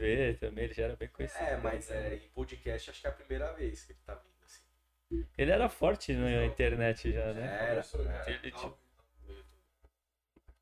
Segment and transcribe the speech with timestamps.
[0.00, 1.44] TV também, ele já era bem conhecido.
[1.44, 4.44] É, mas é, em podcast acho que é a primeira vez que ele tá vindo,
[4.44, 5.26] assim.
[5.36, 7.42] Ele era forte na internet já, né?
[7.44, 8.30] Era, era.
[8.30, 8.78] Ele, tipo,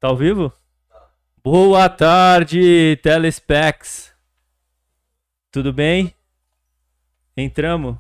[0.01, 0.53] Tá ao vivo?
[1.43, 4.15] Boa tarde, Telespecs.
[5.51, 6.15] Tudo bem?
[7.37, 7.97] Entramos?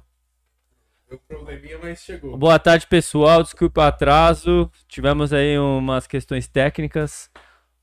[1.08, 2.36] Deu probleminha, mas chegou.
[2.36, 3.42] Boa tarde, pessoal.
[3.42, 4.70] Desculpa o atraso.
[4.86, 7.30] Tivemos aí umas questões técnicas.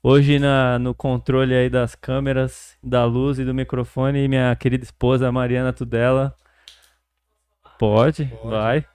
[0.08, 5.32] Hoje na, no controle aí das câmeras, da luz e do microfone, minha querida esposa
[5.32, 6.36] Mariana Tudela.
[7.80, 8.48] Pode, Pode.
[8.48, 8.86] vai.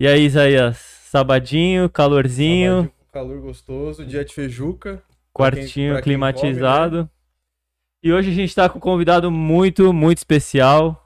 [0.00, 0.78] E aí, Isaías?
[0.78, 5.02] Sabadinho, calorzinho, Sabadinho Calor gostoso, dia de feijuca.
[5.30, 6.02] quartinho pra quem come, né?
[6.02, 7.10] climatizado.
[8.02, 11.01] E hoje a gente tá com um convidado muito, muito especial.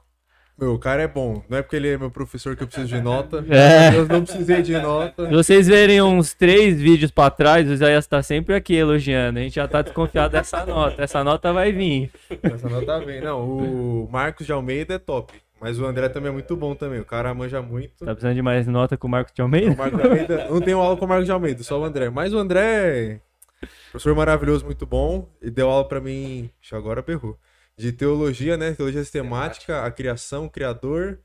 [0.57, 1.43] Meu, o cara é bom.
[1.47, 3.45] Não é porque ele é meu professor que eu preciso de nota.
[3.49, 3.95] É.
[3.95, 5.25] Eu não precisei de nota.
[5.25, 9.39] Se vocês verem uns três vídeos pra trás, o Isaías tá sempre aqui elogiando.
[9.39, 11.01] A gente já tá desconfiado dessa nota.
[11.01, 12.11] Essa nota vai vir.
[12.41, 13.21] Essa nota vem.
[13.21, 15.33] Não, o Marcos de Almeida é top.
[15.59, 16.99] Mas o André também é muito bom também.
[16.99, 18.05] O cara manja muito.
[18.05, 19.75] Tá precisando de mais nota com o Marcos de O Almeida?
[19.75, 22.09] Marcos de Almeida, não tenho aula com o Marcos de Almeida, só o André.
[22.09, 23.19] Mas o André,
[23.61, 25.27] é professor maravilhoso, muito bom.
[25.41, 27.37] E deu aula pra mim, agora perrou.
[27.77, 28.73] De teologia, né?
[28.73, 31.19] Teologia sistemática, a criação, o criador.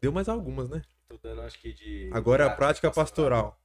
[0.00, 0.82] Deu mais algumas, né?
[1.08, 2.08] Tô dando, acho que de.
[2.10, 3.60] Agora a prática pastoral.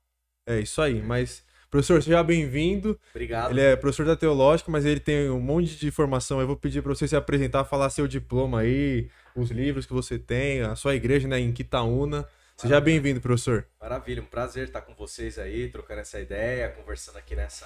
[0.45, 1.01] É isso aí.
[1.01, 2.99] Mas, professor, seja bem-vindo.
[3.11, 3.51] Obrigado.
[3.51, 6.41] Ele é professor da teológica, mas ele tem um monte de informação.
[6.41, 10.19] Eu vou pedir pra você se apresentar, falar seu diploma aí, os livros que você
[10.19, 12.27] tem, a sua igreja, né, em Quitaúna.
[12.57, 13.65] Seja bem-vindo, professor.
[13.79, 17.65] Maravilha, um prazer estar com vocês aí, trocando essa ideia, conversando aqui nessa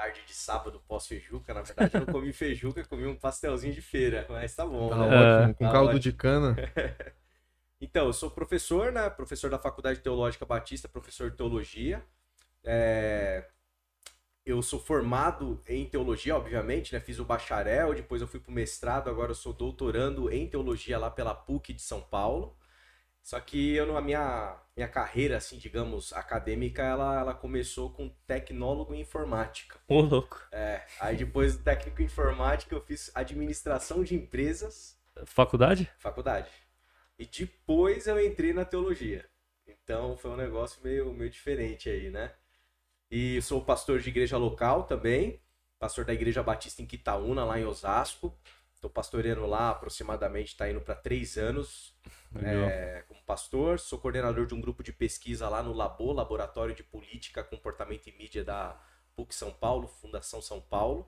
[0.00, 1.52] tarde de sábado pós-feijuca.
[1.52, 4.88] Na verdade, eu não comi feijuca, comi um pastelzinho de feira, mas tá bom.
[4.88, 5.40] Tá né?
[5.40, 6.00] ótimo, com tá caldo ótimo.
[6.00, 6.56] de cana.
[7.82, 9.08] Então, eu sou professor, né?
[9.08, 12.04] Professor da Faculdade Teológica Batista, professor de teologia.
[12.62, 13.46] É,
[14.44, 17.00] Eu sou formado em teologia, obviamente, né?
[17.00, 21.10] Fiz o bacharel, depois eu fui pro mestrado, agora eu sou doutorando em teologia lá
[21.10, 22.54] pela PUC de São Paulo.
[23.22, 28.94] Só que eu, a minha, minha carreira, assim, digamos, acadêmica, ela, ela começou com tecnólogo
[28.94, 29.78] em informática.
[29.86, 30.42] Ô, louco.
[30.50, 35.90] É, aí depois do técnico em informática eu fiz administração de empresas Faculdade?
[35.98, 36.50] faculdade.
[37.18, 39.28] E depois eu entrei na teologia.
[39.66, 42.32] Então foi um negócio meio, meio diferente aí, né?
[43.10, 45.40] E sou pastor de igreja local também,
[45.78, 48.34] pastor da Igreja Batista em Quitaúna, lá em Osasco.
[48.80, 51.94] Estou pastoreando lá aproximadamente, está indo para três anos
[52.34, 53.78] é, como pastor.
[53.78, 58.12] Sou coordenador de um grupo de pesquisa lá no Labo, Laboratório de Política, Comportamento e
[58.12, 58.80] Mídia da
[59.14, 61.06] PUC São Paulo, Fundação São Paulo.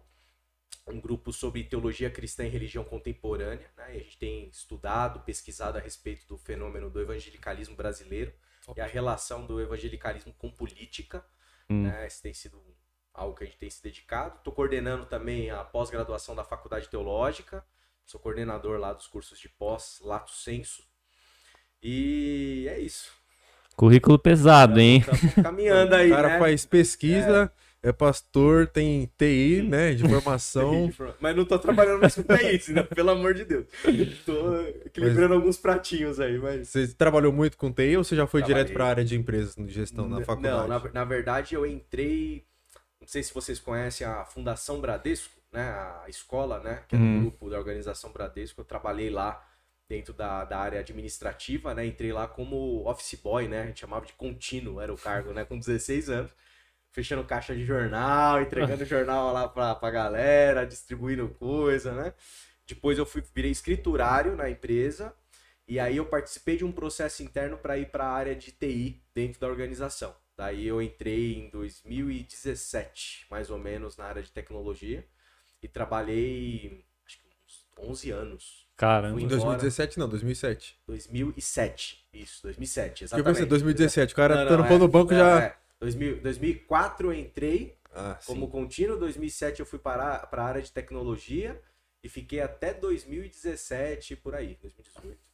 [0.87, 3.71] Um grupo sobre teologia cristã e religião contemporânea.
[3.75, 3.95] Né?
[3.95, 8.35] E a gente tem estudado, pesquisado a respeito do fenômeno do evangelicalismo brasileiro
[8.77, 11.25] e a relação do evangelicalismo com política.
[11.71, 11.85] Hum.
[11.85, 12.07] Né?
[12.07, 12.72] Esse tem sido
[13.15, 14.37] algo que a gente tem se dedicado.
[14.39, 17.65] Estou coordenando também a pós-graduação da Faculdade Teológica.
[18.05, 20.83] Sou coordenador lá dos cursos de pós, Lato Senso.
[21.83, 23.11] E é isso.
[23.77, 24.99] Currículo pesado, hein?
[25.01, 26.39] Estamos caminhando aí, o cara né?
[26.39, 27.51] faz pesquisa,
[27.83, 27.91] é.
[27.91, 30.93] pastor, tem TI, né, de formação.
[31.21, 32.83] Mas não tô trabalhando mais com né?
[32.83, 33.67] Pelo amor de Deus.
[34.27, 36.69] Tô equilibrando alguns pratinhos aí, mas.
[36.69, 38.65] Você trabalhou muito com TI ou você já foi Trabalhei.
[38.65, 40.69] direto para a área de empresas de gestão na faculdade?
[40.69, 42.45] Não, na, na verdade eu entrei.
[43.03, 45.63] Não sei se vocês conhecem a Fundação Bradesco, né?
[46.05, 46.85] A escola, né?
[46.89, 47.21] Que é do Hum.
[47.23, 48.61] grupo da organização Bradesco.
[48.61, 49.45] Eu trabalhei lá
[49.89, 51.85] dentro da, da área administrativa, né?
[51.85, 53.63] Entrei lá como office boy, né?
[53.63, 55.45] A gente chamava de contínuo, era o cargo, né?
[55.45, 56.31] Com 16 anos.
[56.93, 62.15] Fechando caixa de jornal, entregando jornal lá pra, pra galera, distribuindo coisa, né?
[62.67, 65.13] Depois eu fui, virei escriturário na empresa.
[65.67, 69.03] E aí eu participei de um processo interno para ir para a área de TI
[69.13, 70.15] dentro da organização.
[70.43, 75.07] Daí eu entrei em 2017, mais ou menos, na área de tecnologia.
[75.63, 78.67] E trabalhei, acho que uns 11 anos.
[78.77, 79.21] Caramba.
[79.21, 79.39] Em Fui embora.
[79.39, 80.81] 2017 não, 2007.
[80.85, 82.05] 2007.
[82.13, 83.39] Isso, 2007, Porque exatamente.
[83.39, 85.43] você, 2017, o cara Não, não, tampou é, no banco não, já...
[85.45, 85.57] é.
[85.79, 88.27] 2000, 2004 eu entrei Ah, sim.
[88.27, 91.63] como contínuo, 2007 eu fui para a área de tecnologia
[92.03, 95.32] e fiquei até 2017 por aí, 2018 mais ou menos.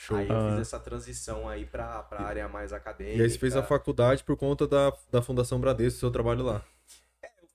[0.00, 0.16] Show.
[0.16, 0.50] Aí eu Ah.
[0.52, 3.18] fiz essa transição aí para a área mais acadêmica.
[3.18, 6.64] E aí você fez a faculdade por conta da, da Fundação Bradesco, seu trabalho lá.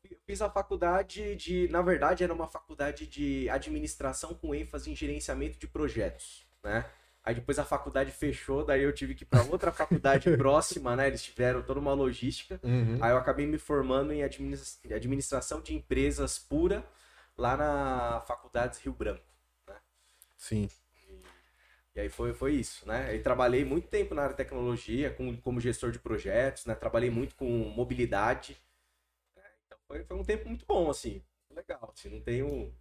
[0.03, 4.95] Eu fiz a faculdade de, na verdade, era uma faculdade de administração com ênfase em
[4.95, 6.85] gerenciamento de projetos, né?
[7.23, 11.07] Aí depois a faculdade fechou, daí eu tive que ir para outra faculdade próxima, né?
[11.07, 12.59] Eles tiveram toda uma logística.
[12.61, 12.97] Uhum.
[13.01, 16.83] Aí eu acabei me formando em administ- administração de empresas pura
[17.37, 19.23] lá na Faculdades Rio Branco.
[20.37, 20.69] Sim.
[21.95, 23.15] E aí foi, foi isso, né?
[23.15, 26.73] Eu trabalhei muito tempo na área de tecnologia, com, como gestor de projetos, né?
[26.73, 28.57] Trabalhei muito com mobilidade.
[29.35, 29.43] né?
[29.67, 31.21] Então foi, foi um tempo muito bom, assim.
[31.55, 32.71] Legal, assim, não um...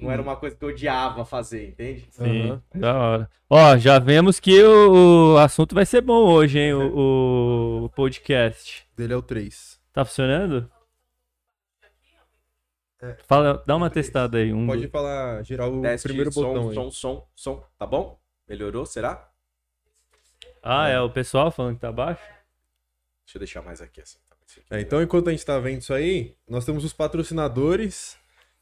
[0.00, 2.06] Não era uma coisa que eu odiava fazer, entende?
[2.12, 2.62] Sim, Aham.
[2.72, 3.30] da hora.
[3.50, 6.72] Ó, já vemos que o, o assunto vai ser bom hoje, hein?
[6.74, 8.86] O, o podcast.
[8.96, 9.80] Dele é o 3.
[9.92, 10.70] Tá funcionando?
[13.00, 13.16] É.
[13.26, 14.52] Fala, dá uma testada aí.
[14.52, 16.74] Um, Pode falar, girar o Teste, primeiro som, botão aí.
[16.76, 17.64] som, som, som.
[17.76, 18.20] Tá bom?
[18.48, 19.30] Melhorou, será?
[20.62, 22.22] Ah, é o pessoal falando que tá baixo?
[23.24, 24.18] Deixa eu deixar mais aqui, assim.
[24.70, 28.16] É, então, enquanto a gente tá vendo isso aí, nós temos os patrocinadores,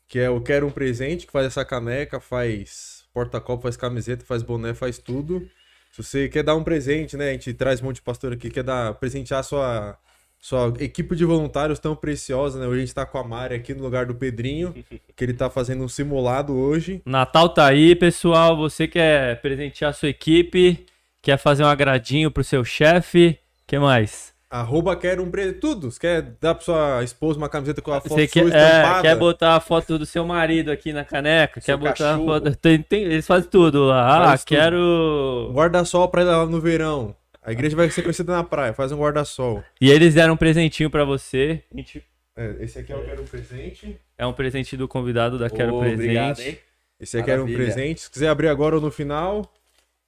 [0.08, 4.42] que é o Quero um Presente, que faz essa caneca, faz porta-copo, faz camiseta, faz
[4.42, 5.48] boné, faz tudo.
[5.92, 7.30] Se você quer dar um presente, né?
[7.30, 9.98] A gente traz um monte de pastor aqui, quer dar, presentear sua,
[10.40, 12.66] sua equipe de voluntários tão preciosa, né?
[12.66, 14.72] Hoje a gente tá com a Mari aqui no lugar do Pedrinho,
[15.16, 17.02] que ele tá fazendo um simulado hoje.
[17.04, 18.56] Natal tá aí, pessoal.
[18.56, 20.86] Você quer presentear a sua equipe,
[21.20, 24.34] quer fazer um agradinho pro seu chefe, que mais?
[24.48, 25.90] Arroba Quero um Presente, tudo.
[25.90, 29.02] Você quer dar pra sua esposa uma camiseta com a foto Você sua quer, é,
[29.02, 31.60] quer botar a foto do seu marido aqui na caneca?
[31.60, 32.26] Seu quer botar a cachorro.
[32.26, 32.56] foto.
[32.56, 34.32] Tem, tem- eles fazem tudo lá.
[34.32, 34.46] Ah, tudo.
[34.46, 35.50] Quero.
[35.52, 37.14] guarda-sol pra ir lá no verão.
[37.46, 39.62] A igreja vai ser conhecida na praia, faz um guarda-sol.
[39.80, 41.62] E eles deram um presentinho pra você.
[41.74, 42.02] Gente-
[42.36, 43.96] É, esse aqui é o Quero um Presente.
[44.18, 46.00] É um presente do convidado da Quero Ô, Presente.
[46.02, 46.58] Obrigado, hein?
[47.00, 47.72] Esse aqui era um Maravilha.
[47.72, 48.00] presente.
[48.02, 49.50] Se quiser abrir agora ou no final.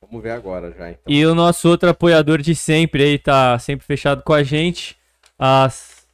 [0.03, 1.03] Vamos ver agora já, então.
[1.07, 4.95] E o nosso outro apoiador de sempre aí, tá sempre fechado com a gente.
[5.39, 6.07] As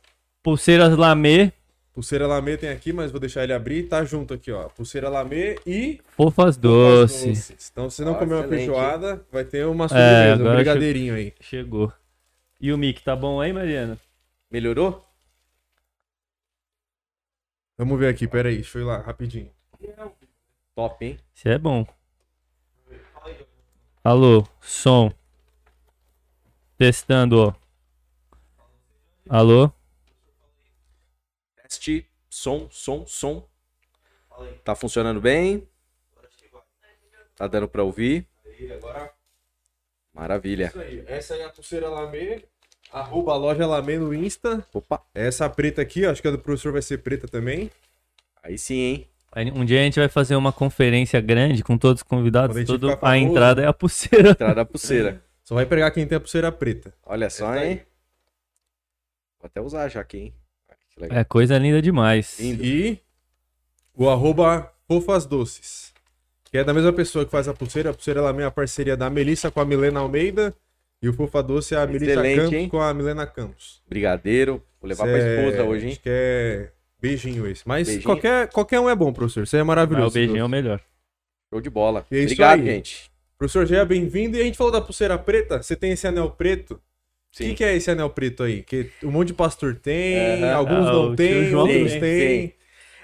[0.43, 1.53] pulseiras Lamê,
[1.95, 3.85] Pulseira Lamê tem aqui, mas vou deixar ele abrir.
[3.85, 4.69] Tá junto aqui, ó.
[4.69, 6.01] Pulseira Lamê e.
[6.17, 7.71] fofas doces.
[7.71, 11.15] Então, se você não comer uma feijoada, vai ter uma É, sobremesa, um agora brigadeirinho
[11.15, 11.33] aí.
[11.41, 11.93] Chegou.
[12.61, 13.97] E o Mick, tá bom aí, Mariana?
[14.51, 15.07] Melhorou?
[17.79, 18.57] Vamos ver aqui, peraí.
[18.57, 19.51] Deixa eu ir lá, rapidinho.
[20.75, 21.17] Top, hein?
[21.33, 21.87] Isso é bom.
[24.03, 25.13] Alô, som.
[26.77, 27.55] Testando, ó.
[29.29, 29.71] Alô?
[31.75, 33.45] Teste, som, som, som.
[34.65, 35.67] Tá funcionando bem?
[37.37, 38.27] Tá dando pra ouvir?
[40.13, 40.67] Maravilha.
[40.67, 41.05] Isso aí.
[41.09, 42.45] Essa aí é a pulseira Lamê.
[42.93, 44.65] Arroba loja Lamê no Insta.
[44.73, 47.71] Opa, Essa preta aqui, acho que a do professor vai ser preta também.
[48.43, 49.09] aí sim, hein?
[49.53, 52.57] Um dia a gente vai fazer uma conferência grande com todos os convidados.
[52.57, 54.31] A ficar a entrada é a pulseira.
[54.31, 55.25] Entrada da pulseira.
[55.43, 56.95] Só vai pegar quem tem a pulseira preta.
[57.05, 57.71] Olha só, Essa aí.
[57.73, 57.83] hein?
[59.41, 60.35] Vou até usar já aqui, hein?
[61.01, 61.21] Ah.
[61.21, 62.39] É coisa linda demais.
[62.39, 62.65] Lindo.
[62.65, 62.99] E
[63.97, 65.93] o arroba Fofas Doces.
[66.45, 67.91] Que é da mesma pessoa que faz a pulseira.
[67.91, 70.55] A pulseira ela é a parceria da Melissa com a Milena Almeida.
[71.03, 72.69] E o Fofa Doce é a Melissa Campos hein?
[72.69, 73.83] com a Milena Campos.
[73.89, 74.63] Brigadeiro.
[74.81, 75.93] Vou levar Cê pra é- esposa hoje, hein?
[75.93, 76.71] Acho que é
[77.01, 77.63] beijinho esse.
[77.67, 78.05] Mas Beijinho?
[78.07, 79.47] Qualquer, qualquer um é bom, professor.
[79.47, 80.09] Você é Mas maravilhoso.
[80.09, 80.81] o beijinho é o melhor.
[81.53, 82.07] Show de bola.
[82.11, 82.67] E é Obrigado, aí.
[82.67, 83.11] gente.
[83.37, 84.37] Professor Gé, bem-vindo.
[84.39, 85.63] E a gente falou da pulseira preta.
[85.63, 86.81] Você tem esse anel preto.
[87.35, 88.63] O que, que é esse anel preto aí?
[88.63, 92.49] Que um monte de pastor tem, alguns Ah, não tio tem, João outros tem, têm.
[92.49, 92.55] tem.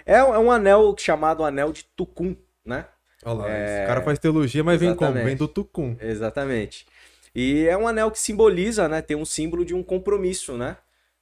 [0.07, 2.35] É, um- é um anel chamado anel de Tucum,
[2.65, 2.87] né?
[3.25, 5.13] Olha lá, É, esse cara faz teologia, mas vem como?
[5.13, 5.27] exatamente.
[5.27, 5.97] Vem do Tucum.
[6.01, 6.87] Exatamente.
[7.35, 9.03] E é um anel que simboliza, né?
[9.03, 10.77] Tem um símbolo de um compromisso, né?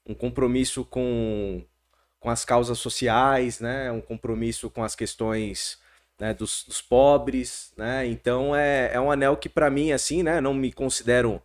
[0.06, 1.62] Um compromisso com,
[2.20, 3.90] com as causas sociais, né?
[3.92, 5.78] Um compromisso com as questões
[6.18, 8.06] né, dos, dos pobres, né?
[8.06, 10.40] Então é, é um anel que para mim, assim, né?
[10.40, 11.42] Não me considero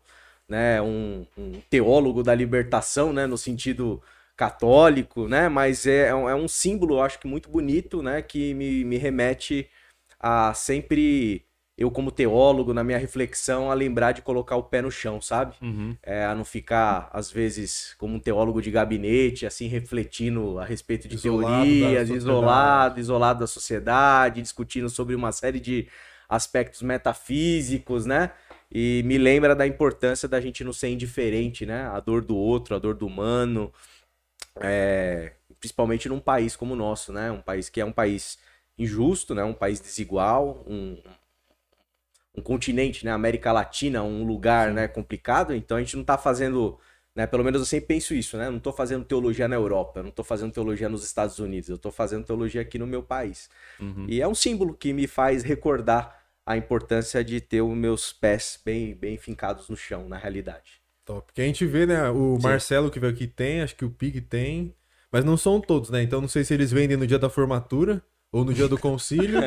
[0.48, 3.26] né, um, um teólogo da libertação, né?
[3.26, 4.02] No sentido
[4.36, 5.48] católico, né?
[5.50, 8.22] Mas é, é um- é um símbolo, eu acho que muito bonito, né?
[8.22, 9.70] Que me, me remete
[10.20, 11.46] a sempre
[11.76, 15.56] eu como teólogo na minha reflexão a lembrar de colocar o pé no chão, sabe?
[15.60, 15.98] Uhum.
[16.04, 21.08] É, a não ficar às vezes como um teólogo de gabinete, assim refletindo a respeito
[21.08, 25.88] de Isolado teorias, isolado, isolado da sociedade, discutindo sobre uma série de
[26.30, 28.32] aspectos metafísicos, né?
[28.74, 31.86] E me lembra da importância da gente não ser indiferente, né?
[31.86, 33.72] A dor do outro, a dor do humano,
[34.60, 37.30] é, principalmente num país como o nosso, né?
[37.30, 38.40] Um país que é um país
[38.76, 39.44] injusto, né?
[39.44, 40.98] Um país desigual, um,
[42.36, 43.12] um continente, né?
[43.12, 44.88] América Latina, um lugar, né?
[44.88, 45.54] Complicado.
[45.54, 46.80] Então a gente não tá fazendo,
[47.16, 47.28] né?
[47.28, 48.48] Pelo menos eu sempre penso isso, né?
[48.48, 51.70] Eu não tô fazendo teologia na Europa, eu não tô fazendo teologia nos Estados Unidos,
[51.70, 53.52] eu tô fazendo teologia aqui no meu país.
[53.80, 54.08] Uhum.
[54.10, 58.60] E é um símbolo que me faz recordar a importância de ter os meus pés
[58.64, 60.82] bem, bem fincados no chão, na realidade.
[61.06, 61.28] Top.
[61.28, 62.10] Porque a gente vê, né?
[62.10, 62.44] O Sim.
[62.44, 64.76] Marcelo que veio aqui tem, acho que o Pig tem.
[65.12, 66.02] Mas não são todos, né?
[66.02, 68.02] Então não sei se eles vendem no dia da formatura
[68.34, 69.40] ou no dia do concílio.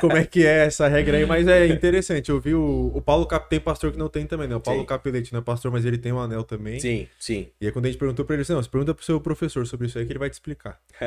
[0.00, 1.26] Como é que é essa regra aí?
[1.26, 2.30] Mas é interessante.
[2.30, 4.56] Eu vi o, o Paulo Cap tem pastor que não tem também, né?
[4.56, 4.86] O Paulo Sim.
[4.86, 6.80] Capelete não é pastor, mas ele tem um anel também.
[6.80, 7.48] Sim, sim.
[7.60, 9.66] E aí quando a gente perguntou pra ele, assim, não, você pergunta pro seu professor
[9.66, 10.80] sobre isso aí que ele vai te explicar.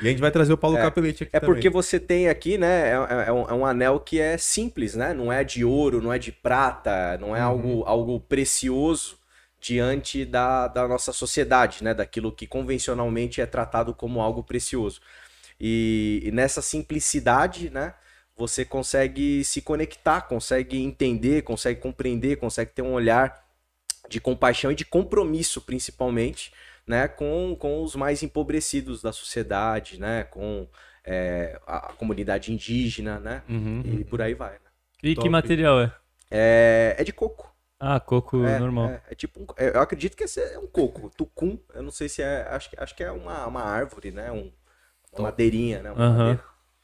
[0.00, 1.54] e a gente vai trazer o Paulo Capelete aqui É também.
[1.54, 2.90] porque você tem aqui, né?
[2.90, 5.14] É, é- é um, é um anel que é simples, né?
[5.14, 7.46] Não é de ouro, não é de prata, não é Uhum.
[7.46, 9.18] algo, algo precioso,
[9.60, 11.94] diante da, da nossa sociedade, né?
[11.94, 15.00] Daquilo que convencionalmente é tratado como algo precioso.
[15.60, 17.94] E, e nessa simplicidade, né?
[18.36, 23.44] Você consegue se conectar, consegue entender, consegue compreender, consegue ter um olhar
[24.08, 26.52] de compaixão e de compromisso, principalmente,
[26.86, 30.66] né, com, com os mais empobrecidos da sociedade, né, com
[31.04, 33.82] é, a, comunidade indígena, né, Uhum.
[33.84, 34.54] e por aí vai.
[34.54, 34.58] Né?
[35.02, 35.24] E Top.
[35.26, 35.92] que material é?
[36.30, 37.54] É, é de coco.
[37.78, 38.88] Ah, coco É, normal.
[38.88, 41.58] É, é tipo, um, eu acredito que esse é um coco, tucum.
[41.74, 44.50] Eu não sei se é, acho, que- acho que é uma, uma árvore, né, um,
[45.16, 46.18] uma madeirinha, né, uma Aham.
[46.18, 46.40] madeira.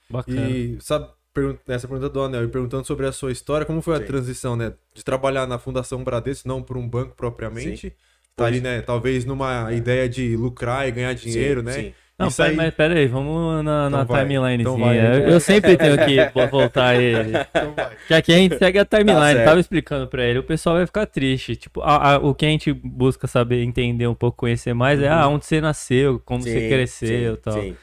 [0.08, 0.40] Bacana.
[0.50, 3.96] E sabe, pergun- nessa pergunta do Anel, e perguntando sobre a sua história, como foi
[3.96, 4.04] a Sim.
[4.06, 4.72] transição, né?
[4.94, 7.92] De trabalhar na Fundação Bradesco, não por um banco propriamente.
[8.36, 8.82] Tá Hoje- ali, né?
[8.82, 11.72] Talvez numa ideia de lucrar e ganhar dinheiro, Sim, né?
[11.72, 11.92] sim.
[12.18, 14.60] Não, Isso pera, aí- mas pera aí, vamos na, na Então timelinezinha.
[14.62, 14.98] então vai.
[14.98, 17.32] eu, eu sempre tenho que vo- voltar ele.
[17.50, 17.94] Então vai.
[18.08, 20.86] Que aqui a gente segue a timeline, Tá tava explicando pra ele, o pessoal vai
[20.86, 21.56] ficar triste.
[21.56, 25.08] Tipo, a- a- o que a gente busca saber, entender um pouco, conhecer mais é
[25.08, 27.52] ah, onde você nasceu, como você Sim, cresceu e sim, tal.
[27.62, 27.76] sim.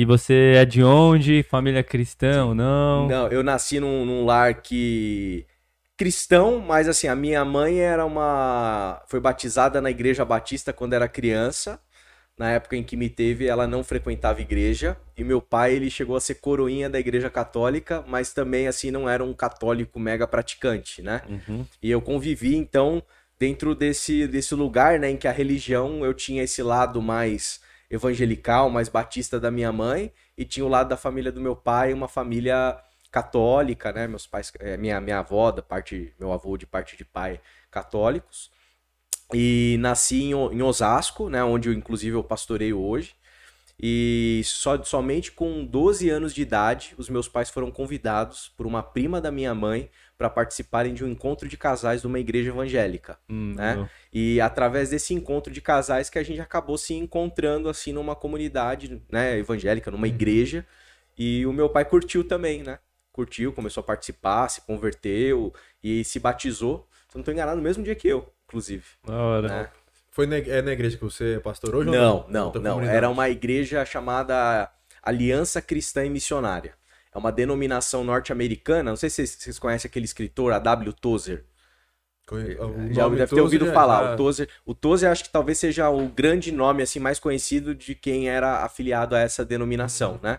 [0.00, 1.42] E você é de onde?
[1.42, 3.06] Família cristã ou não?
[3.06, 5.44] Não, eu nasci num, num lar que
[5.94, 11.06] cristão, mas assim, a minha mãe era uma foi batizada na igreja batista quando era
[11.06, 11.78] criança.
[12.38, 16.16] Na época em que me teve, ela não frequentava igreja, e meu pai, ele chegou
[16.16, 21.02] a ser coroinha da igreja católica, mas também assim não era um católico mega praticante,
[21.02, 21.20] né?
[21.28, 21.66] Uhum.
[21.82, 23.02] E eu convivi, então,
[23.38, 28.70] dentro desse, desse lugar, né, em que a religião eu tinha esse lado mais evangelical,
[28.70, 32.08] mais batista da minha mãe, e tinha o lado da família do meu pai, uma
[32.08, 32.78] família
[33.10, 34.06] católica, né?
[34.06, 38.50] Meus pais, eh, minha, minha avó, da parte, meu avô de parte de pai, católicos.
[39.32, 43.14] E nasci em, em Osasco, né, onde eu, inclusive eu pastoreio hoje.
[43.82, 48.82] E só, somente com 12 anos de idade, os meus pais foram convidados por uma
[48.82, 49.90] prima da minha mãe
[50.20, 53.18] para participarem de um encontro de casais de uma igreja evangélica.
[53.26, 53.76] Hum, Né?
[53.76, 53.88] não.
[54.12, 59.00] E através desse encontro de casais que a gente acabou se encontrando assim numa comunidade,
[59.10, 60.66] né, evangélica, numa igreja.
[61.16, 62.80] E o meu pai curtiu também, né?
[63.12, 66.86] Curtiu, começou a participar, se converteu e se batizou.
[67.08, 68.84] Se eu não tô enganado, no mesmo dia que eu, inclusive.
[69.06, 69.48] Da hora.
[69.48, 69.68] Né?
[70.10, 72.52] Foi na, é na igreja que você é pastor hoje ou Não, não, não.
[72.52, 72.94] comunidade?
[72.94, 74.70] Era uma igreja chamada
[75.02, 76.74] Aliança Cristã e Missionária.
[77.12, 78.90] É uma denominação norte-americana.
[78.90, 80.92] Não sei se vocês conhecem aquele escritor, A.W.
[80.92, 81.44] Tozer.
[82.26, 84.14] Conhe- o É, Já deve ter todo ouvido já- falar.
[84.14, 87.94] O Tozer, o Tozer acho que talvez seja o grande nome assim mais conhecido de
[87.94, 90.20] quem era afiliado a essa denominação, Uhum.
[90.22, 90.38] né?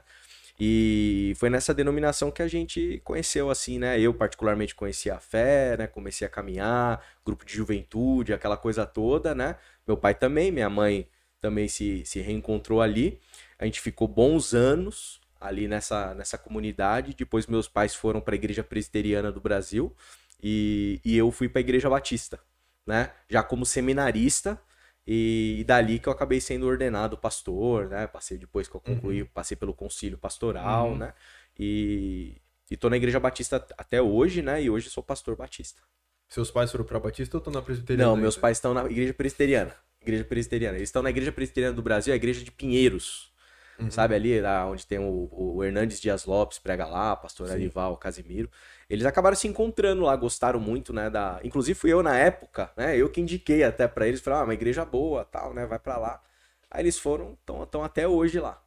[0.60, 4.00] E foi nessa denominação que a gente conheceu assim, né?
[4.00, 5.88] Eu particularmente conheci a fé, né?
[5.88, 9.56] Comecei a caminhar, grupo de juventude, aquela coisa toda, né?
[9.88, 11.08] Meu pai também, minha mãe
[11.42, 13.20] também se, se reencontrou ali.
[13.58, 17.14] A gente ficou bons anos ali nessa, nessa comunidade.
[17.18, 19.94] Depois meus pais foram para a Igreja Presbiteriana do Brasil
[20.42, 22.40] e, e eu fui para a Igreja Batista,
[22.86, 23.12] né?
[23.30, 24.62] Já como seminarista
[25.06, 28.08] e, e dali que eu acabei sendo ordenado pastor, né?
[28.08, 30.98] Passei depois que eu concluí, passei pelo concílio pastoral, Uhum.
[30.98, 31.14] né?
[31.60, 32.38] E,
[32.70, 34.62] e tô na Igreja Batista até hoje, né?
[34.64, 35.82] E hoje sou pastor batista.
[36.30, 38.10] Seus pais foram pra Batista ou estão na presbiteriana?
[38.12, 39.76] Não, meus pais estão na Igreja Presbiteriana.
[40.02, 40.78] Igreja Presbiteriana.
[40.78, 43.31] Eles estão na Igreja Presbiteriana do Brasil, a Igreja de Pinheiros.
[43.82, 43.92] Uhum.
[43.92, 47.54] Sabe ali, lá onde tem o, o Hernandes Dias Lopes, prega lá, pastor Sim.
[47.54, 48.50] Arival, Casimiro.
[48.90, 51.40] Eles acabaram se encontrando lá, gostaram muito, né, da...
[51.44, 54.54] Inclusive fui eu na época, né, eu que indiquei até pra eles, falei, ah, uma
[54.54, 56.22] igreja boa, tal, né, vai pra lá.
[56.70, 58.62] Aí eles foram, estão até hoje lá.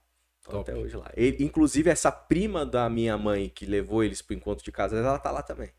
[0.51, 1.11] Tão até hoje lá.
[1.17, 5.19] E, inclusive essa prima da minha mãe que levou eles pro encontro de casa, ela
[5.19, 5.71] tá lá também.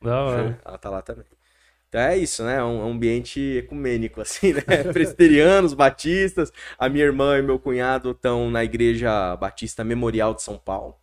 [0.00, 0.60] Da hora.
[0.64, 1.26] Ela tá lá também.
[1.92, 2.56] Então é isso, né?
[2.56, 4.62] É um ambiente ecumênico, assim, né?
[4.94, 6.50] Presbiterianos, batistas.
[6.78, 10.96] A minha irmã e meu cunhado estão na Igreja Batista Memorial de São Paulo.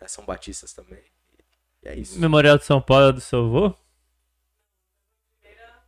[0.00, 0.08] né?
[0.08, 1.02] São batistas também.
[1.82, 2.18] E é isso.
[2.18, 3.74] Memorial de São Paulo é do seu avô?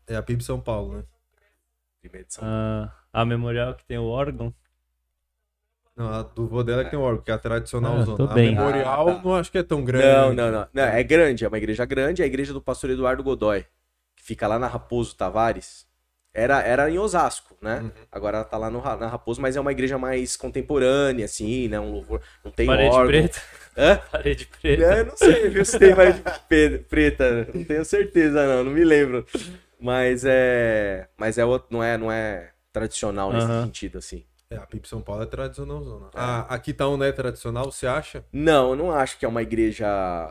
[0.06, 1.04] É a PIB São Paulo, né?
[2.02, 2.54] Primeiro de São Paulo.
[2.54, 4.52] Ah, a memorial que tem o órgão?
[5.96, 8.04] Não, a do vô dela é que tem um órgão, que é a tradicional Ah,
[8.04, 8.30] zona.
[8.30, 8.50] A bem.
[8.54, 9.22] memorial Ah, tá.
[9.24, 10.04] não acho que é tão grande.
[10.06, 10.82] Não, não, não, não.
[10.82, 12.20] É grande, é uma igreja grande.
[12.20, 13.64] É a igreja do pastor Eduardo Godoy,
[14.24, 15.86] fica lá na Raposo Tavares.
[16.36, 17.78] Era, era em Osasco, né?
[17.80, 17.92] Uhum.
[18.10, 21.78] Agora ela tá lá no, na Raposo, mas é uma igreja mais contemporânea, assim, né?
[21.78, 22.20] Um louvor.
[22.44, 23.06] Não tem Parede órgão.
[23.06, 23.42] preta?
[23.78, 23.96] Hã?
[24.10, 24.82] Parede preta.
[24.82, 25.94] É, Eu não sei, viu, se tem
[26.48, 27.48] pe- preta.
[27.54, 28.64] Não tenho certeza, não.
[28.64, 29.24] Não me lembro.
[29.78, 31.08] Mas é.
[31.16, 33.62] Mas é outro, não é, não é tradicional nesse Aham.
[33.62, 34.24] sentido, assim.
[34.50, 36.10] É, a PIB São Paulo é tradicional.
[36.14, 38.24] Ah, aqui tá um não é tradicional, você acha?
[38.32, 39.86] Não, eu não acho que é uma igreja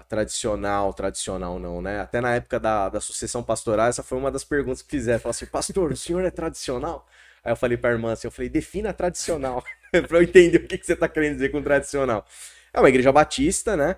[0.08, 2.00] tradicional, tradicional, não, né?
[2.00, 5.20] Até na época da, da sucessão pastoral, essa foi uma das perguntas que fizeram.
[5.20, 7.08] Falaram assim, pastor, o senhor é tradicional?
[7.44, 9.64] Aí eu falei pra irmã assim, eu falei, defina tradicional,
[10.08, 12.26] pra eu entender o que, que você tá querendo dizer com tradicional.
[12.72, 13.98] É uma igreja batista, né?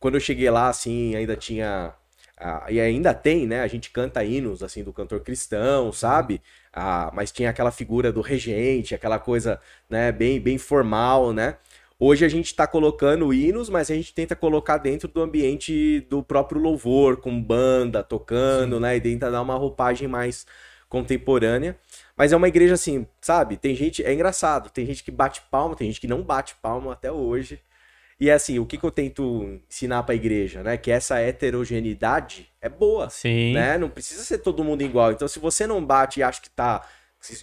[0.00, 1.94] Quando eu cheguei lá, assim, ainda tinha
[2.46, 3.62] ah, e ainda tem, né?
[3.62, 6.42] A gente canta hinos assim do cantor cristão, sabe?
[6.70, 9.58] Ah, mas tinha aquela figura do regente, aquela coisa,
[9.88, 11.56] né, bem, bem formal, né?
[11.98, 16.22] Hoje a gente está colocando hinos, mas a gente tenta colocar dentro do ambiente do
[16.22, 18.82] próprio louvor, com banda tocando, Sim.
[18.82, 18.96] né?
[18.96, 20.46] E tenta dar uma roupagem mais
[20.86, 21.78] contemporânea.
[22.14, 23.56] Mas é uma igreja assim, sabe?
[23.56, 24.04] Tem gente.
[24.04, 27.58] É engraçado, tem gente que bate palma, tem gente que não bate palma até hoje.
[28.24, 30.78] E é assim, o que, que eu tento ensinar para a igreja, né?
[30.78, 33.10] Que essa heterogeneidade é boa.
[33.10, 33.52] Sim.
[33.52, 33.76] Né?
[33.76, 35.12] Não precisa ser todo mundo igual.
[35.12, 36.88] Então, se você não bate e acha que tá.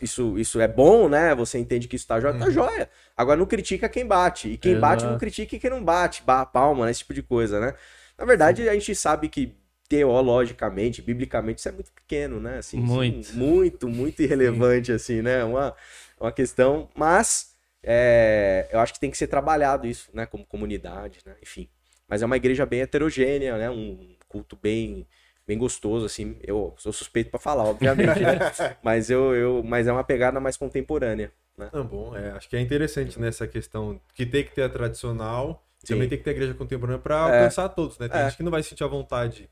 [0.02, 1.36] Isso, isso é bom, né?
[1.36, 2.52] Você entende que isso tá jóia, tá uhum.
[2.52, 2.90] jóia.
[3.16, 4.50] Agora não critica quem bate.
[4.50, 4.82] E quem Exato.
[4.82, 6.24] bate não critica quem não bate.
[6.24, 6.90] Bá, palma, né?
[6.90, 7.76] Esse tipo de coisa, né?
[8.18, 8.70] Na verdade, Sim.
[8.70, 9.56] a gente sabe que
[9.88, 12.58] teologicamente, biblicamente, isso é muito pequeno, né?
[12.58, 13.36] Assim, muito.
[13.36, 14.94] muito, muito irrelevante, Sim.
[14.94, 15.44] assim, né?
[15.44, 15.76] Uma,
[16.20, 16.90] uma questão.
[16.96, 17.51] Mas
[17.84, 21.70] é, eu acho que tem que ser trabalhado isso, né, como comunidade, né, enfim.
[22.08, 25.08] Mas é uma igreja bem heterogênea, né, um culto bem
[25.48, 26.38] bem gostoso, assim.
[26.42, 28.40] Eu sou suspeito para falar, obviamente, né?
[28.82, 31.32] mas eu, eu, mas é uma pegada mais contemporânea.
[31.58, 31.70] Né?
[31.74, 35.66] Não, bom, é, acho que é interessante nessa questão que tem que ter a tradicional,
[35.80, 35.94] Sim.
[35.94, 37.20] também tem que ter a igreja contemporânea para é.
[37.20, 38.08] alcançar todos, né?
[38.08, 38.26] Tem é.
[38.26, 39.50] gente que não vai sentir a vontade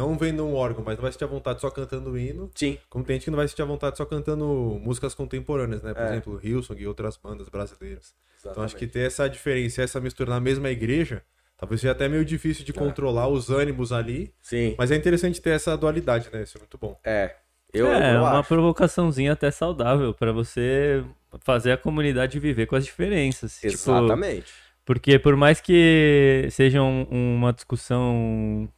[0.00, 2.50] não vendo um órgão, mas não vai sentir a vontade só cantando hino.
[2.54, 2.78] Sim.
[2.88, 4.46] Como tem gente que não vai sentir a vontade só cantando
[4.82, 5.92] músicas contemporâneas, né?
[5.92, 6.08] Por é.
[6.08, 8.14] exemplo, Hillsong e outras bandas brasileiras.
[8.38, 8.50] Exatamente.
[8.50, 11.22] Então acho que ter essa diferença, essa mistura na mesma igreja,
[11.58, 12.74] talvez seja até meio difícil de é.
[12.74, 14.32] controlar os ânimos ali.
[14.40, 14.74] Sim.
[14.78, 16.44] Mas é interessante ter essa dualidade, né?
[16.44, 16.98] Isso é muito bom.
[17.04, 17.34] É.
[17.72, 18.48] Eu, é, eu uma acho.
[18.48, 21.04] provocaçãozinha até saudável para você
[21.40, 23.60] fazer a comunidade viver com as diferenças.
[23.60, 24.46] Tipo, Exatamente.
[24.46, 28.68] Tipo, porque por mais que seja um, uma discussão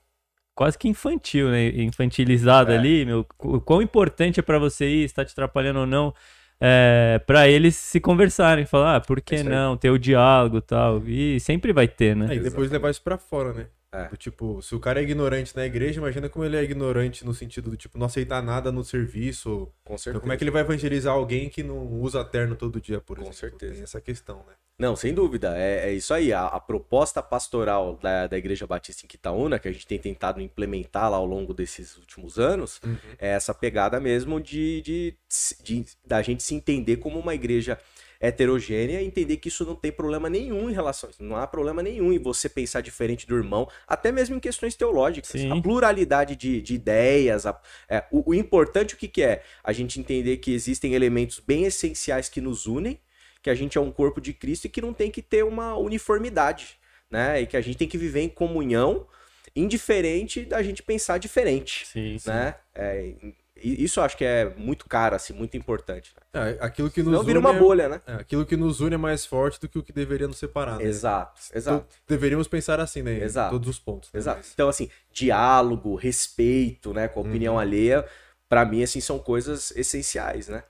[0.55, 1.69] quase que infantil, né?
[1.69, 2.79] Infantilizada é.
[2.79, 3.27] ali, meu.
[3.39, 6.15] O quão importante é para você ir, está te atrapalhando ou não.
[6.61, 9.77] É, para eles se conversarem, falar, ah, por que é não?
[9.77, 11.03] Ter o diálogo e tal.
[11.07, 12.29] E sempre vai ter, né?
[12.31, 13.67] É, e depois levar isso pra fora, né?
[13.93, 14.09] É.
[14.09, 17.35] Do, tipo, se o cara é ignorante na igreja, imagina como ele é ignorante no
[17.35, 19.71] sentido do tipo, não aceitar nada no serviço.
[19.85, 20.11] Com certeza.
[20.11, 23.19] Então, como é que ele vai evangelizar alguém que não usa terno todo dia, por
[23.19, 23.35] Com exemplo?
[23.35, 23.75] Com certeza.
[23.75, 24.55] Tem essa questão, né?
[24.79, 25.57] Não, sem dúvida.
[25.57, 26.33] É, é isso aí.
[26.33, 30.41] A, a, proposta pastoral da, da Igreja Batista em Quitaúna, que a gente tem tentado
[30.41, 32.97] implementar lá ao longo desses últimos anos, uhum.
[33.19, 35.17] é essa pegada mesmo de, de,
[35.63, 37.79] de, da gente se entender como uma igreja
[38.23, 41.23] heterogênea e entender que isso não tem problema nenhum em relação a isso.
[41.23, 45.33] Não há problema nenhum em você pensar diferente do irmão, até mesmo em questões teológicas.
[45.33, 45.51] Sim.
[45.51, 47.45] A pluralidade de, de ideias.
[47.45, 49.43] A, é, o, o importante o que, que é?
[49.63, 52.99] A gente entender que existem elementos bem essenciais que nos unem
[53.43, 55.77] que a gente é um corpo de Cristo e que não tem que ter uma
[55.77, 56.79] uniformidade,
[57.11, 57.41] né?
[57.41, 59.07] E que a gente tem que viver em comunhão,
[59.55, 62.55] indiferente da gente pensar diferente, sim, né?
[62.75, 63.13] É,
[63.63, 66.13] isso eu acho que é muito caro, assim, muito importante.
[66.35, 66.53] Né?
[66.53, 68.01] É, aquilo que nos não vira uma é bolha, né?
[68.07, 70.79] É, aquilo que nos une é mais forte do que o que deveria nos separar.
[70.79, 70.85] Né?
[70.85, 71.85] Exato, exato.
[71.87, 73.23] Então, deveríamos pensar assim, né?
[73.23, 73.49] Exato.
[73.55, 74.11] Em todos os pontos.
[74.13, 74.19] Né?
[74.19, 74.47] Exato.
[74.53, 77.61] Então, assim, diálogo, respeito, né, com a opinião uhum.
[77.61, 78.05] alheia,
[78.49, 80.63] para mim, assim, são coisas essenciais, né?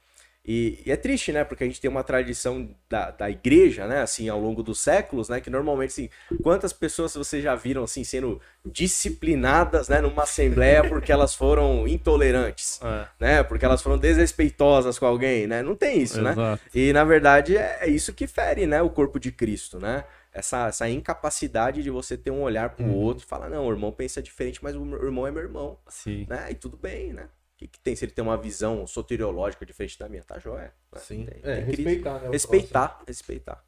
[0.44, 1.44] E, e, é triste, né?
[1.44, 4.02] Porque a gente tem uma tradição da, da igreja, né?
[4.02, 5.40] Assim, ao longo dos séculos, né?
[5.40, 6.10] Que normalmente, assim,
[6.42, 10.00] quantas pessoas vocês já viram, assim, sendo disciplinadas, né?
[10.00, 13.06] Numa assembleia porque elas foram intolerantes, é.
[13.20, 13.42] né?
[13.44, 15.62] Porque elas foram desrespeitosas com alguém, né?
[15.62, 16.32] Não tem isso, né?
[16.32, 16.62] Exato.
[16.64, 16.70] né?
[16.74, 18.82] E, na verdade, é, é, isso que fere, né?
[18.82, 20.04] O corpo de Cristo, né?
[20.32, 22.96] Essa, essa incapacidade de você ter um olhar pro uhum.
[22.96, 25.78] outro e falar, não, o irmão pensa diferente, mas o irmão é meu irmão.
[25.88, 26.26] Sim.
[26.28, 26.48] Né?
[26.50, 27.28] E tudo bem, né?
[27.62, 30.22] Que, que tem se ele tem uma visão soteriológica diferente da minha?
[30.22, 30.72] Tá joia.
[30.92, 31.00] Né?
[31.00, 31.24] Sim.
[31.26, 33.64] Tem, é, tem respeitar, né, respeitar, respeitar.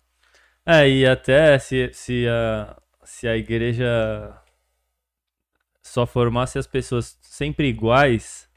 [0.67, 4.35] É, e até se, se, a, se a igreja
[5.83, 8.49] só formasse as pessoas sempre iguais,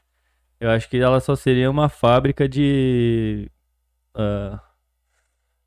[0.58, 3.50] eu acho que ela só seria uma fábrica de
[4.16, 4.58] uh,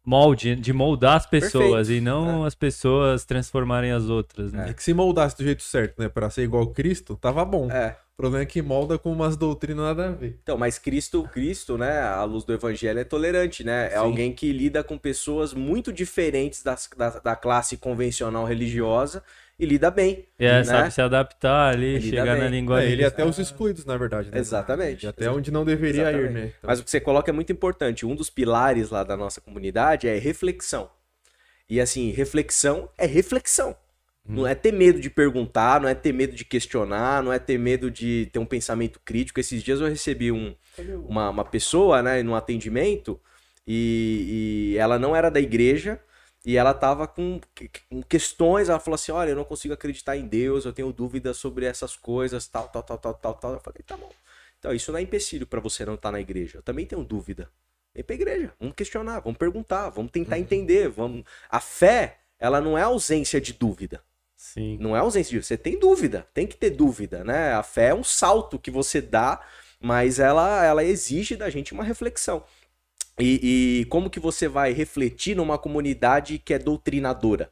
[0.03, 1.91] molde, de moldar as pessoas Perfeito.
[1.91, 2.47] e não é.
[2.47, 4.51] as pessoas transformarem as outras.
[4.51, 4.71] Né?
[4.71, 7.69] É que se moldasse do jeito certo, né, para ser igual Cristo, tava bom.
[7.69, 7.95] É.
[8.21, 10.37] O problema é que molda com umas doutrinas nada a ver.
[10.43, 13.87] Então, mas Cristo, Cristo, né, a luz do evangelho é tolerante, né?
[13.87, 13.95] É Sim.
[13.95, 19.23] alguém que lida com pessoas muito diferentes das, da, da classe convencional religiosa
[19.57, 20.27] e lida bem.
[20.37, 20.63] É, né?
[20.63, 22.89] sabe se adaptar ali, ele chegar na linguagem.
[22.89, 24.29] É, ele é até os excluídos, na verdade.
[24.29, 24.37] Né?
[24.37, 25.03] Exatamente.
[25.03, 26.29] E até onde não deveria Exatamente.
[26.29, 26.53] ir, né?
[26.55, 26.69] Então...
[26.69, 28.05] Mas o que você coloca é muito importante.
[28.05, 30.91] Um dos pilares lá da nossa comunidade é reflexão.
[31.67, 33.75] E assim, reflexão é reflexão.
[34.23, 37.57] Não é ter medo de perguntar, não é ter medo de questionar, não é ter
[37.57, 39.39] medo de ter um pensamento crítico.
[39.39, 40.55] Esses dias eu recebi um,
[41.07, 43.19] uma, uma pessoa, né, num atendimento,
[43.65, 45.99] e, e ela não era da igreja,
[46.45, 47.41] e ela tava com,
[47.89, 51.37] com, questões, ela falou assim, olha, eu não consigo acreditar em Deus, eu tenho dúvidas
[51.37, 53.53] sobre essas coisas, tal, tal, tal, tal, tal, tal.
[53.53, 54.11] Eu falei, tá bom.
[54.59, 56.59] Então, isso não é empecilho para você não estar tá na igreja.
[56.59, 57.49] Eu também tenho dúvida.
[57.93, 60.41] Vem pra igreja, vamos questionar, vamos perguntar, vamos tentar uhum.
[60.41, 61.25] entender, vamos...
[61.49, 64.01] A fé, ela não é ausência de dúvida
[64.41, 64.75] Sim.
[64.81, 65.45] Não é ausência de.
[65.45, 67.53] Você tem dúvida, tem que ter dúvida, né?
[67.53, 69.39] A fé é um salto que você dá,
[69.79, 72.43] mas ela, ela exige da gente uma reflexão.
[73.19, 77.51] E, e como que você vai refletir numa comunidade que é doutrinadora?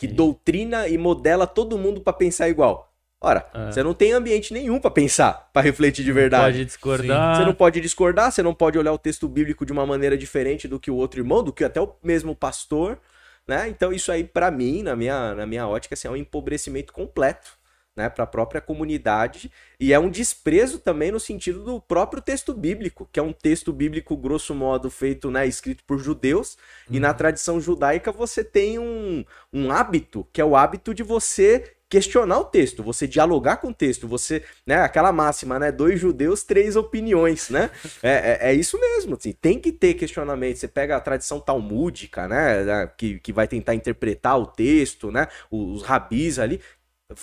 [0.00, 0.14] Que Sim.
[0.14, 2.92] doutrina e modela todo mundo pra pensar igual.
[3.20, 3.70] Ora, É.
[3.70, 6.54] você não tem ambiente nenhum pra pensar, pra refletir de verdade.
[6.58, 7.36] Pode discordar.
[7.36, 10.66] Você não pode discordar, você não pode olhar o texto bíblico de uma maneira diferente
[10.66, 12.98] do que o outro irmão, do que até o mesmo pastor,
[13.46, 13.68] né?
[13.68, 17.58] Então isso aí pra mim, na minha, na minha ótica, assim, é um empobrecimento completo,
[17.96, 19.50] né, para a própria comunidade.
[19.78, 23.72] E é um desprezo também no sentido do próprio texto bíblico, que é um texto
[23.72, 26.56] bíblico grosso modo feito, né, escrito por judeus,
[26.90, 31.73] e na tradição judaica você tem um, um hábito, que é o hábito de você
[31.88, 36.42] questionar o texto, você dialogar com o texto, você, né, aquela máxima, né, dois judeus,
[36.42, 37.70] três opiniões, né,
[38.02, 42.26] é, é, é isso mesmo, assim, tem que ter questionamento, você pega a tradição talmúdica,
[42.26, 46.60] né, né, que, que vai tentar interpretar o texto, né, os rabis ali,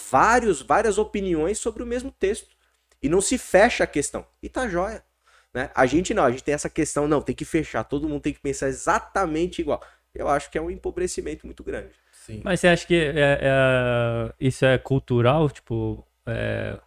[0.10, 2.56] vários, várias opiniões sobre o mesmo texto,
[3.02, 5.04] e não se fecha a questão, e tá jóia,
[5.54, 8.22] né, a gente não, a gente tem essa questão, não, tem que fechar, todo mundo
[8.22, 9.82] tem que pensar exatamente igual,
[10.14, 12.01] eu acho que é um empobrecimento muito grande.
[12.26, 12.42] Sim.
[12.44, 15.50] Mas você acha que é- é- isso é cultural?
[15.50, 16.80] Tipo, é,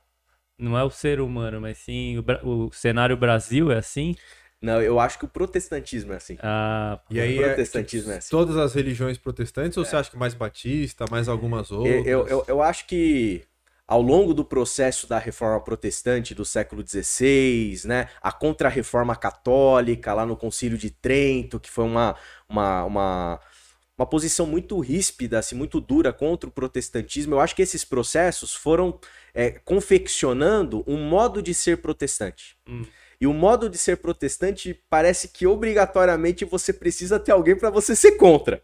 [0.58, 4.16] não é o ser humano, mas sim o, o cenário Brasil é assim?
[4.60, 6.38] Não, eu acho que o protestantismo é assim.
[6.40, 8.30] Ah, E aí, O é, protestantismo tipo, é assim.
[8.30, 12.06] todas as religiões protestantes, ou você acha que mais batista, mais algumas outras?
[12.06, 13.44] Eu, eu, eu acho que
[13.86, 20.24] ao longo do processo da reforma protestante do século XVI, né, a contra-reforma católica lá
[20.24, 22.16] no Concílio de Trento, que foi uma,
[22.48, 23.40] uma, uma,
[23.96, 28.54] uma posição muito ríspida, assim, muito dura contra o protestantismo, eu acho que esses processos
[28.54, 28.98] foram
[29.32, 32.56] é, confeccionando um modo de ser protestante.
[32.68, 32.84] Hum.
[33.20, 37.94] E o modo de ser protestante parece que obrigatoriamente você precisa ter alguém para você
[37.94, 38.62] ser contra.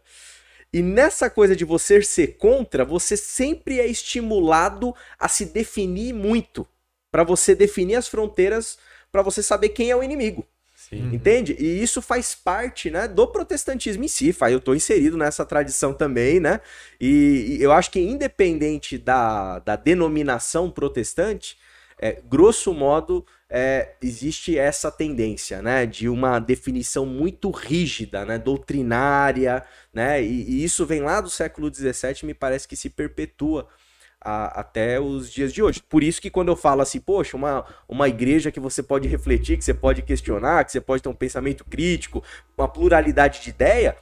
[0.73, 6.67] E nessa coisa de você ser contra, você sempre é estimulado a se definir muito,
[7.11, 8.79] Pra você definir as fronteiras,
[9.11, 10.47] pra você saber quem é o inimigo.
[10.91, 11.15] Sim.
[11.15, 11.55] Entende?
[11.57, 14.35] E isso faz parte, né, do protestantismo em si.
[14.51, 16.59] Eu tô inserido nessa tradição também, né?
[16.99, 21.57] E, e eu acho que independente da, da denominação protestante,
[21.97, 29.63] é, grosso modo, é, existe essa tendência, né, de uma definição muito rígida, né, doutrinária,
[29.93, 33.67] né, e, e isso vem lá do século XVII me parece que se perpetua
[34.21, 35.81] a- até os dias de hoje.
[35.81, 39.57] Por isso que quando eu falo assim, poxa, uma, uma igreja que você pode refletir,
[39.57, 42.23] que você pode questionar, que você pode ter um pensamento crítico,
[42.57, 43.97] uma pluralidade de ideia,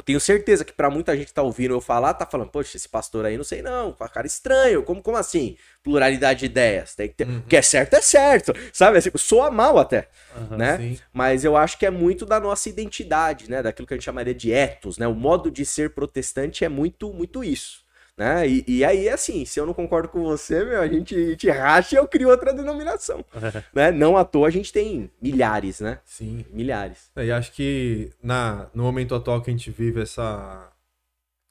[0.00, 2.74] eu tenho certeza que pra muita gente que tá ouvindo eu falar, tá falando, poxa,
[2.76, 5.56] esse pastor aí não sei não, cara estranho, como, como assim?
[5.82, 8.96] Pluralidade de ideias, tem que ter, o que é certo é certo, sabe?
[8.96, 10.56] Assim, soa mal até, Aham.
[10.56, 10.76] né?
[10.78, 10.98] Sim.
[11.12, 13.62] Mas eu acho que é muito da nossa identidade, né?
[13.62, 15.06] Daquilo que a gente chamaria de ethos, né?
[15.06, 17.79] O modo de ser protestante é muito, muito isso.
[18.20, 18.46] Né?
[18.46, 21.94] E, e aí, assim, se eu não concordo com você, meu, a gente, gente racha
[21.94, 23.24] e eu crio outra denominação.
[23.72, 23.90] né?
[23.90, 26.00] Não à toa a gente tem milhares, né?
[26.04, 26.44] Sim.
[26.52, 27.10] Milhares.
[27.16, 30.70] É, E acho que na, no momento atual que a gente vive essa,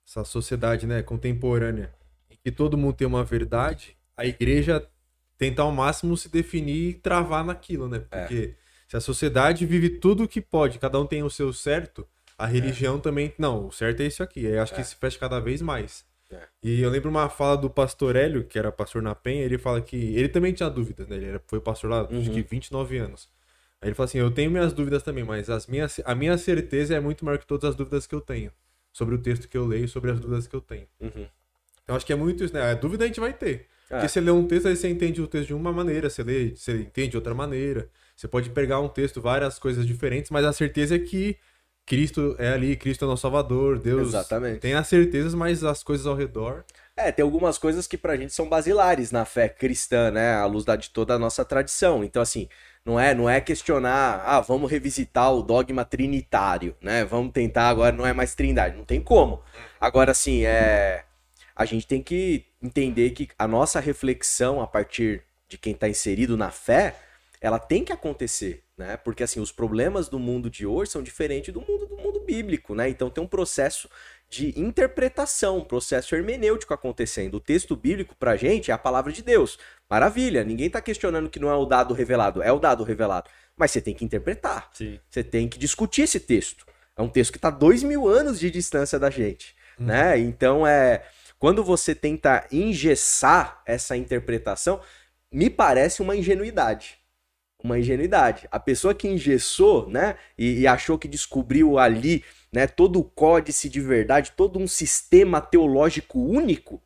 [0.08, 1.91] essa sociedade né, contemporânea,
[2.29, 4.88] em que todo mundo tem uma verdade, a igreja
[5.39, 8.03] tenta ao máximo se definir e travar naquilo, né?
[8.08, 8.53] Porque
[8.88, 12.45] se a sociedade vive tudo o que pode, cada um tem o seu certo, a
[12.45, 13.34] religião também.
[13.39, 14.45] Não, o certo é isso aqui.
[14.45, 16.08] Aí acho que se fecha cada vez mais.
[16.31, 16.47] É.
[16.61, 19.81] E eu lembro uma fala do pastor Hélio, que era pastor na Penha, ele fala
[19.81, 19.95] que.
[20.15, 21.15] Ele também tinha dúvidas, né?
[21.15, 22.33] Ele era- foi pastor lá, acho Uhum.
[22.33, 23.27] que 29 anos.
[23.81, 26.93] Aí ele fala assim: Eu tenho minhas dúvidas também, mas as minhas, a minha certeza
[26.95, 28.51] é muito maior que todas as dúvidas que eu tenho.
[28.93, 30.85] Sobre o texto que eu leio, sobre as dúvidas que eu tenho.
[30.99, 31.25] Uhum.
[31.83, 32.61] Então acho que é muito isso, né?
[32.61, 33.67] A dúvida a gente vai ter.
[33.89, 33.95] É.
[33.95, 36.55] Porque você lê um texto, aí você entende o texto de uma maneira, você lê,
[36.55, 37.89] você entende de outra maneira.
[38.15, 41.37] Você pode pegar um texto, várias coisas diferentes, mas a certeza é que
[41.89, 44.60] Cristo é ali, Cristo é nosso Salvador, Deus Exatamente.
[44.60, 46.63] tem as certezas, mas as coisas ao redor.
[46.95, 50.36] É, tem algumas coisas que pra gente são basilares na fé cristã, né?
[50.36, 52.04] À luz da, de toda a nossa tradição.
[52.04, 52.47] Então, assim,
[52.86, 57.04] não é, não é questionar, ah, vamos revisitar o dogma trinitário, né?
[57.06, 58.78] Vamos tentar agora, não é mais trindade.
[58.78, 59.41] Não tem como.
[59.82, 61.06] Agora, assim, é.
[61.56, 66.38] A gente tem que entender que a nossa reflexão a partir de quem tá inserido
[66.38, 66.95] na fé,
[67.41, 68.95] ela tem que acontecer, né?
[68.95, 72.73] Porque assim, os problemas do mundo de hoje são diferentes do mundo do mundo bíblico,
[72.73, 72.87] né?
[72.87, 73.89] Então tem um processo
[74.29, 77.35] de interpretação, um processo hermenêutico acontecendo.
[77.35, 79.59] O texto bíblico pra gente é a palavra de Deus.
[79.89, 83.29] Maravilha, ninguém tá questionando que não é o dado revelado, é o dado revelado.
[83.57, 84.69] Mas você tem que interpretar.
[84.71, 84.97] Sim.
[85.09, 86.65] Você tem que discutir esse texto.
[86.95, 90.17] É um texto que está dois mil anos de distância da gente, né?
[90.17, 91.03] Então é
[91.37, 94.79] quando você tenta engessar essa interpretação,
[95.29, 96.98] me parece uma ingenuidade.
[97.61, 98.47] Uma ingenuidade.
[98.51, 103.69] A pessoa que engessou, né, e, e achou que descobriu ali, né, todo o códice
[103.69, 106.81] de verdade, todo um sistema teológico único,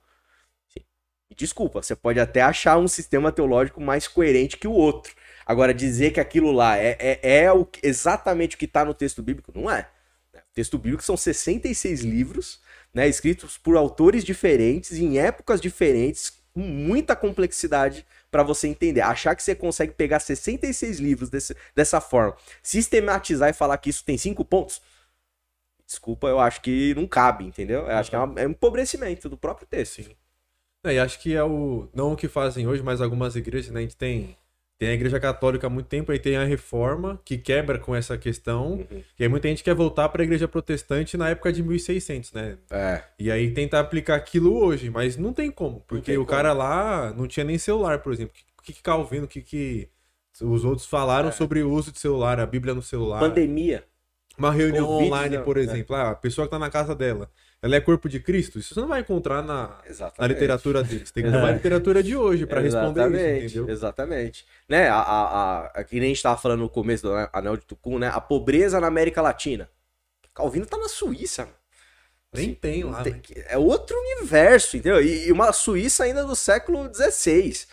[1.36, 5.14] desculpa, você pode até achar um sistema teológico mais coerente que o outro.
[5.46, 9.22] Agora, dizer que aquilo lá é, é, é o, exatamente o que está no texto
[9.22, 9.90] bíblico, não é.
[10.34, 12.62] O texto bíblico são 66 livros,
[12.94, 19.02] né, escritos por autores diferentes, em épocas diferentes, com muita complexidade para você entender.
[19.02, 24.04] Achar que você consegue pegar 66 livros desse, dessa forma, sistematizar e falar que isso
[24.06, 24.82] tem cinco pontos,
[25.86, 27.82] desculpa, eu acho que não cabe, entendeu?
[27.82, 30.04] Eu acho que é, é um empobrecimento do próprio texto.
[30.04, 30.16] Sim.
[30.86, 31.88] É, e acho que é o.
[31.94, 33.80] Não o que fazem hoje, mas algumas igrejas, né?
[33.80, 34.36] A gente tem
[34.78, 38.18] tem a Igreja Católica há muito tempo, aí tem a Reforma, que quebra com essa
[38.18, 38.74] questão.
[38.74, 39.04] Uhum.
[39.18, 42.58] E aí muita gente quer voltar para a Igreja Protestante na época de 1600, né?
[42.70, 43.04] É.
[43.18, 46.32] E aí tentar aplicar aquilo hoje, mas não tem como, porque tem o como.
[46.32, 48.34] cara lá não tinha nem celular, por exemplo.
[48.60, 49.90] O que, que Calvino, o que, que
[50.42, 51.32] os outros falaram é.
[51.32, 53.20] sobre o uso de celular, a Bíblia no celular?
[53.20, 53.86] Pandemia.
[54.38, 55.62] Uma reunião online, por né?
[55.62, 55.96] exemplo.
[55.96, 57.30] Ah, a pessoa que tá na casa dela
[57.64, 58.60] ela é corpo de Cristo?
[58.60, 59.78] Isso você não vai encontrar na,
[60.20, 61.12] na literatura deles.
[61.12, 63.74] Tem que ter uma literatura de hoje para responder isso, entendeu?
[63.74, 64.46] Exatamente.
[64.68, 67.66] Né, a, a, a, que nem a gente tava falando no começo do Anel de
[67.66, 68.12] Tucum, né?
[68.14, 69.70] A pobreza na América Latina.
[70.34, 71.48] Calvino tá na Suíça.
[72.34, 73.02] Nem assim, tem lá.
[73.02, 73.22] Tem, né?
[73.48, 75.02] É outro universo, entendeu?
[75.02, 77.66] E, e uma Suíça ainda do século XVI.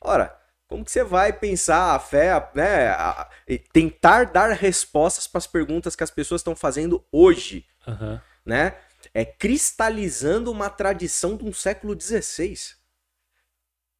[0.00, 0.34] Ora,
[0.66, 2.88] como que você vai pensar a fé, né?
[2.88, 3.28] A,
[3.70, 8.18] tentar dar respostas para as perguntas que as pessoas estão fazendo hoje, uhum.
[8.46, 8.76] né?
[9.12, 12.54] É, cristalizando uma tradição de um século XVI.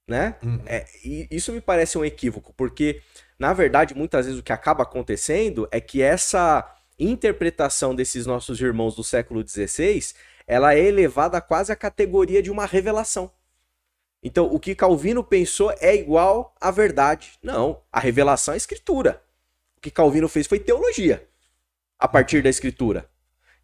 [0.06, 0.36] Né?
[0.42, 0.62] Uhum.
[0.66, 3.02] É, e isso me parece um equívoco, porque,
[3.38, 8.94] na verdade, muitas vezes o que acaba acontecendo é que essa interpretação desses nossos irmãos
[8.94, 10.12] do século XVI
[10.46, 13.30] ela é elevada quase à categoria de uma revelação.
[14.22, 17.38] Então, o que Calvino pensou é igual à verdade.
[17.42, 19.22] Não, a revelação é a escritura.
[19.76, 21.26] O que Calvino fez foi teologia
[21.98, 23.09] a partir da escritura.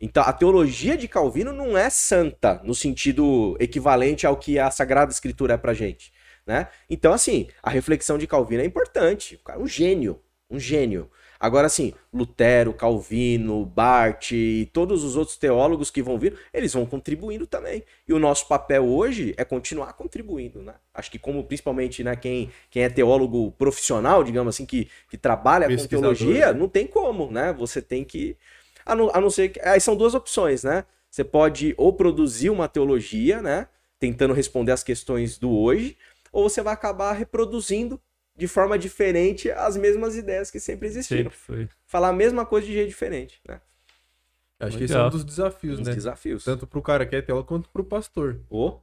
[0.01, 5.11] Então, a teologia de Calvino não é santa no sentido equivalente ao que a Sagrada
[5.11, 6.13] Escritura é pra gente,
[6.47, 6.69] né?
[6.89, 9.37] Então, assim, a reflexão de Calvino é importante.
[9.37, 11.11] O cara é um gênio, um gênio.
[11.39, 16.87] Agora, assim, Lutero, Calvino, Bart e todos os outros teólogos que vão vir, eles vão
[16.87, 17.83] contribuindo também.
[18.09, 20.75] E o nosso papel hoje é continuar contribuindo, né?
[20.95, 25.69] Acho que como principalmente né, quem, quem é teólogo profissional, digamos assim, que, que trabalha
[25.69, 26.59] com teologia, né?
[26.59, 27.53] não tem como, né?
[27.53, 28.37] Você tem que
[28.87, 29.61] a não, a não ser que.
[29.61, 30.85] Aí são duas opções, né?
[31.11, 33.69] Você pode ou produzir uma teologia, né?
[33.99, 35.97] Tentando responder as questões do hoje,
[36.31, 38.01] ou você vai acabar reproduzindo
[38.37, 41.31] de forma diferente as mesmas ideias que sempre existiram.
[41.31, 41.69] Sempre foi.
[41.87, 43.61] Falar a mesma coisa de jeito diferente, né?
[44.59, 44.79] Acho Legal.
[44.79, 45.95] que esse é um dos desafios, Os né?
[45.95, 46.45] desafios.
[46.45, 48.41] Tanto pro cara que é tela quanto pro pastor.
[48.49, 48.79] Oh.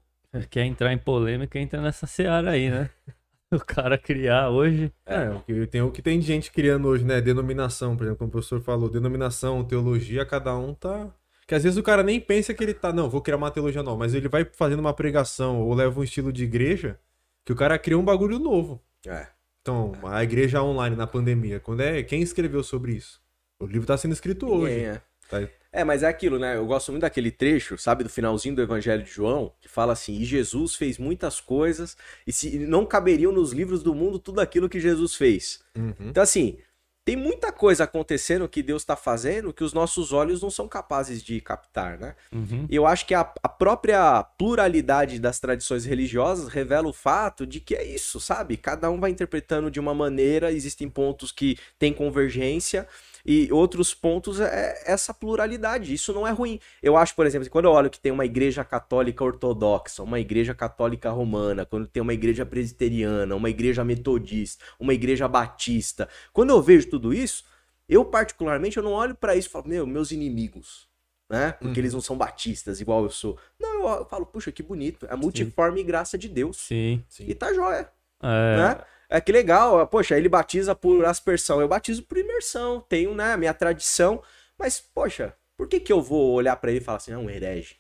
[0.50, 2.90] Quer entrar em polêmica, entra nessa seara aí, né?
[3.58, 4.92] o cara criar hoje.
[5.06, 7.22] É, o que tem, o que tem de gente criando hoje, né?
[7.22, 11.14] Denominação, por exemplo, como o professor falou, denominação, teologia, cada um tá.
[11.48, 13.84] Que às vezes o cara nem pensa que ele tá, não, vou criar uma teologia
[13.84, 17.00] nova, mas ele vai fazendo uma pregação ou leva um estilo de igreja
[17.46, 18.82] que o cara cria um bagulho novo.
[19.06, 19.28] É.
[19.62, 23.22] Então, a igreja online na pandemia, quando é quem escreveu sobre isso?
[23.60, 24.86] O livro tá sendo escrito Ninguém hoje.
[24.86, 25.02] É.
[25.30, 26.56] Tá é, mas é aquilo, né?
[26.56, 30.14] Eu gosto muito daquele trecho, sabe, do finalzinho do Evangelho de João, que fala assim:
[30.14, 34.70] E Jesus fez muitas coisas, e se não caberiam nos livros do mundo tudo aquilo
[34.70, 35.64] que Jesus fez.
[35.76, 35.96] Uhum.
[36.00, 36.60] Então, assim,
[37.04, 41.24] tem muita coisa acontecendo que Deus está fazendo que os nossos olhos não são capazes
[41.24, 42.16] de captar, né?
[42.32, 42.68] Uhum.
[42.70, 47.60] E eu acho que a, a, própria pluralidade das tradições religiosas revela o fato de
[47.60, 48.58] que é isso, sabe?
[48.58, 52.88] Cada um vai interpretando de uma maneira, existem pontos que têm convergência
[53.26, 55.94] e outros pontos é essa pluralidade.
[55.94, 56.60] Isso não é ruim.
[56.82, 60.54] Eu acho, por exemplo, quando eu olho que tem uma igreja católica ortodoxa, uma igreja
[60.54, 66.62] católica romana, quando tem uma igreja presbiteriana, uma igreja metodista, uma igreja batista, quando eu
[66.62, 67.46] vejo tudo isso,
[67.88, 70.92] eu particularmente eu não olho para isso e falo, meu, meus inimigos.
[71.30, 71.54] Né?
[71.54, 71.78] Porque uhum.
[71.78, 73.40] eles não são batistas igual eu sou.
[73.60, 75.08] Não, eu falo, puxa, que bonito.
[75.10, 75.86] É multiforme Sim.
[75.86, 76.58] graça de Deus.
[76.58, 77.04] Sim.
[77.08, 77.26] Sim.
[77.28, 77.90] E tá jóia.
[78.22, 78.58] É...
[78.58, 78.86] Né?
[79.14, 83.38] É que legal, poxa, ele batiza por aspersão, eu batizo por imersão, tenho, né, a
[83.38, 84.24] minha tradição,
[84.58, 87.30] mas, poxa, por que que eu vou olhar para ele e falar assim, é um
[87.30, 87.76] herege?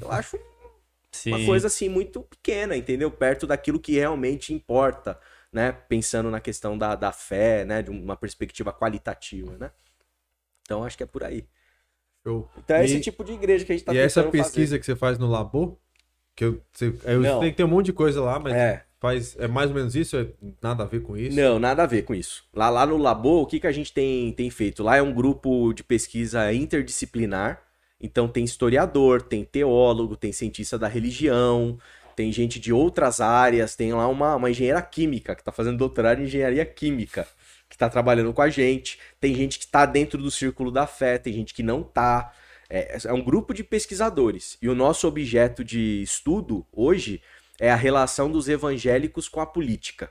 [0.00, 0.38] Eu acho
[1.12, 1.34] Sim.
[1.34, 3.10] uma coisa assim muito pequena, entendeu?
[3.10, 5.20] Perto daquilo que realmente importa,
[5.52, 5.70] né?
[5.70, 7.82] Pensando na questão da, da fé, né?
[7.82, 9.70] De uma perspectiva qualitativa, né?
[10.62, 11.46] Então acho que é por aí.
[12.24, 12.48] Show.
[12.56, 14.78] Então é e, esse tipo de igreja que a gente tá E essa pesquisa fazer.
[14.78, 15.78] que você faz no Labo?
[16.34, 18.54] Que eu, você, eu sei que tem um monte de coisa lá, mas.
[18.54, 18.86] É.
[19.00, 20.14] Faz, é mais ou menos isso?
[20.14, 20.26] É
[20.62, 21.34] nada a ver com isso?
[21.34, 22.44] Não, nada a ver com isso.
[22.52, 24.82] Lá, lá no Labo, o que, que a gente tem, tem feito?
[24.82, 27.62] Lá é um grupo de pesquisa interdisciplinar.
[27.98, 31.78] Então tem historiador, tem teólogo, tem cientista da religião,
[32.14, 36.20] tem gente de outras áreas, tem lá uma, uma engenheira química que está fazendo doutorado
[36.20, 37.26] em engenharia química,
[37.70, 38.98] que está trabalhando com a gente.
[39.18, 42.34] Tem gente que está dentro do círculo da fé, tem gente que não está.
[42.68, 44.58] É, é um grupo de pesquisadores.
[44.60, 47.22] E o nosso objeto de estudo hoje
[47.60, 50.10] é a relação dos evangélicos com a política.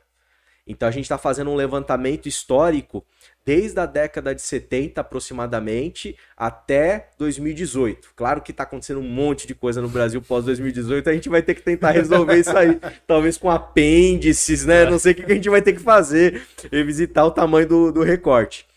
[0.68, 3.04] Então a gente está fazendo um levantamento histórico
[3.44, 8.12] desde a década de 70 aproximadamente até 2018.
[8.16, 11.42] Claro que está acontecendo um monte de coisa no Brasil pós 2018, a gente vai
[11.42, 14.88] ter que tentar resolver isso aí, talvez com apêndices, né?
[14.88, 18.04] Não sei o que a gente vai ter que fazer, revisitar o tamanho do, do
[18.04, 18.69] recorte.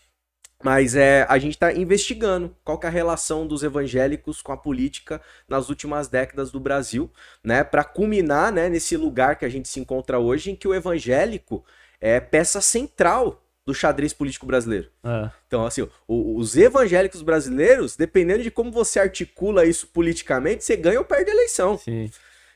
[0.63, 5.21] Mas é, a gente está investigando qual é a relação dos evangélicos com a política
[5.47, 7.11] nas últimas décadas do Brasil,
[7.43, 7.63] né?
[7.63, 11.65] Para culminar né, nesse lugar que a gente se encontra hoje, em que o evangélico
[11.99, 14.89] é peça central do xadrez político brasileiro.
[15.03, 15.29] É.
[15.47, 20.99] Então, assim, o, os evangélicos brasileiros, dependendo de como você articula isso politicamente, você ganha
[20.99, 21.77] ou perde a eleição.
[21.77, 22.09] Sim.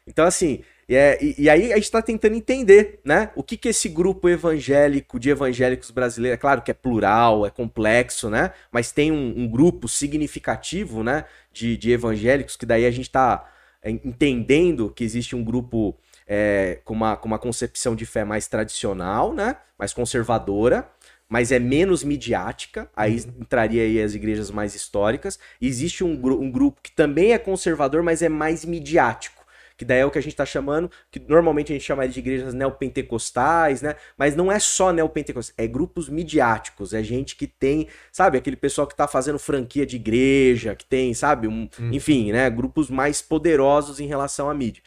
[0.06, 3.30] Então, assim, e, é, e, e, aí a gente está tentando entender, né?
[3.36, 7.50] O que que esse grupo evangélico, de evangélicos brasileiros, é claro que é plural, é
[7.50, 8.52] complexo, né?
[8.72, 11.26] Mas tem um, um grupo significativo, né?
[11.52, 15.94] De, de evangélicos, que daí a gente está é, entendendo que existe um grupo
[16.26, 19.58] é, com, uma, com uma concepção de fé mais tradicional, né?
[19.78, 20.90] Mais conservadora,
[21.28, 23.42] mas é menos midiática, aí uhum.
[23.42, 25.38] entraria aí as igrejas mais históricas.
[25.62, 29.37] Existe um, um grupo que também é conservador, mas é mais midiático
[29.78, 32.20] que daí é o que a gente está chamando, que normalmente a gente chama de
[32.20, 33.96] igrejas neopentecostais, né?
[34.18, 38.88] Mas não é só neopentecostais, é grupos midiáticos, é gente que tem, sabe, aquele pessoal
[38.88, 41.92] que está fazendo franquia de igreja, que tem, sabe, um, hum.
[41.94, 42.50] enfim, né?
[42.50, 44.82] Grupos mais poderosos em relação à mídia.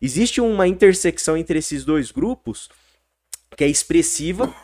[0.00, 2.68] Existe uma intersecção entre esses dois grupos
[3.56, 4.54] que é expressiva,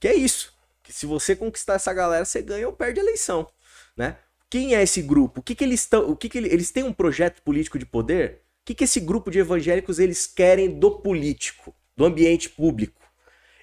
[0.00, 0.54] que é isso.
[0.82, 3.46] Que se você conquistar essa galera, você ganha ou perde a eleição,
[3.94, 4.16] né?
[4.48, 5.40] Quem é esse grupo?
[5.40, 6.10] O que, que eles estão?
[6.10, 8.40] O que, que eles têm um projeto político de poder?
[8.62, 13.00] O que, que esse grupo de evangélicos eles querem do político, do ambiente público?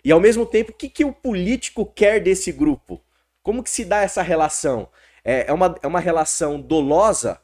[0.04, 3.02] E ao mesmo tempo, o que, que o político quer desse grupo?
[3.44, 4.90] Como que se dá essa relação?
[5.24, 7.40] É, é, uma, é uma relação dolosa?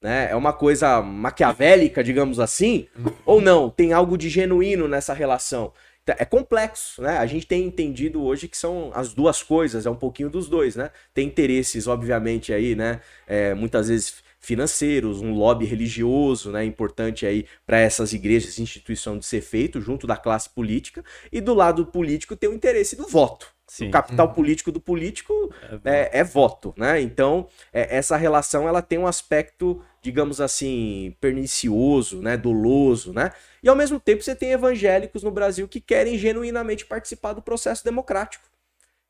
[0.00, 0.30] Né?
[0.30, 2.88] É uma coisa maquiavélica, digamos assim?
[3.24, 3.68] Ou não?
[3.68, 5.72] Tem algo de genuíno nessa relação?
[6.02, 7.18] Então, é complexo, né?
[7.18, 10.74] A gente tem entendido hoje que são as duas coisas, é um pouquinho dos dois,
[10.74, 10.90] né?
[11.12, 13.00] Tem interesses, obviamente, aí, né?
[13.26, 19.26] É, muitas vezes financeiros, um lobby religioso, né, importante aí para essas igrejas, instituição de
[19.26, 23.46] ser feito junto da classe política, e do lado político tem o interesse do voto.
[23.70, 23.86] Sim.
[23.86, 24.32] O capital uhum.
[24.32, 25.32] político do político
[25.84, 27.00] é, é, é voto, né?
[27.00, 32.36] Então, é, essa relação ela tem um aspecto, digamos assim, pernicioso, né?
[32.36, 33.30] Doloso, né?
[33.62, 37.84] E ao mesmo tempo você tem evangélicos no Brasil que querem genuinamente participar do processo
[37.84, 38.49] democrático.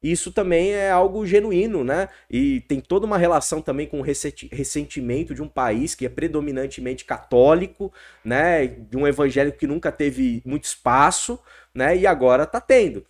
[0.02, 2.08] Isso também é algo genuíno, né?
[2.30, 7.04] E tem toda uma relação também com o ressentimento de um país que é predominantemente
[7.04, 7.92] católico,
[8.24, 8.66] né?
[8.66, 11.38] De um evangélico que nunca teve muito espaço,
[11.74, 11.96] né?
[11.96, 13.04] E agora tá tendo.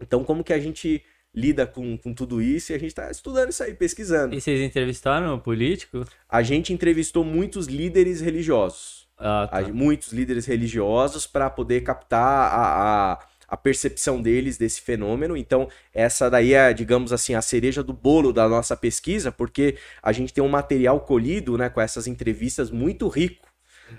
[0.00, 1.02] Então, como que a gente
[1.34, 4.34] lida com, com tudo isso e a gente está estudando isso aí, pesquisando.
[4.34, 6.06] E vocês entrevistaram o político?
[6.28, 9.04] A gente entrevistou muitos líderes religiosos.
[9.16, 9.62] Ah, tá.
[9.72, 13.16] muitos líderes religiosos para poder captar a, a
[13.54, 15.36] a percepção deles desse fenômeno.
[15.36, 20.10] Então, essa daí é, digamos assim, a cereja do bolo da nossa pesquisa, porque a
[20.10, 23.48] gente tem um material colhido, né, com essas entrevistas muito rico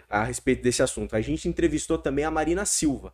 [0.09, 1.15] a respeito desse assunto.
[1.15, 3.13] A gente entrevistou também a Marina Silva,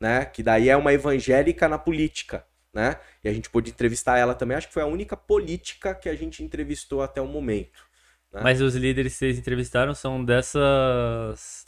[0.00, 2.96] né, que daí é uma evangélica na política, né?
[3.22, 4.56] E a gente pôde entrevistar ela também.
[4.56, 7.84] Acho que foi a única política que a gente entrevistou até o momento.
[8.32, 8.40] Né?
[8.42, 11.64] Mas os líderes que vocês entrevistaram são dessas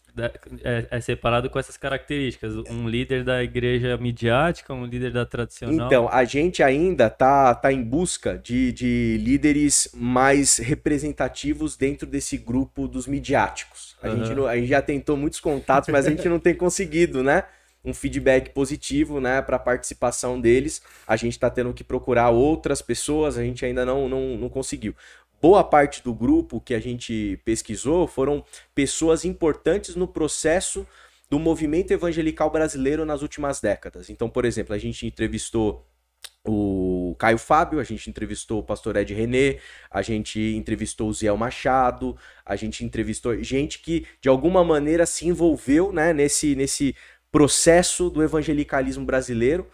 [0.63, 2.55] é, é, separado com essas características.
[2.71, 5.87] Um líder da igreja midiática, um líder da tradicional.
[5.87, 12.37] Então, a gente ainda tá, tá em busca de, de líderes mais representativos dentro desse
[12.39, 13.97] grupo dos midiáticos.
[14.03, 14.17] A, uhum.
[14.17, 17.45] gente, não, a gente já tentou muitos contatos, mas a gente não tem conseguido, né?
[17.85, 20.83] um feedback positivo, né, para a participação deles.
[21.07, 24.93] A gente está tendo que procurar outras pessoas, a gente ainda não, não, não conseguiu
[25.41, 28.45] boa parte do grupo que a gente pesquisou foram
[28.75, 30.87] pessoas importantes no processo
[31.29, 34.11] do movimento evangelical brasileiro nas últimas décadas.
[34.11, 35.87] Então, por exemplo, a gente entrevistou
[36.45, 39.59] o Caio Fábio, a gente entrevistou o pastor Ed René,
[39.91, 45.27] a gente entrevistou o Ziel Machado, a gente entrevistou gente que de alguma maneira se
[45.27, 46.95] envolveu né, nesse, nesse
[47.33, 49.67] processo do evangelicalismo brasileiro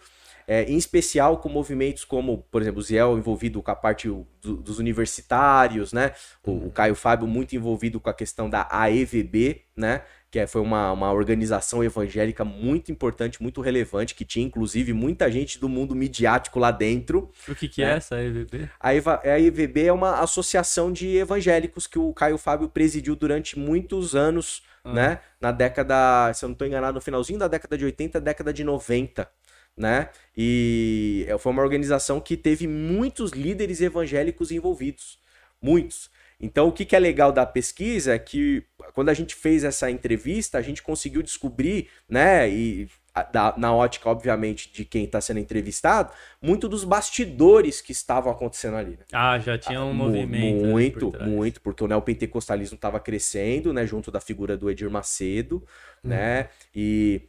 [0.47, 4.57] é, em especial com movimentos como, por exemplo, o Ziel envolvido com a parte do,
[4.57, 6.11] dos universitários, né?
[6.43, 10.01] O, o, Caio Fábio muito envolvido com a questão da AEVB, né?
[10.29, 15.31] Que é, foi uma, uma organização evangélica muito importante, muito relevante, que tinha inclusive muita
[15.31, 17.31] gente do mundo midiático lá dentro.
[17.47, 17.93] O que, que né?
[17.93, 18.69] é essa AEVB?
[18.79, 23.57] A, Eva, a AEVB é uma associação de evangélicos que o Caio Fábio presidiu durante
[23.57, 24.91] muitos anos, ah.
[24.91, 25.19] né?
[25.39, 28.63] Na década, se eu não estou enganado, no finalzinho da década de 80, década de
[28.63, 29.29] 90
[29.77, 30.09] né?
[30.37, 35.19] E é, foi uma organização que teve muitos líderes evangélicos envolvidos,
[35.61, 36.09] muitos.
[36.39, 38.63] Então, o que, que é legal da pesquisa é que
[38.93, 42.89] quando a gente fez essa entrevista, a gente conseguiu descobrir, né, e
[43.31, 46.11] da- na ótica, obviamente, de quem está sendo entrevistado,
[46.41, 48.91] muito dos bastidores que estavam acontecendo ali.
[48.91, 49.05] né?
[49.13, 50.65] Ah, já tinha um Mu- movimento.
[50.65, 55.63] Muito, por muito, porque o neopentecostalismo estava crescendo, né, junto da figura do Edir Macedo,
[56.03, 57.21] né, e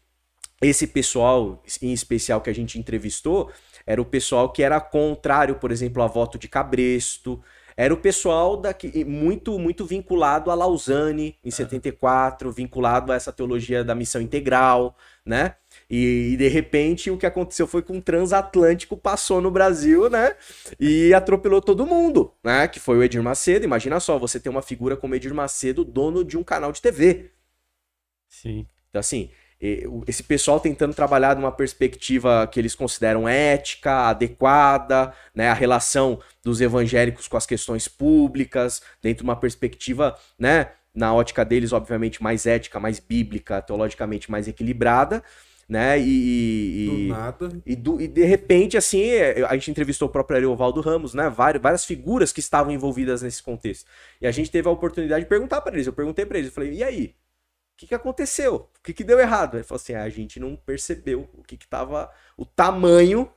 [0.64, 3.50] esse pessoal, em especial que a gente entrevistou,
[3.86, 7.42] era o pessoal que era contrário, por exemplo, a voto de Cabresto,
[7.76, 13.82] era o pessoal daqui, muito muito vinculado a Lausanne, em 74, vinculado a essa teologia
[13.82, 14.96] da missão integral,
[15.26, 15.56] né?
[15.90, 20.36] E, e, de repente o que aconteceu foi que um transatlântico passou no Brasil, né?
[20.78, 22.68] E atropelou todo mundo, né?
[22.68, 23.64] Que foi o Edir Macedo.
[23.64, 27.32] Imagina só, você ter uma figura como Edir Macedo, dono de um canal de TV.
[28.28, 28.66] Sim.
[28.88, 29.30] Então, assim,
[30.06, 35.48] esse pessoal tentando trabalhar de uma perspectiva que eles consideram ética, adequada, né?
[35.48, 40.68] A relação dos evangélicos com as questões públicas, dentro de uma perspectiva, né?
[40.94, 45.22] Na ótica deles, obviamente, mais ética, mais bíblica, teologicamente mais equilibrada,
[45.68, 45.98] né?
[45.98, 47.62] E, e- Do e- nada.
[47.66, 51.28] e, do- e de repente, assim, é, a gente entrevistou o próprio Ariovaldo Ramos, né?
[51.30, 53.86] Várias, várias figuras que estavam envolvidas nesse contexto.
[54.20, 55.86] E a gente teve a oportunidade de perguntar para eles.
[55.86, 57.14] Eu perguntei para eles, eu falei, e aí?
[57.74, 58.54] O que, que aconteceu?
[58.78, 59.56] O que, que deu errado?
[59.56, 62.10] Ele falou assim: "Ah, a gente não percebeu o que, que tava.
[62.36, 63.28] o tamanho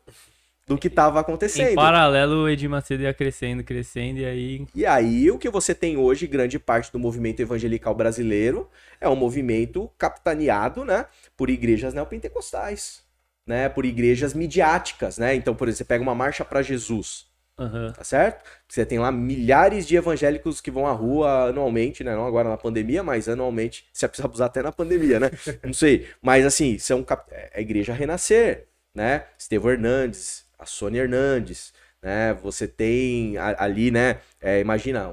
[0.68, 1.76] do que estava Em acontecendo.
[1.76, 4.68] paralelo, o Edir Macedo ia crescendo, crescendo, e aí.
[4.76, 8.70] E aí, o que você tem hoje, grande parte do movimento evangelical brasileiro,
[9.00, 11.06] é um movimento capitaneado, né,
[11.38, 13.02] por igrejas neopentecostais,
[13.46, 15.36] né, por igrejas midiáticas, né?
[15.36, 17.27] Então, por exemplo, você pega uma marcha para Jesus,
[17.60, 17.92] Aham.
[17.92, 18.44] tá certo?
[18.68, 22.16] Você tem lá milhares de evangélicos que vão à rua anualmente, né?
[22.16, 23.86] Não agora na pandemia, mas anualmente.
[23.92, 25.32] Se é precisar abusar até na pandemia, né?
[25.64, 26.08] Não sei.
[26.22, 27.28] Mas assim, são cap...
[27.32, 29.26] é a igreja Renascer, né?
[29.38, 32.34] Estevão Hernandes, a Sônia Hernandes, né?
[32.44, 34.20] Você tem ali, né?
[34.40, 35.12] é, imagina,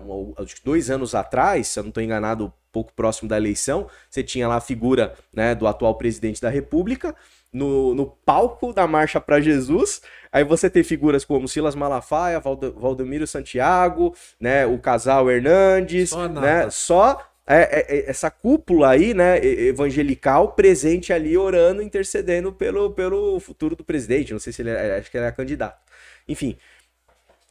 [0.62, 4.56] dois anos atrás, se eu não estou enganado, pouco próximo da eleição, você tinha lá
[4.56, 7.14] a figura né, do atual presidente da República
[7.52, 10.02] no, no palco da Marcha para Jesus.
[10.34, 16.28] Aí você tem figuras como Silas Malafaia, Valdo- Valdomiro Santiago, né, o casal Hernandes, Só
[16.28, 22.90] né, só é, é, é, essa cúpula aí, né, evangelical presente ali orando, intercedendo pelo,
[22.90, 24.32] pelo futuro do presidente.
[24.32, 25.78] Não sei se ele é, acho que ele é candidato.
[26.26, 26.56] Enfim,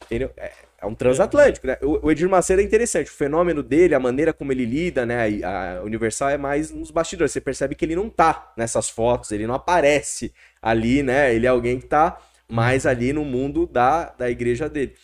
[0.04, 0.30] entendeu?
[0.36, 1.78] É, é um transatlântico, né?
[1.80, 5.42] O, o Edir Macedo é interessante, o fenômeno dele, a maneira como ele lida, né?
[5.42, 7.32] A, a Universal é mais nos bastidores.
[7.32, 11.34] Você percebe que ele não tá nessas fotos, ele não aparece ali, né?
[11.34, 14.94] Ele é alguém que tá mais ali no mundo da, da igreja dele.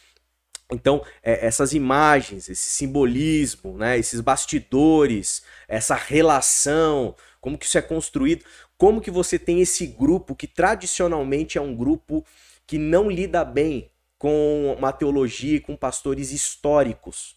[0.73, 7.83] Então, é, essas imagens, esse simbolismo, né, esses bastidores, essa relação, como que isso é
[7.83, 8.45] construído,
[8.79, 12.25] como que você tem esse grupo que tradicionalmente é um grupo
[12.67, 17.37] que não lida bem com uma teologia e com pastores históricos,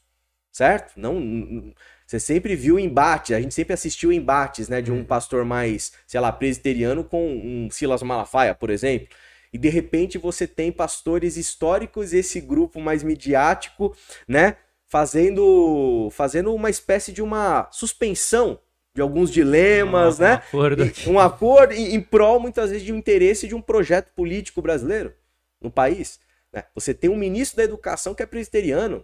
[0.51, 0.93] certo?
[0.97, 1.74] Não,
[2.06, 6.20] você sempre viu embate, a gente sempre assistiu embates, né, de um pastor mais, sei
[6.20, 9.08] lá, presbiteriano com um Silas Malafaia, por exemplo.
[9.54, 13.95] E de repente você tem pastores históricos, esse grupo mais midiático,
[14.28, 14.58] né?
[14.88, 18.60] Fazendo, fazendo uma espécie de uma suspensão
[18.95, 20.34] de alguns dilemas, Um né?
[20.34, 20.84] acordo.
[20.86, 24.62] E- Um acordo em, em prol, muitas vezes, de um interesse de um projeto político
[24.62, 25.14] brasileiro
[25.62, 26.20] no país.
[26.51, 26.64] né?
[26.76, 29.04] Você tem um ministro da educação que é presbiteriano.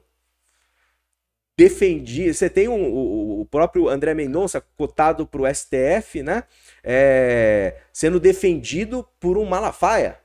[1.58, 2.34] Defendia.
[2.34, 6.44] Você tem um- o, o próprio André Mendonça cotado para o STF, né?
[6.84, 10.18] É, sendo defendido por um Malafaia.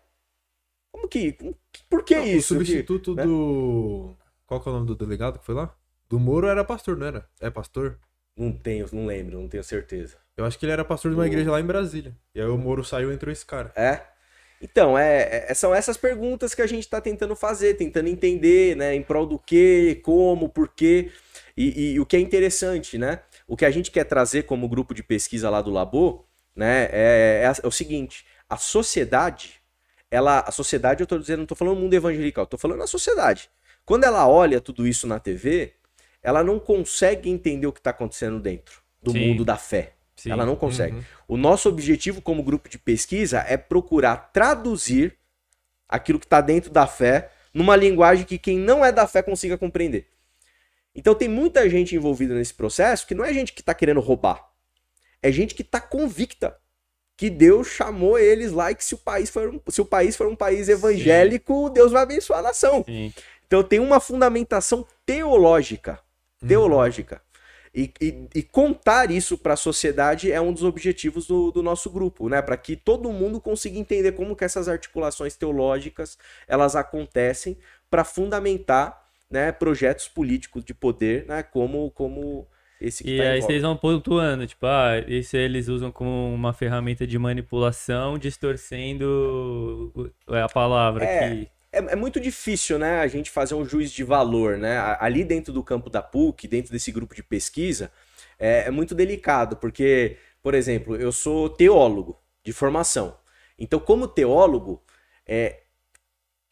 [0.95, 1.33] Como que.
[1.33, 1.55] que-
[1.91, 2.55] Por que Não, isso?
[2.55, 3.25] O substituto né?
[3.25, 4.15] do.
[4.47, 5.75] Qual que é o nome do delegado que foi lá?
[6.09, 7.29] Do Moro era pastor, não era?
[7.41, 7.99] É pastor?
[8.37, 10.17] Não tenho, não lembro, não tenho certeza.
[10.37, 12.17] Eu acho que ele era pastor de uma igreja lá em Brasília.
[12.33, 13.73] E aí o Moro saiu e entrou esse cara.
[13.75, 14.03] É.
[14.63, 18.95] Então, é, é- são essas perguntas que a gente está tentando fazer, tentando entender, né?
[18.95, 21.11] Em prol do que, como, por quê.
[21.57, 23.21] E, e o que é interessante, né?
[23.49, 26.25] O que a gente quer trazer como grupo de pesquisa lá do Labo,
[26.55, 26.85] né?
[26.93, 29.61] É, é, é o seguinte: a sociedade,
[30.15, 33.51] ela, a sociedade, eu tô dizendo, não tô falando mundo evangelical, tô falando a sociedade.
[33.85, 35.73] Quando ela olha tudo isso na TV,
[36.23, 39.19] ela não consegue entender o que está acontecendo dentro do Sim.
[39.27, 39.95] mundo da fé.
[40.15, 40.31] Sim.
[40.31, 40.95] Ela não consegue.
[40.95, 41.03] Uhum.
[41.27, 45.19] O nosso objetivo como grupo de pesquisa é procurar traduzir
[45.89, 49.59] aquilo que está dentro da fé numa linguagem que quem não é da fé consiga
[49.59, 50.07] compreender.
[50.95, 54.49] Então tem muita gente envolvida nesse processo que não é gente que está querendo roubar.
[55.21, 56.57] É gente que está convicta
[57.17, 60.17] que Deus chamou eles lá e que se o país for um, se o país
[60.17, 62.83] for um país evangélico, Deus vai abençoar a nação.
[62.85, 63.12] Sim.
[63.47, 66.01] Então tem uma fundamentação teológica,
[66.47, 67.23] teológica.
[67.77, 71.91] E, e- e contar isso para a sociedade é um dos objetivos do, do nosso
[71.91, 72.41] grupo, né?
[72.41, 77.59] Para que todo mundo consiga entender como que essas articulações teológicas elas acontecem
[77.91, 81.43] para fundamentar, né, projetos políticos de poder, né?
[81.43, 82.47] Como como
[82.87, 87.07] esse E tá aí vocês vão pontuando, tipo, ah, isso eles usam como uma ferramenta
[87.07, 89.91] de manipulação, distorcendo
[90.28, 91.30] a palavra É.
[91.30, 91.49] que...
[91.72, 94.78] É, é muito difícil, né, a gente fazer um juiz de valor, né?
[95.01, 97.91] Ali dentro do campo da PUC, dentro desse grupo de pesquisa,
[98.39, 103.16] é, é muito delicado, porque, por exemplo, eu sou teólogo de formação.
[103.59, 104.82] Então, como teólogo,
[105.26, 105.62] é,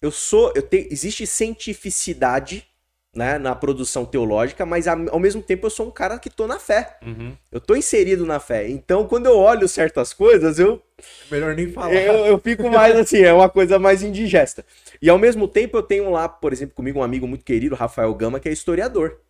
[0.00, 2.66] eu sou, eu tenho, existe cientificidade,
[3.14, 6.58] né, na produção teológica, mas ao mesmo tempo eu sou um cara que tô na
[6.58, 6.96] fé.
[7.04, 7.36] Uhum.
[7.50, 8.68] Eu tô inserido na fé.
[8.68, 10.82] Então, quando eu olho certas coisas, eu
[11.30, 11.94] Melhor nem falar.
[11.94, 14.64] eu, eu fico mais assim, é uma coisa mais indigesta.
[15.00, 18.14] E ao mesmo tempo eu tenho lá, por exemplo, comigo um amigo muito querido, Rafael
[18.14, 19.20] Gama, que é historiador.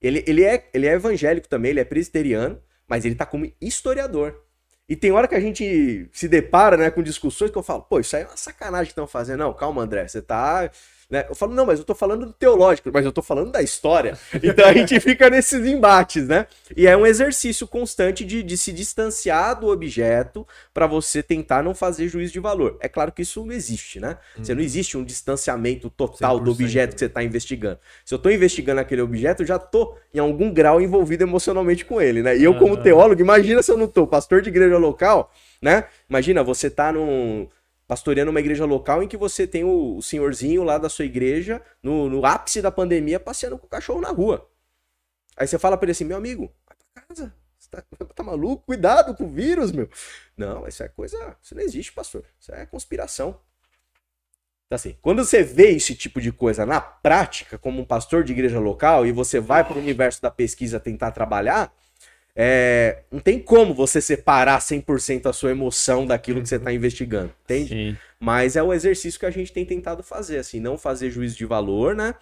[0.00, 4.42] Ele, ele, é, ele é evangélico também, ele é presbiteriano, mas ele tá como historiador.
[4.88, 7.98] E tem hora que a gente se depara né, com discussões que eu falo, pô,
[8.00, 9.38] isso aí é uma sacanagem que estão fazendo.
[9.38, 10.70] Não, calma, André, você tá.
[11.12, 11.26] Né?
[11.28, 14.16] Eu falo, não, mas eu tô falando do teológico, mas eu tô falando da história.
[14.42, 16.46] Então a gente fica nesses embates, né?
[16.74, 21.74] E é um exercício constante de, de se distanciar do objeto para você tentar não
[21.74, 22.78] fazer juízo de valor.
[22.80, 24.16] É claro que isso não existe, né?
[24.38, 27.78] Você não existe um distanciamento total do 100%, objeto que você está investigando.
[28.06, 32.00] Se eu estou investigando aquele objeto, eu já tô em algum grau envolvido emocionalmente com
[32.00, 32.38] ele, né?
[32.38, 35.84] E eu como teólogo, imagina se eu não tô pastor de igreja local, né?
[36.08, 37.46] Imagina você tá num
[37.92, 41.60] pastoreando uma igreja local em que você tem o, o senhorzinho lá da sua igreja
[41.82, 44.48] no, no ápice da pandemia passeando com o cachorro na rua.
[45.36, 47.34] Aí você fala pra ele assim, meu amigo, vai pra casa.
[47.58, 47.84] Você tá,
[48.14, 48.64] tá maluco?
[48.64, 49.90] Cuidado com o vírus, meu.
[50.34, 51.36] Não, isso é coisa.
[51.42, 52.24] Isso não existe, pastor.
[52.40, 53.38] Isso é conspiração.
[54.64, 58.32] Então, assim, quando você vê esse tipo de coisa na prática, como um pastor de
[58.32, 61.70] igreja local, e você vai para o universo da pesquisa tentar trabalhar,
[62.34, 67.32] é, não tem como você separar 100% a sua emoção daquilo que você está investigando,
[67.44, 67.68] entende?
[67.68, 67.96] Sim.
[68.18, 71.44] Mas é o exercício que a gente tem tentado fazer, assim, não fazer juízo de
[71.44, 72.14] valor, né?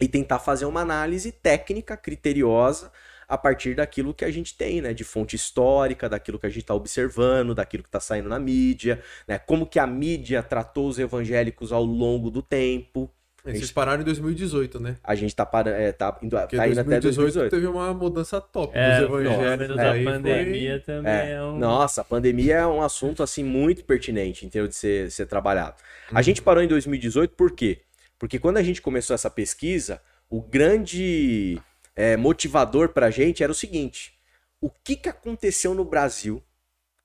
[0.00, 2.92] E tentar fazer uma análise técnica, criteriosa,
[3.26, 4.92] a partir daquilo que a gente tem, né?
[4.92, 9.02] De fonte histórica, daquilo que a gente está observando, daquilo que está saindo na mídia,
[9.26, 9.38] né?
[9.38, 13.10] Como que a mídia tratou os evangélicos ao longo do tempo.
[13.44, 14.96] Vocês pararam em 2018, né?
[15.02, 17.50] A gente tá, para, é, tá, indo, Porque tá indo até 2018 2018.
[17.50, 19.68] teve uma mudança top É, dos evangelhos.
[19.68, 19.74] né?
[19.76, 21.58] da Aí foi- pandemia também é, É, um...
[21.58, 24.68] Nossa, a pandemia é um assunto assim muito pertinente, entendeu?
[24.68, 25.74] De ser, ser trabalhado.
[26.12, 26.22] A Uhum.
[26.22, 27.80] gente parou em 2018 por quê?
[28.18, 31.60] Porque quando a gente começou essa pesquisa, o grande
[31.96, 34.14] é, motivador pra gente era o seguinte:
[34.60, 36.40] o que, que aconteceu no Brasil?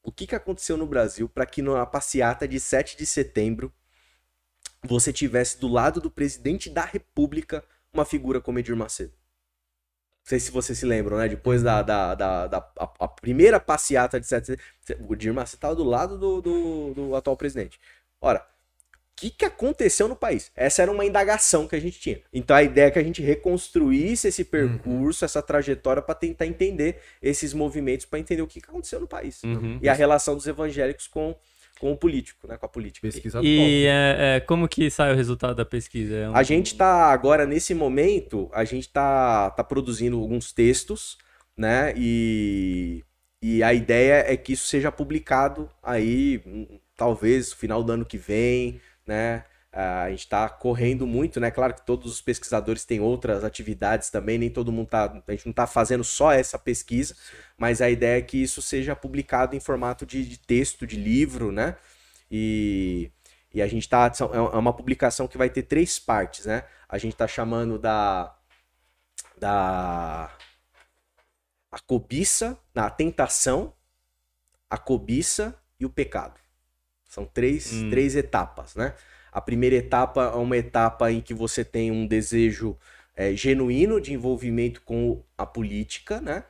[0.03, 3.73] O que, que aconteceu no Brasil para que na passeata de 7 de setembro
[4.83, 7.63] você tivesse do lado do presidente da República
[7.93, 9.11] uma figura como Edir Macedo?
[9.11, 11.27] Não sei se vocês se lembram, né?
[11.29, 15.33] Depois da, da, da, da- a, a primeira passeata de 7 de setembro, o Edir
[15.33, 17.79] Macedo estava do lado do, do, do atual presidente.
[18.19, 20.51] Ora, o que, que aconteceu no país?
[20.55, 22.21] Essa era uma indagação que a gente tinha.
[22.31, 26.99] Então a ideia é que a gente reconstruísse esse percurso, essa trajetória, para tentar entender
[27.21, 29.41] esses movimentos, para entender o que, que aconteceu no país.
[29.43, 29.79] Uhum.
[29.81, 31.35] E a relação dos evangélicos com,
[31.79, 32.57] com o político, né?
[32.57, 33.07] Com a política.
[33.07, 36.15] Pesquisa E é, é, como que sai o resultado da pesquisa?
[36.15, 41.17] É um- A gente tá agora, nesse momento, a gente tá, tá produzindo alguns textos,
[41.55, 41.93] né?
[41.95, 43.03] E,
[43.41, 48.05] e a ideia é que isso seja publicado aí, hum, talvez, no final do ano
[48.05, 49.43] que vem, né?
[49.71, 51.51] Ah, A gente está correndo muito, né?
[51.51, 55.21] Claro que todos os pesquisadores têm outras atividades também, nem todo mundo tá.
[55.27, 57.15] A gente não está fazendo só essa pesquisa,
[57.57, 61.51] mas a ideia é que isso seja publicado em formato de, de texto, de livro,
[61.51, 61.75] né?
[62.31, 63.11] E,
[63.53, 64.11] e a gente tá.
[64.13, 66.63] são- É uma publicação que vai ter três partes, né?
[66.89, 68.33] A gente tá chamando da.
[69.37, 70.31] Da.
[71.71, 73.73] A cobiça, a tentação,
[74.69, 76.39] a cobiça e o pecado.
[77.05, 77.89] São três, Hum.
[77.89, 78.95] três etapas, né?
[79.31, 82.77] A primeira etapa é uma etapa em que você tem um desejo
[83.15, 86.43] é, genuíno de envolvimento com a política, né?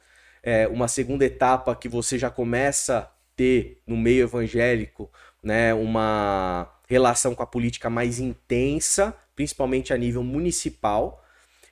[0.44, 5.12] É, uma segunda etapa que você já começa a ter no meio evangélico,
[5.42, 5.74] né?
[5.74, 11.24] Uma relação com a política mais intensa, principalmente a nível municipal.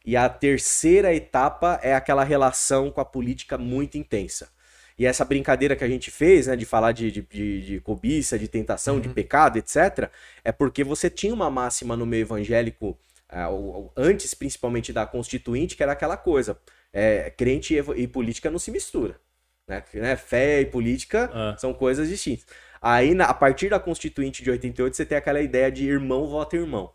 [0.05, 4.49] E a terceira etapa é aquela relação com a política muito intensa.
[4.97, 8.39] E essa brincadeira que a gente fez, né, de falar de, de, de, de cobiça,
[8.39, 10.09] de tentação, de pecado, etc.,
[10.43, 12.97] é porque você tinha uma máxima no meio evangélico,
[13.51, 16.57] o- antes principalmente da Constituinte, que era aquela coisa:
[16.93, 19.19] é, crente e, e política não se mistura.
[19.67, 19.83] Né?
[19.95, 20.15] Né?
[20.15, 21.55] Fé e política Ah.
[21.57, 22.45] são coisas distintas.
[22.81, 26.55] Aí, na- a partir da Constituinte de 88, você tem aquela ideia de irmão vota
[26.55, 26.93] irmão.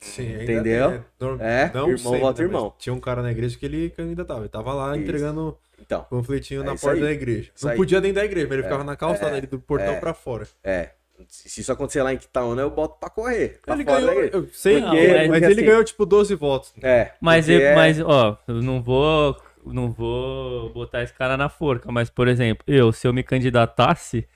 [0.00, 1.04] Sim, Entendeu?
[1.40, 2.74] É, não irmão sempre, vota né, irmão.
[2.78, 4.40] Tinha um cara na igreja que ele candidatava.
[4.40, 5.02] Ele tava lá Isso.
[5.04, 7.00] entregando Então, panfletinho É na porta aí.
[7.00, 7.50] da igreja.
[7.54, 7.76] Isso Não aí.
[7.76, 10.00] podia dentro da igreja, mas ele ficava na calçada ali do portão é.
[10.00, 10.46] pra fora.
[10.64, 10.90] é.
[11.28, 13.58] Se isso acontecer lá em Quitaúna, eu boto pra correr.
[13.64, 16.74] pra Ele ganhou, eu sei, Não, mas, mas ele assim- ganhou tipo 12 votos.
[16.82, 17.12] É.
[17.22, 21.48] Mas, porque é, é- mas, ó, eu não vou não vou botar esse cara na
[21.48, 24.28] forca, mas, por exemplo, eu, se eu me candidatasse,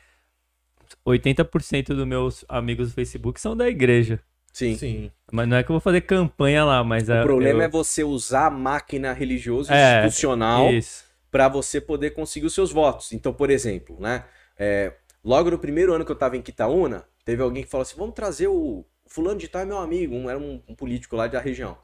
[1.06, 4.20] 80% dos meus amigos do Facebook são da igreja.
[4.52, 4.76] Sim.
[4.76, 5.10] Sim.
[5.30, 7.22] Mas não é que eu vou fazer campanha lá, mas O é.
[7.22, 7.66] problema eu...
[7.66, 11.04] é você usar a máquina religiosa É, institucional Isso.
[11.30, 13.12] Para você poder conseguir os seus votos.
[13.12, 14.24] Então, por exemplo, né?
[14.58, 14.92] é,
[15.24, 18.14] logo no primeiro ano que eu tava em Quitaúna, teve alguém que falou assim: vamos
[18.14, 21.40] trazer o fulano de tal é meu amigo, um, era um, um político lá da
[21.40, 21.78] região.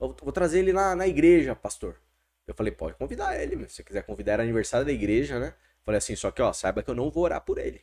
[0.00, 1.96] Eu vou trazer ele na, na igreja, pastor.
[2.46, 3.68] Eu falei, pode convidar ele, meu.
[3.68, 5.54] se você quiser convidar, era aniversário da igreja, né?
[5.84, 7.82] Falei assim, só que ó, saiba que eu não vou orar por ele.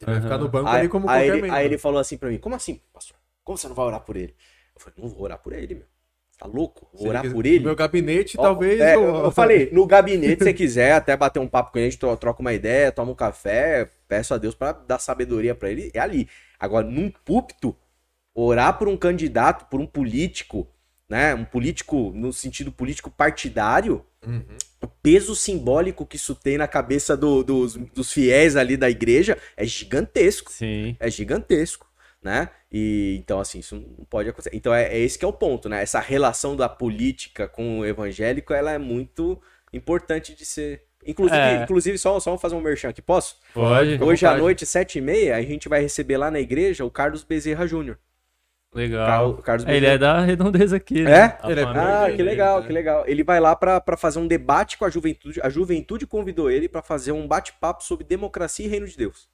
[0.00, 1.56] Ele vai ficar no banco Aí, ali como aí qualquer ele, membro.
[1.56, 3.16] aí ele falou assim pra mim, como assim, pastor?
[3.44, 4.34] Como você não vai orar por ele?
[4.74, 5.86] Eu falei, não vou orar por ele, meu.
[6.38, 6.88] Tá louco?
[6.94, 7.58] Vou orar por ele?
[7.58, 8.80] No meu gabinete, talvez.
[8.80, 9.02] é, eu...
[9.24, 9.30] eu...
[9.32, 12.16] falei, no gabinete, se você quiser até bater um papo com ele, a gente tro-
[12.16, 15.98] troca uma ideia, toma um café, peço a Deus pra dar sabedoria pra ele, é
[15.98, 16.28] ali.
[16.58, 17.74] Agora, num púlpito,
[18.34, 20.68] orar por um candidato, por um político,
[21.08, 21.34] né?
[21.34, 24.42] Um político no sentido político partidário, Uhum.
[24.82, 29.38] o peso simbólico que isso tem na cabeça do- dos, dos fiéis ali da igreja
[29.56, 30.96] é gigantesco Sim.
[30.98, 31.86] é gigantesco,
[32.20, 32.48] né?
[32.70, 34.54] E então assim, isso não pode acontecer.
[34.54, 35.82] Então é, é esse que é o ponto, né?
[35.82, 39.40] Essa relação da política com o evangélico, ela é muito
[39.72, 40.82] importante de ser.
[41.06, 41.62] Inclusive, É.
[41.62, 43.36] inclusive só, só vou fazer um merchan aqui, posso?
[43.54, 44.02] Pode.
[44.02, 47.22] Hoje à noite, sete e meia, a gente vai receber lá na igreja o Carlos
[47.22, 47.98] Bezerra Júnior.
[48.74, 49.34] Legal.
[49.36, 49.94] Car- Carlos É, Ele Bezerra.
[49.94, 51.38] é da redondeza aqui, né?
[51.42, 51.50] É?
[51.50, 53.04] Ele é- Ah, que legal, que legal.
[53.06, 55.40] Ele vai lá pra fazer um debate com a juventude.
[55.42, 59.26] A juventude convidou ele pra fazer um bate-papo sobre democracia e reino de Deus.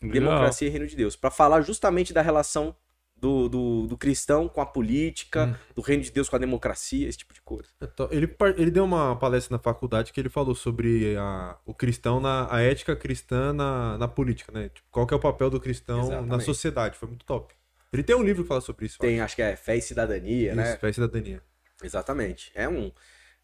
[0.00, 0.20] Legal.
[0.30, 1.16] Democracia e Reino de Deus.
[1.16, 2.74] Pra falar justamente da relação
[3.16, 5.54] do, do, do cristão com a política, Hum.
[5.74, 7.68] do Reino de Deus com a democracia, esse tipo de coisa.
[7.82, 12.20] Então, Ele, ele deu uma palestra na faculdade que ele falou sobre a, o cristão,
[12.20, 14.68] na, a ética cristã na, na política, né?
[14.68, 16.44] Tipo, qual que é o papel do cristão na Exatamente.
[16.44, 16.96] sociedade.
[16.96, 17.52] Foi muito top.
[17.92, 18.98] Ele tem um livro que fala sobre isso.
[19.00, 20.56] Tem, acho que é Fé e Cidadania, acho.
[20.60, 20.70] né?
[20.70, 21.42] Isso, fé e cidadania.
[21.82, 22.52] Exatamente.
[22.54, 22.92] É um,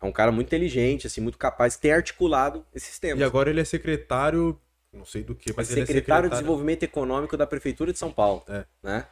[0.00, 3.20] é um cara muito inteligente, assim, muito capaz, tem articulado esses temas.
[3.20, 4.60] E agora ele é secretário,
[4.94, 6.30] não sei do que, mas ele é secretário secretário.
[6.30, 8.42] de Desenvolvimento Econômico da Prefeitura de São Paulo.
[8.48, 8.64] É.
[8.82, 9.06] Né?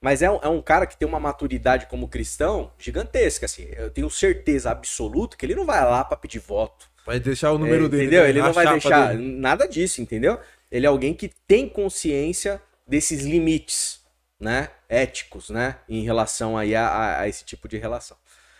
[0.00, 3.68] Mas é um, é um cara que tem uma maturidade como cristão gigantesca, assim.
[3.76, 6.86] Eu tenho certeza absoluta que ele não vai lá pra pedir voto.
[7.04, 8.02] Vai deixar o número É, dele.
[8.04, 8.22] Entendeu?
[8.24, 8.28] né?
[8.28, 9.36] Ele não vai deixar dele.
[9.38, 10.38] nada disso, entendeu?
[10.70, 14.00] Ele é alguém que tem consciência desses limites,
[14.38, 14.68] né?
[14.88, 15.76] Éticos, né?
[15.88, 18.16] Em relação aí a, a- a esse tipo de relação.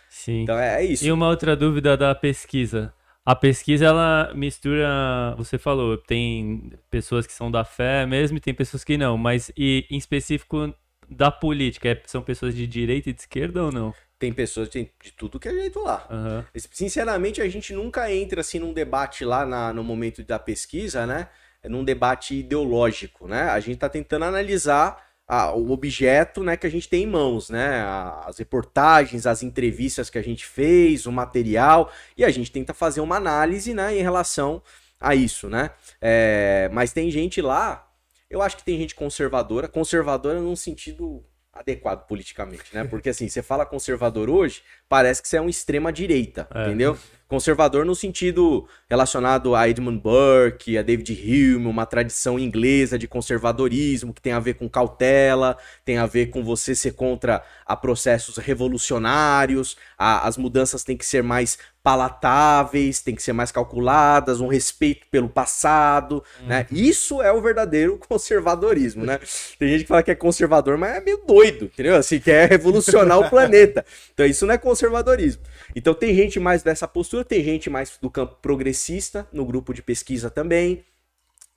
[0.09, 0.41] Sim.
[0.43, 1.05] Então é, é isso.
[1.05, 2.93] E uma outra dúvida da pesquisa.
[3.27, 8.53] A pesquisa, ela mistura, você falou, tem pessoas que são da fé mesmo e tem
[8.53, 10.73] pessoas que não, mas e em específico
[11.09, 13.93] da política, é- são pessoas de direita e de esquerda ou não?
[14.17, 16.07] Tem pessoas de, de tudo que é jeito lá.
[16.09, 16.45] Aham.
[16.71, 21.27] Sinceramente, a gente nunca entra assim num debate lá na- no momento da pesquisa, né?
[21.65, 23.41] Num debate ideológico, né?
[23.49, 27.49] A gente tá tentando analisar a- o objeto, né, que a gente tem em mãos,
[27.49, 27.81] né?
[28.25, 33.01] As reportagens, as entrevistas que a gente fez, o material, e a gente tenta fazer
[33.01, 34.61] uma análise, né, em relação
[34.99, 35.71] a isso, né?
[36.01, 37.87] É, mas tem gente lá,
[38.29, 42.83] eu acho que tem gente conservadora, conservadora num sentido adequado politicamente, né?
[42.83, 46.67] Porque assim, você fala conservador hoje, parece que você é um extrema direita, É.
[46.67, 46.97] entendeu?
[47.27, 54.13] Conservador no sentido relacionado a Edmund Burke, a David Hume, uma tradição inglesa de conservadorismo
[54.13, 58.37] que tem a ver com cautela, tem a ver com você ser contra a processos
[58.37, 61.57] revolucionários, a- as mudanças têm que ser mais
[61.87, 66.67] palatáveis, têm que ser mais calculadas, um respeito pelo passado, né?
[66.69, 69.21] Isso é o verdadeiro conservadorismo, né?
[69.57, 71.95] Tem gente que fala que é conservador, mas é meio doido, entendeu?
[71.95, 73.85] Assim, quer revolucionar o planeta.
[74.13, 75.41] Então isso não é conservadorismo.
[75.73, 79.81] Então tem gente mais dessa postura, tem gente mais do campo progressista, no grupo de
[79.81, 80.83] pesquisa também.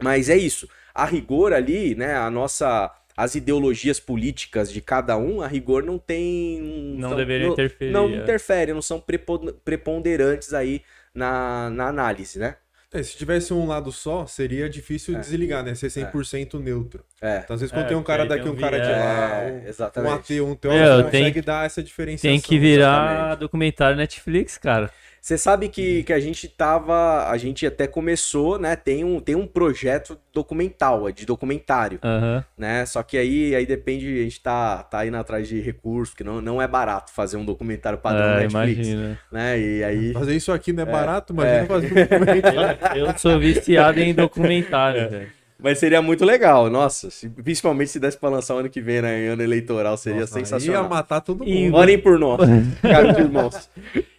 [0.00, 0.68] Mas é isso.
[0.94, 2.88] A rigor ali, né, a nossa
[3.22, 6.60] as ideologias políticas de cada um, a rigor não tem
[6.98, 8.16] Não deveria interferir, Não é.
[8.16, 10.82] interfere, não são prepo- preponderantes aí
[11.14, 12.56] na, na análise, né?
[12.92, 15.20] É, se tivesse um lado só, seria difícil É.
[15.20, 15.76] desligar, né?
[15.76, 17.04] Ser 100% neutro.
[17.22, 17.38] É.
[17.44, 19.52] Então, às vezes, quando É, tem um cara daqui, um um cara de lá, É,
[19.52, 20.12] um, um exatamente.
[20.14, 22.30] ateu, um Meu, teórico, tem- consegue dar essa diferenciação.
[22.36, 23.38] Tem que virar exatamente.
[23.38, 24.90] documentário Netflix, cara.
[25.20, 27.28] Você sabe que, que a gente tava.
[27.28, 28.74] A gente até começou, né?
[28.74, 32.44] Tem um, tem um projeto documental, é de documentário, Aham.
[32.56, 32.86] né?
[32.86, 36.40] Só que aí, aí depende, a gente tá, tá indo atrás de recursos, porque não,
[36.40, 38.88] não é barato fazer um documentário padrão É, Netflix.
[38.88, 39.18] imagina.
[39.30, 39.60] Né?
[39.60, 40.12] E aí.
[40.12, 41.34] Fazer isso aqui não é, barato, é.
[41.34, 42.50] imagina fazer um documento.
[42.96, 45.39] Eu, eu sou viciado em documentário, velho.
[45.62, 47.10] Mas seria muito legal, nossa.
[47.10, 49.24] se- principalmente se desse pra lançar ano que vem, né?
[49.24, 50.88] Em ano eleitoral, seria Nossa, Ia sensacional.
[50.88, 51.76] matar todo E- mundo.
[51.76, 52.40] Orem por nós,
[52.82, 53.68] cara de irmãos.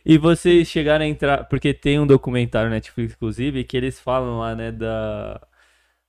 [0.06, 4.56] E vocês chegaram a entrar, porque tem um documentário Netflix, inclusive, que eles falam lá,
[4.56, 5.42] né, da,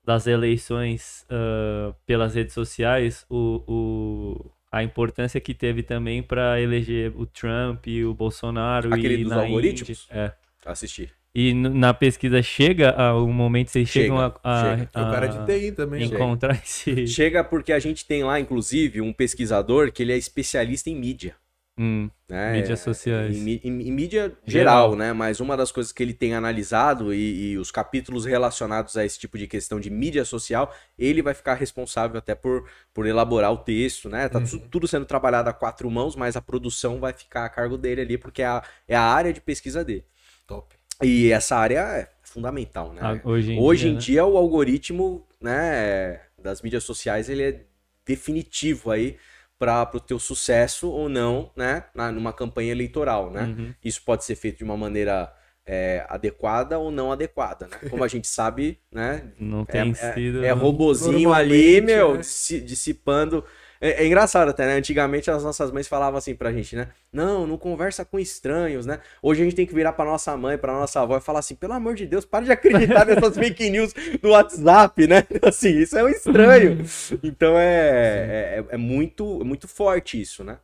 [0.04, 7.12] das eleições ah, pelas redes sociais, o, o, a importância que teve também pra eleger
[7.16, 10.06] o Trump e o Bolsonaro Aquele e dos na algoritmos?
[10.10, 10.22] Índia.
[10.22, 10.32] É.
[10.70, 11.10] Assisti.
[11.34, 14.90] E na pesquisa chega a- o momento que vocês Chega, chegam a, a- chega.
[14.94, 16.04] É o cara de a TI também.
[16.04, 17.06] encontrar esse.
[17.06, 21.34] Chega porque a gente tem lá, inclusive, um pesquisador que ele é especialista em mídia.
[21.78, 22.52] Hum, Né?
[22.60, 23.34] Mídias sociais.
[23.34, 24.90] Em, em- em mídia Geral.
[24.90, 25.14] geral, né?
[25.14, 29.18] Mas uma das coisas que ele tem analisado e, e os capítulos relacionados a esse
[29.18, 33.56] tipo de questão de mídia social, ele vai ficar responsável até por, por elaborar o
[33.56, 34.28] texto, né?
[34.28, 37.78] Tá tu- tudo sendo trabalhado a quatro mãos, mas a produção vai ficar a cargo
[37.78, 40.04] dele ali, porque é a, é a área de pesquisa dele.
[40.46, 40.74] Top.
[41.02, 43.02] E essa área é fundamental, né?
[43.02, 44.00] a- hoje em Hoje dia, em né?
[44.00, 47.60] dia o algoritmo, né, das mídias sociais, ele é
[48.06, 49.16] definitivo aí
[49.58, 53.44] para o teu sucesso ou não, né, na, numa campanha eleitoral, né?
[53.44, 53.74] Uhum.
[53.84, 55.32] Isso pode ser feito de uma maneira
[55.64, 57.76] é, adequada ou não adequada, né?
[57.88, 59.22] Como a gente sabe, né?
[59.38, 60.44] Não É, tem é- sido.
[60.44, 62.18] é robozinho ali, meu, né?
[62.18, 63.44] dissi- dissipando.
[63.82, 64.74] É, é engraçado até, né?
[64.74, 66.90] Antigamente as nossas mães falavam assim pra gente, né?
[67.12, 69.00] Não, não conversa com estranhos, né?
[69.20, 71.56] Hoje a gente tem que virar pra nossa mãe, pra nossa avó e falar assim:
[71.56, 75.26] pelo amor de Deus, para de acreditar nessas fake news do WhatsApp, né?
[75.42, 76.78] Assim, isso é um estranho.
[77.24, 80.58] Então é, é, é muito, é muito forte isso, né?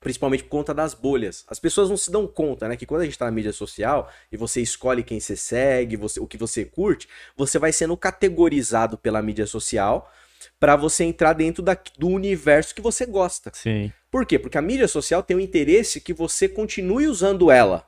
[0.00, 1.44] Principalmente por conta das bolhas.
[1.48, 2.76] As pessoas não se dão conta, né?
[2.76, 6.18] Que quando a gente tá na mídia social e você escolhe quem você segue, você,
[6.20, 10.10] o que você curte, você vai sendo categorizado pela mídia social
[10.58, 13.50] pra você entrar dentro da- do universo que você gosta.
[13.54, 13.92] Sim.
[14.10, 14.38] Por quê?
[14.38, 17.86] Porque a mídia social tem o interesse que você continue usando ela.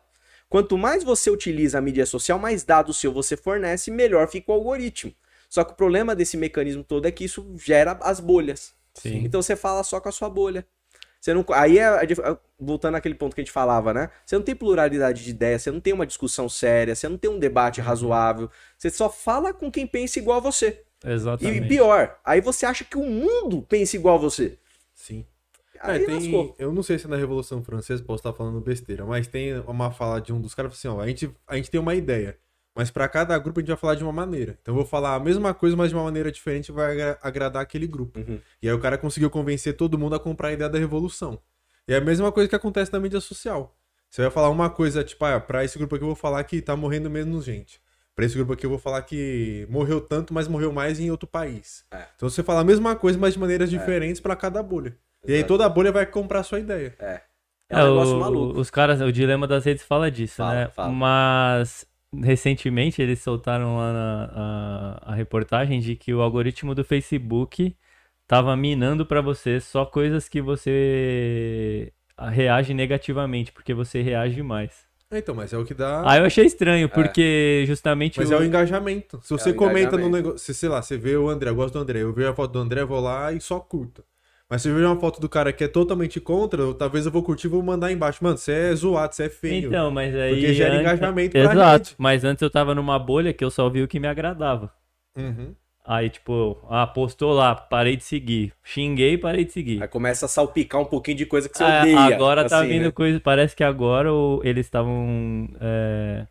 [0.49, 4.55] Quanto mais você utiliza a mídia social, mais dados seu você fornece, melhor fica o
[4.55, 5.13] algoritmo.
[5.49, 8.73] Só que o problema desse mecanismo todo é que isso gera as bolhas.
[8.95, 9.23] Sim.
[9.25, 10.67] Então você fala só com a sua bolha.
[11.21, 12.21] Você não, aí é, dif-
[12.59, 14.09] voltando àquele ponto que a gente falava, né?
[14.25, 17.31] Você não tem pluralidade de ideias, você não tem uma discussão séria, você não tem
[17.31, 20.85] um debate razoável, você só fala com quem pensa igual a você.
[21.05, 21.69] E Exatamente.
[21.69, 24.59] pior, aí você acha que o mundo pensa igual a você.
[24.95, 25.25] Sim.
[25.81, 29.07] Aí É, tem, eu não sei se é na Revolução Francesa, posso estar falando besteira,
[29.07, 31.81] mas tem uma fala de um dos caras assim, ó, a gente, a gente tem
[31.81, 32.37] uma ideia,
[32.75, 34.59] mas pra cada grupo a gente vai falar de uma maneira.
[34.61, 37.63] Então eu vou falar a mesma coisa, mas de uma maneira diferente vai agra- agradar
[37.63, 38.19] aquele grupo.
[38.19, 38.41] Uhum.
[38.61, 41.39] E aí o cara conseguiu convencer todo mundo a comprar a ideia da revolução.
[41.87, 43.77] E é a mesma coisa que acontece na mídia social.
[44.11, 46.61] Você vai falar uma coisa, tipo, ah, pra esse grupo aqui eu vou falar que
[46.61, 47.81] tá morrendo menos gente.
[48.19, 51.29] Pra esse grupo aqui eu vou falar que morreu tanto, mas morreu mais em outro
[51.29, 51.85] país.
[51.89, 52.03] É.
[52.17, 54.93] Então você fala a mesma coisa, mas de maneiras diferentes pra cada bolha.
[55.25, 55.47] E aí Exato.
[55.55, 56.97] toda bolha vai comprar a sua ideia.
[57.71, 58.59] É um negócio o- maluco.
[58.59, 60.69] Os caras, o dilema das redes fala disso, Fala, né?
[60.75, 60.91] fala.
[60.93, 64.31] Mas recentemente eles soltaram lá na,
[65.05, 67.77] a, a reportagem de que o algoritmo do Facebook
[68.27, 71.93] tava minando pra você só coisas que você
[72.33, 74.88] reage negativamente, porque você reage mais.
[75.11, 76.03] É, Então, mas é o que dá.
[76.07, 78.35] Ah, eu achei estranho, porque justamente Mas o...
[78.35, 79.19] é o engajamento.
[79.23, 80.39] Se você comenta no negócio.
[80.39, 82.53] Se, sei lá, você vê o André, eu gosto do André, eu vejo a foto
[82.53, 84.05] do André, vou lá e só curto.
[84.51, 87.23] Mas se eu ver uma foto do cara que é totalmente contra, talvez eu vou
[87.23, 88.23] curtir e vou mandar embaixo.
[88.25, 89.69] Mano, você é zoado, você é feio.
[89.69, 90.31] Então, mas aí...
[90.33, 91.95] Porque gera antes- engajamento pra Exato, rede.
[91.99, 94.73] mas antes eu tava numa bolha que eu só vi o que me agradava.
[95.17, 95.55] Uhum.
[95.91, 98.53] Aí, tipo, ah, postou lá, parei de seguir.
[98.63, 99.83] Xinguei, parei de seguir.
[99.83, 102.15] Aí começa a salpicar um pouquinho de coisa que você É, odeia.
[102.15, 102.91] agora tá assim, vindo né?
[102.91, 103.19] coisa.
[103.19, 105.49] Parece que agora o- eles estavam.
[105.59, 106.27] é,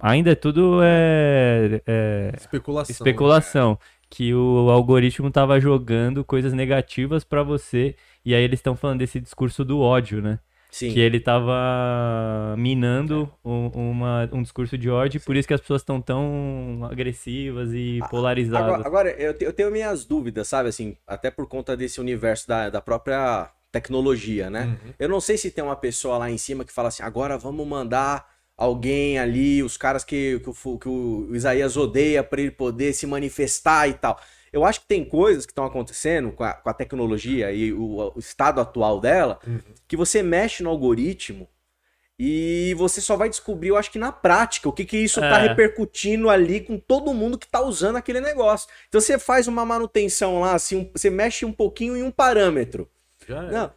[0.00, 2.92] Ainda é tudo é, é, Especulação.
[2.94, 3.78] especulação.
[4.08, 7.94] Que o algoritmo tava jogando coisas negativas pra você.
[8.24, 10.38] E aí eles estão falando desse discurso do ódio, né?
[10.72, 10.94] Sim.
[10.94, 15.20] Que ele tava minando um, uma- um discurso de ódio.
[15.20, 18.66] Por isso que as pessoas estão tão agressivas e polarizadas.
[18.66, 22.48] Agora, agora, eu, te- eu tenho minhas dúvidas, sabe, assim, até por conta desse universo
[22.48, 24.64] da, da própria tecnologia, né?
[24.64, 24.92] Uhum.
[24.98, 27.66] Eu não sei se tem uma pessoa lá em cima que fala assim, agora vamos
[27.66, 32.94] mandar alguém ali, os caras que, que, o, que o Isaías odeia pra ele poder
[32.94, 34.18] se manifestar e tal.
[34.52, 38.12] Eu acho que tem coisas que estão acontecendo com a, com a tecnologia e o,
[38.14, 39.60] o estado atual dela, Uhum.
[39.88, 41.48] que você mexe no algoritmo
[42.18, 45.38] e você só vai descobrir, eu acho que na prática, o que, que isso tá
[45.42, 45.48] É.
[45.48, 48.68] repercutindo ali com todo mundo que tá usando aquele negócio.
[48.88, 52.88] Então você faz uma manutenção lá, assim, um- você mexe um pouquinho em um parâmetro.
[53.26, 53.50] Já é.
[53.50, 53.72] Não.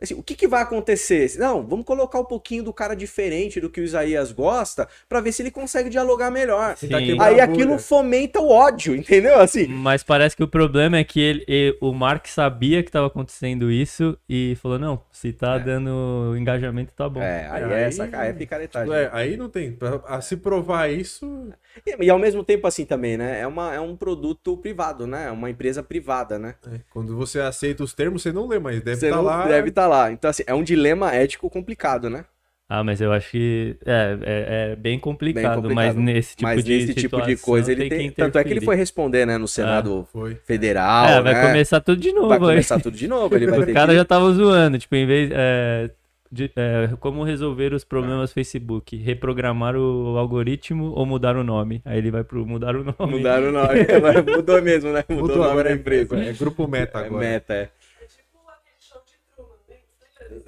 [0.00, 1.28] Assim, o que, que vai acontecer?
[1.38, 5.32] Não, vamos colocar um pouquinho do cara diferente do que o Isaías gosta pra ver
[5.32, 6.76] se ele consegue dialogar melhor.
[7.20, 9.40] Aí aquilo fomenta o ódio, entendeu?
[9.40, 13.08] Assim, Mas parece que o problema é que ele, e- o Mark sabia que estava
[13.08, 15.58] acontecendo isso e falou: não, se tá É.
[15.58, 17.20] dando engajamento, tá bom.
[17.20, 18.94] é, aí Aí- é, essa, aí é picaretagem.
[18.94, 19.72] É, aí não tem.
[19.72, 21.48] Pra, a se provar isso.
[21.84, 23.40] E, e ao mesmo tempo assim também, né?
[23.40, 25.26] É, uma, é um produto privado, né?
[25.26, 26.54] É uma empresa privada, né?
[26.72, 29.44] é, quando você aceita os termos, você não lê, mas deve estar não lá.
[29.46, 30.12] deve estar lá.
[30.12, 32.24] Então, assim, é um dilema ético complicado, né?
[32.70, 35.74] Ah, mas eu acho que é, é, é bem, complicado, complicado.
[35.74, 38.10] mas nesse tipo Mas de nesse tipo de coisa ele tem tem.
[38.10, 40.34] que Tanto é que ele foi responder, né, no Senado Foi.
[40.44, 41.06] Federal.
[41.06, 41.46] É, vai né?
[41.46, 42.28] começar tudo de novo.
[42.28, 42.44] Vai aí.
[42.44, 43.34] começar tudo de novo.
[43.34, 43.96] Ele vai Os ter caras que...
[43.96, 45.30] já estavam zoando, tipo, em vez.
[45.32, 45.90] é,
[46.30, 48.94] de- é, como resolver os problemas Facebook?
[48.98, 51.80] Reprogramar o algoritmo ou mudar o nome?
[51.86, 53.16] Aí ele vai pro mudar o nome.
[53.16, 53.80] Mudaram o nome.
[53.96, 55.02] Agora Mudou mesmo, né?
[55.08, 56.18] Mudou, o nome agora da é empresa.
[56.18, 57.20] É grupo Meta É agora.
[57.26, 57.70] meta, é.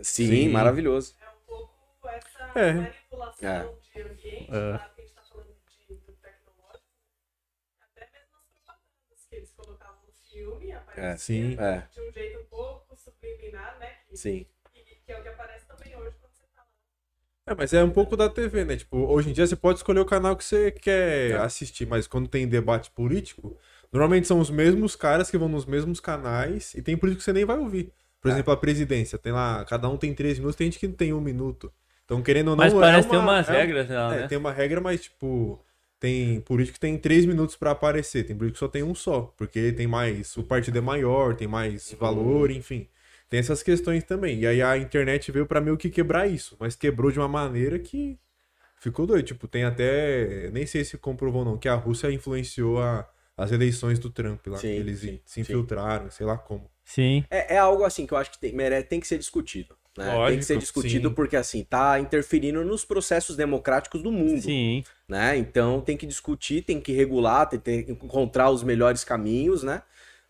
[0.03, 0.49] Sim, Sim.
[0.49, 1.15] maravilhoso.
[1.21, 2.73] É um pouco essa É.
[2.73, 3.69] manipulação É.
[3.93, 4.79] de ambiente, É.
[4.95, 5.55] que a gente tá falando
[5.89, 6.85] de, do tecnológico,
[7.81, 11.57] até mesmo as propagandas que eles colocavam no filme, aparecia Sim.
[11.59, 13.91] É, de um jeito um pouco subliminar, né?
[14.09, 14.47] Que, sim.
[14.73, 16.67] que, que é o que aparece também hoje quando você tá lá.
[17.47, 18.77] É, mas é um pouco da TV, né?
[18.77, 21.37] Tipo, hoje em dia você pode escolher o canal que você quer É.
[21.37, 23.57] assistir, mas quando tem debate político,
[23.93, 27.33] normalmente são os mesmos caras que vão nos mesmos canais e tem político que você
[27.33, 27.93] nem vai ouvir.
[28.21, 28.35] Por É.
[28.35, 31.13] exemplo, a presidência, tem lá, cada um tem três minutos, tem gente que não tem
[31.13, 31.73] um minuto.
[32.05, 34.29] Então, querendo ou não, Mas é parece ter uma- umas é- regras lá, É, né?
[34.29, 35.65] tem uma regra, mas tipo,
[35.99, 39.33] tem político que tem três minutos pra aparecer, tem político que só tem um só,
[39.37, 42.89] porque tem mais, o partido é maior, tem mais valor, enfim.
[43.29, 44.41] Tem essas questões também.
[44.41, 47.79] E aí a internet veio pra meio que quebrar isso, mas quebrou de uma maneira
[47.79, 48.19] que
[48.81, 49.25] ficou doido.
[49.27, 53.09] Tipo, tem até, nem sei se comprovou ou não, que a Rússia influenciou a-
[53.41, 55.41] as eleições do Trump lá, Sim, que eles sim, se sim.
[55.41, 56.71] infiltraram, sei lá como.
[56.85, 57.25] Sim.
[57.31, 58.55] É, é algo assim que eu acho que tem,
[58.89, 59.75] tem que ser discutido.
[59.97, 60.05] Né?
[60.05, 61.15] tem que Lógico, ser discutido sim.
[61.15, 64.41] porque assim tá interferindo nos processos democráticos do mundo.
[64.43, 64.85] Sim.
[65.09, 65.37] né?
[65.37, 69.83] Então tem que discutir, tem que regular, tem que encontrar os melhores caminhos, né?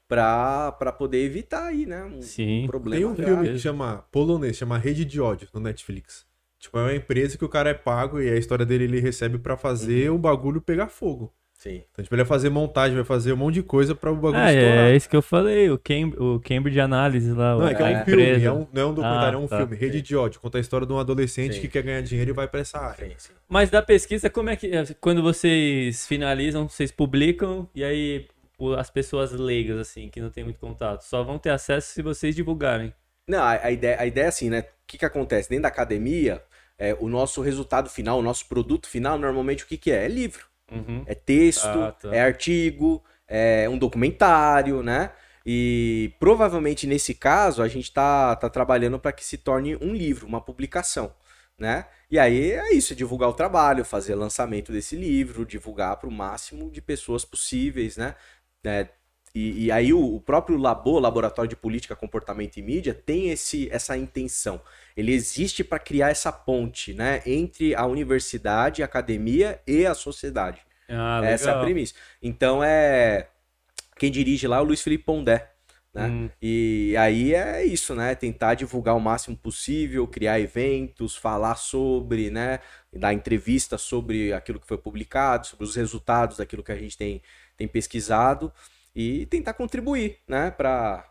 [0.08, 2.04] Pra, pra poder evitar aí, né?
[2.04, 2.64] Um, Sim.
[2.64, 2.96] um problema.
[3.00, 3.32] Tem um grave.
[3.32, 6.26] filme que chama polonês, chama Rede de Ódio no Netflix.
[6.58, 9.38] Tipo, é uma empresa que o cara é pago e a história dele ele recebe
[9.38, 11.32] pra fazer o bagulho pegar fogo.
[11.62, 11.82] Sim.
[11.92, 14.38] Então, tipo, ele vai fazer montagem, vai fazer um monte de coisa pra o bagulho
[14.42, 14.78] Ah, estourar.
[14.78, 17.54] é, é isso que eu falei, o, Cam o Cambridge Analysis lá.
[17.54, 19.46] Não, é que é um filme, é um- não é um documentário, Ah, é um
[19.46, 19.56] tá.
[19.58, 19.76] filme.
[19.76, 21.60] Rede de ódio, conta a história de um adolescente Sim.
[21.60, 23.06] que quer ganhar dinheiro e vai pra essa área.
[23.10, 23.32] Sim, sim.
[23.46, 24.70] Mas da pesquisa, como é que.
[25.02, 28.26] Quando vocês finalizam, vocês publicam, e aí
[28.78, 32.34] as pessoas leigas, assim, que não tem muito contato, só vão ter acesso se vocês
[32.34, 32.94] divulgarem.
[33.28, 34.60] Não, a, a ideia, a ideia é assim, né?
[34.60, 35.50] O que, que acontece?
[35.50, 36.42] Dentro da academia,
[36.78, 40.06] é, o nosso resultado final, o nosso produto final, normalmente o que, que é?
[40.06, 40.48] É livro.
[40.70, 41.02] Uhum.
[41.06, 42.14] É texto, Ah, tá.
[42.14, 45.12] é artigo, é um documentário, né?
[45.44, 50.26] E provavelmente nesse caso a gente tá, tá trabalhando para que se torne um livro,
[50.26, 51.14] uma publicação,
[51.58, 51.86] né?
[52.10, 56.70] E aí é isso, divulgar o trabalho, fazer lançamento desse livro, divulgar para o máximo
[56.70, 58.14] de pessoas possíveis, né?
[58.64, 58.88] É,
[59.34, 63.68] e, e aí o, o próprio Labo, Laboratório de Política, Comportamento e Mídia, tem esse,
[63.70, 64.60] essa intenção.
[64.96, 67.22] Ele existe para criar essa ponte, né?
[67.24, 70.60] Entre a universidade, a academia e a sociedade.
[70.88, 71.94] Ah, Essa é a premissa.
[72.20, 73.28] Então é.
[73.96, 75.50] Quem dirige lá é o Luiz Felipe Pondé.
[75.92, 76.06] Né?
[76.06, 76.30] Hum.
[76.40, 78.14] E aí é isso, né?
[78.14, 82.60] Tentar divulgar o máximo possível, criar eventos, falar sobre, né?
[82.92, 87.22] Dar entrevista sobre aquilo que foi publicado, sobre os resultados daquilo que a gente tem,
[87.56, 88.52] tem pesquisado
[88.94, 90.50] e tentar contribuir, né?
[90.50, 91.04] Para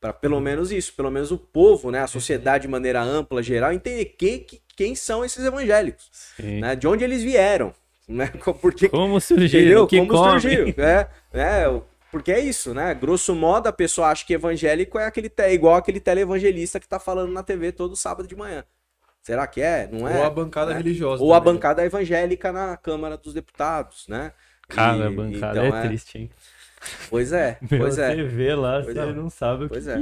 [0.00, 2.00] para pelo menos isso, pelo menos o povo, né?
[2.00, 6.60] A sociedade de maneira ampla, geral, entender quem, que- quem são esses evangélicos, Sim.
[6.60, 6.76] né?
[6.76, 7.72] De onde eles vieram,
[8.06, 8.30] né?
[8.60, 9.86] Porque Como surgiu?
[9.88, 10.40] Como come?
[10.40, 10.74] surgiu?
[10.78, 12.94] É, é, porque é isso, né?
[12.94, 16.98] Grosso modo, a pessoa acha que evangélico é aquele te- igual aquele televangelista que tá
[16.98, 18.64] falando na TV todo sábado de manhã.
[19.22, 19.88] Será que é?
[19.92, 20.18] Não é?
[20.18, 20.78] Ou a bancada né?
[20.78, 21.22] religiosa.
[21.22, 21.54] Ou a também.
[21.54, 24.32] bancada evangélica na Câmara dos Deputados, né?
[24.68, 26.30] Cara, E- a bancada então é, triste, hein?
[27.08, 28.14] Pois é, Meu, pois é.
[28.14, 29.12] Você vê lá, Pois você é.
[29.12, 29.90] não sabe o Pois que...
[29.90, 29.96] é.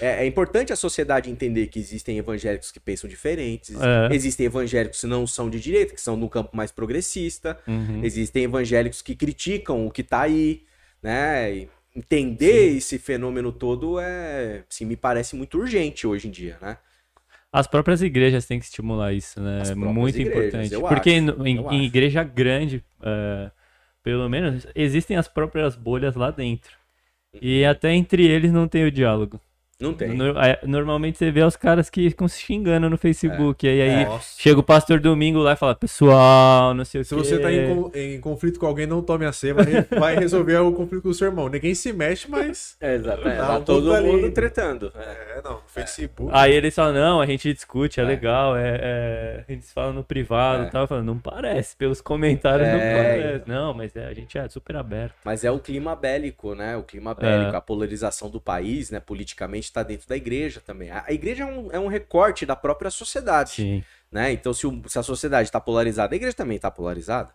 [0.00, 0.24] é.
[0.24, 4.14] É importante a sociedade entender que existem evangélicos que pensam diferentes, É.
[4.14, 8.02] existem evangélicos que não são de direita, que são no campo mais progressista, Uhum.
[8.04, 10.62] Existem evangélicos que criticam o que tá aí,
[11.02, 11.54] né?
[11.54, 16.76] E entender esse fenômeno todo é, assim, me parece muito urgente hoje em dia, né?
[17.52, 19.62] As próprias igrejas têm que estimular isso, né?
[19.70, 20.94] É muito igrejas, importante.
[20.94, 23.50] Porque acho, em, em igreja grande, é,
[24.06, 26.78] pelo menos, existem as próprias bolhas lá dentro.
[27.42, 29.40] E até entre eles não tem o diálogo.
[29.78, 30.08] Não tem.
[30.16, 33.66] No- é, normalmente você vê os caras que ficam se xingando no Facebook.
[33.66, 34.40] E aí Nossa.
[34.40, 37.22] chega o pastor domingo lá e fala, pessoal, não sei o Se quê.
[37.22, 40.56] você tá em, em conflito com alguém, não tome a ceia, vai, re- vai resolver
[40.58, 41.48] o conflito com o seu irmão.
[41.48, 42.74] Ninguém se mexe, mas.
[42.86, 43.26] É, exato.
[43.28, 44.92] É, Tá todo mundo tretando.
[44.96, 45.38] É.
[45.38, 46.30] É, não, Facebook.
[46.34, 48.06] Aí eles falam, não, a gente discute, é, É.
[48.06, 50.66] legal, é, é, a gente fala no privado É.
[50.68, 50.82] e tal.
[50.82, 53.48] Eu falo, não parece, pelos comentários não É, parece.
[53.48, 55.14] Não, mas é, a gente é super aberto.
[55.24, 56.76] Mas é o clima bélico, né?
[56.76, 57.22] O clima É.
[57.22, 59.00] bélico, a polarização do país, né?
[59.00, 60.90] Politicamente está dentro da igreja também.
[60.90, 63.50] A a igreja é um, é um recorte da própria sociedade.
[63.52, 63.84] Sim.
[64.10, 64.32] né?
[64.32, 67.30] Então, se, o- se a sociedade está polarizada, a igreja também está polarizada.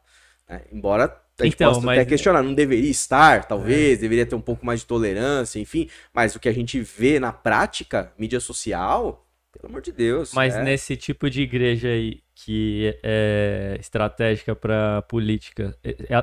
[0.49, 0.61] né?
[0.71, 1.05] Embora
[1.39, 4.65] a gente Então, possa mas- até questionar, não deveria estar, talvez, deveria ter um pouco
[4.65, 5.89] mais de tolerância, enfim.
[6.13, 10.33] Mas o que a gente vê na prática, mídia social, pelo amor de Deus.
[10.33, 15.77] Mas é, nesse tipo de igreja aí que é estratégica pra política,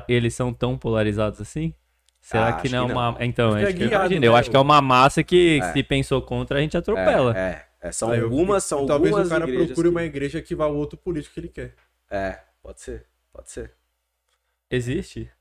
[0.07, 1.73] eles são tão polarizados assim?
[2.21, 3.17] Será Ah, que não é uma.
[3.21, 4.25] Então, Acho é que eu guiado, imagino.
[4.25, 5.71] Eu acho que é uma massa que É.
[5.73, 7.37] se pensou contra, a gente é, atropela.
[7.37, 7.65] é.
[7.81, 10.53] É, são Aí algumas, são Talvez algumas o cara igrejas procure que- uma igreja que
[10.53, 11.73] vá ao outro político que ele quer.
[12.11, 13.71] É, pode ser, pode ser.
[14.69, 15.31] Existe?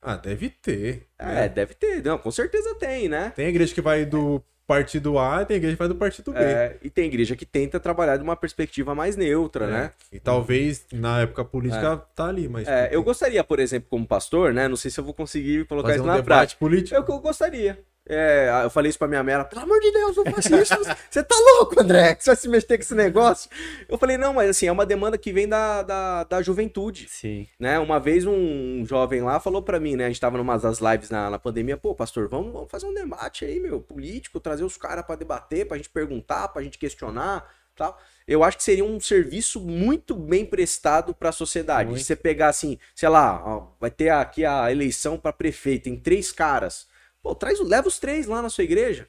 [0.00, 1.06] Ah, deve ter.
[1.18, 1.48] É, né?
[1.48, 2.02] deve ter.
[2.02, 3.30] Não, com certeza tem, né?
[3.36, 6.38] Tem igreja que vai do partido A e tem igreja que vai do partido B.
[6.38, 9.70] É, e tem igreja que tenta trabalhar de uma perspectiva mais neutra, É.
[9.70, 9.92] né?
[10.12, 12.68] E talvez na época política tá ali, mas.
[12.68, 14.68] É, eu gostaria, por exemplo, como pastor, né?
[14.68, 16.58] Não sei se eu vou conseguir colocar fazer isso um na debate prática.
[16.60, 16.94] político.
[17.00, 17.78] É que eu gostaria.
[18.08, 20.74] É, eu falei isso pra minha mãe, ela, pelo amor de Deus, não faça isso.
[21.10, 22.14] Você tá louco, André?
[22.14, 23.50] Que você vai se meter com esse negócio?
[23.86, 27.06] Eu falei, não, mas assim, é uma demanda que vem da, da, da juventude.
[27.10, 27.46] Sim.
[27.60, 27.78] né?
[27.78, 30.06] Uma vez um jovem lá falou pra mim, né?
[30.06, 32.94] A gente tava numa das lives na, na pandemia, pô, pastor, vamos, vamos fazer um
[32.94, 37.46] debate aí, meu, político, trazer os caras pra debater, pra gente perguntar, pra gente questionar,
[37.76, 37.98] tal.
[38.26, 41.90] Eu acho que seria um serviço muito bem prestado pra sociedade.
[41.90, 42.02] Muito.
[42.02, 46.32] Você pegar assim, sei lá, ó, vai ter aqui a eleição pra prefeito, tem três
[46.32, 46.87] caras.
[47.22, 49.08] Pô, traz, o- leva os três lá na sua igreja.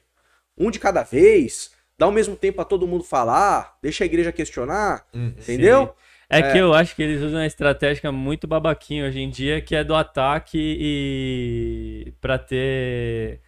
[0.58, 4.32] Um de cada vez, dá ao mesmo tempo pra todo mundo falar, deixa a igreja
[4.32, 5.28] questionar, Uhum.
[5.38, 5.94] entendeu?
[6.28, 6.52] É, É.
[6.52, 9.82] que eu acho que eles usam uma estratégia muito babaquinha hoje em dia, que é
[9.82, 13.40] do ataque e pra ter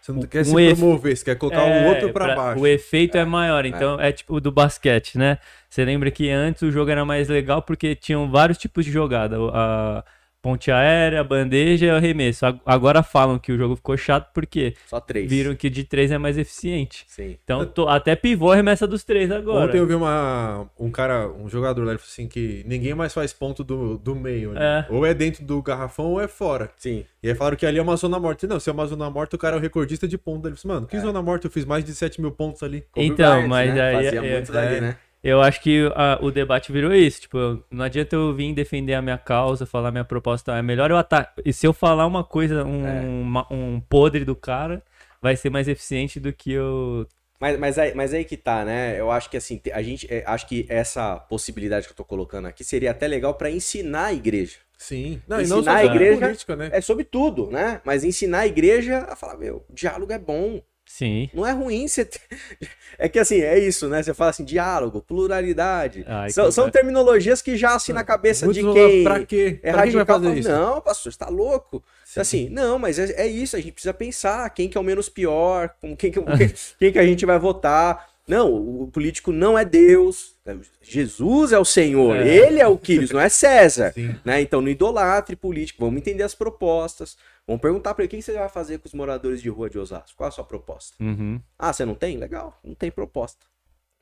[0.00, 2.60] Você não Um quer se efe- promover, você quer colocar o É, outro pra, baixo.
[2.60, 4.12] O efeito é, maior, então é.
[4.12, 5.36] tipo o do basquete, né?
[5.68, 9.40] Você lembra que antes o jogo era mais legal porque tinham vários tipos de jogada.
[9.40, 10.04] o- A
[10.46, 12.46] ponte aérea, bandeja e arremesso.
[12.64, 15.28] Agora falam que o jogo ficou chato porque Só três.
[15.28, 17.04] viram que de três é mais eficiente.
[17.08, 17.36] Sim.
[17.42, 19.66] Então to- até pivô arremessa dos três agora.
[19.66, 23.12] Ontem eu vi uma, um cara, um jogador lá, ele falou assim que ninguém mais
[23.12, 24.52] faz ponto do, do meio.
[24.52, 24.86] né?
[24.88, 24.92] É.
[24.94, 26.70] Ou é dentro do garrafão ou é fora.
[26.76, 27.04] Sim.
[27.20, 28.46] E aí falaram que ali é uma zona morta.
[28.46, 30.46] Não, se é uma zona morta, o cara é o recordista de ponto.
[30.46, 31.48] Ele falou assim, mano, que zona morta?
[31.48, 32.84] Eu fiz mais de 7 mil pontos ali.
[32.94, 33.80] Então, Bryant, mas né?
[33.80, 34.80] aí Fazia é- muito é- dali, é.
[34.80, 34.96] né?
[35.22, 37.22] Eu acho que a- o debate virou isso.
[37.22, 40.56] Tipo, eu- não adianta eu vir defender a minha causa, falar minha proposta.
[40.56, 41.34] É melhor eu atacar.
[41.44, 43.00] E se eu falar uma coisa, um, É.
[43.00, 44.82] uma- um podre do cara,
[45.20, 47.06] vai ser mais eficiente do que eu.
[47.40, 48.98] Mas, mas, aí, mas aí que tá, né?
[48.98, 52.46] Eu acho que assim, a gente é, acho que essa possibilidade que eu tô colocando
[52.46, 54.58] aqui seria até legal pra ensinar a igreja.
[54.78, 55.20] Sim.
[55.26, 56.70] Não, e Ensinar não a sobre igreja- política, né?
[56.72, 57.80] É sobre tudo, né?
[57.84, 60.62] Mas ensinar a igreja a falar, meu, diálogo é bom.
[60.86, 61.28] Sim.
[61.34, 62.20] Não é ruim você ter...
[62.98, 64.02] É que assim, é isso, né?
[64.02, 66.02] Você fala assim, diálogo, pluralidade.
[66.08, 69.58] Ai, são, são terminologias que já assim na cabeça Muitos de quem Pra quê?
[69.62, 70.06] é pra quem radical.
[70.06, 70.48] fazer fala, isso?
[70.48, 71.84] Não, pastor, você tá louco?
[72.06, 72.20] Sim.
[72.20, 75.10] Assim, não, mas é, é isso, a gente precisa pensar quem que é o menos
[75.10, 78.08] pior, com quem que, quem, quem que a gente vai votar.
[78.26, 80.34] Não, o político não é Deus,
[80.82, 82.26] Jesus é o Senhor, É.
[82.26, 83.92] ele é o Quírios, não é César.
[83.92, 84.16] Sim.
[84.24, 84.40] Né?
[84.40, 87.16] Então não idolatre político, vamos entender as propostas,
[87.46, 89.78] vamos perguntar para ele o que você vai fazer com os moradores de rua de
[89.78, 90.96] Osasco, qual a sua proposta?
[91.02, 91.40] Uhum.
[91.58, 92.16] Ah, você não tem?
[92.16, 93.46] Legal, não tem proposta.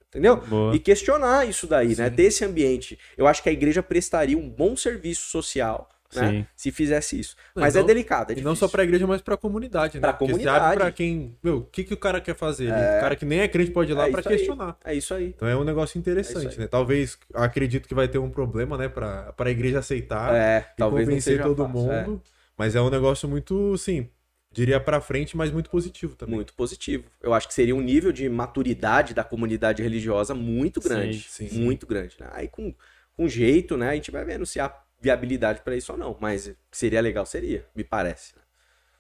[0.09, 0.37] Entendeu?
[0.37, 0.75] Boa.
[0.75, 2.09] E questionar isso daí, né?
[2.09, 2.15] Sim.
[2.15, 2.97] Ter esse ambiente.
[3.17, 6.47] Eu acho que a igreja prestaria um bom serviço social, né?
[6.55, 7.35] Se fizesse isso.
[7.53, 10.03] Não, Mas é não- delicado, é E não só pra igreja, mas pra comunidade, né?
[10.03, 10.77] Pra Porque comunidade.
[10.77, 11.37] Pra quem.
[11.43, 12.71] Meu, o que, que o cara quer fazer?
[12.73, 12.99] ali?
[12.99, 14.23] O cara que nem é crente pode ir lá É aí.
[14.23, 14.77] questionar.
[14.85, 15.35] É isso aí.
[15.37, 16.59] Então é um negócio É interessante, aí.
[16.61, 16.67] né?
[16.69, 18.89] Talvez, acredito que vai ter um problema, né?
[18.89, 22.07] Pra, pra igreja aceitar É, e talvez convencer todo fácil, é.
[22.07, 22.23] mundo.
[22.57, 24.09] Mas é um negócio muito, sim,
[24.53, 26.37] diria pra frente, mas muito positivo também.
[26.37, 27.05] Muito positivo.
[27.21, 31.23] Eu acho que seria um nível de maturidade da comunidade religiosa muito grande.
[31.29, 31.59] Sim, sim.
[31.59, 32.17] Muito grande.
[32.21, 32.29] né?
[32.33, 32.75] Aí com,
[33.17, 33.91] com jeito, né?
[33.91, 36.17] A gente vai vendo se há viabilidade para isso ou não.
[36.21, 38.35] Mas que seria legal, seria, me parece.
[38.37, 38.43] né?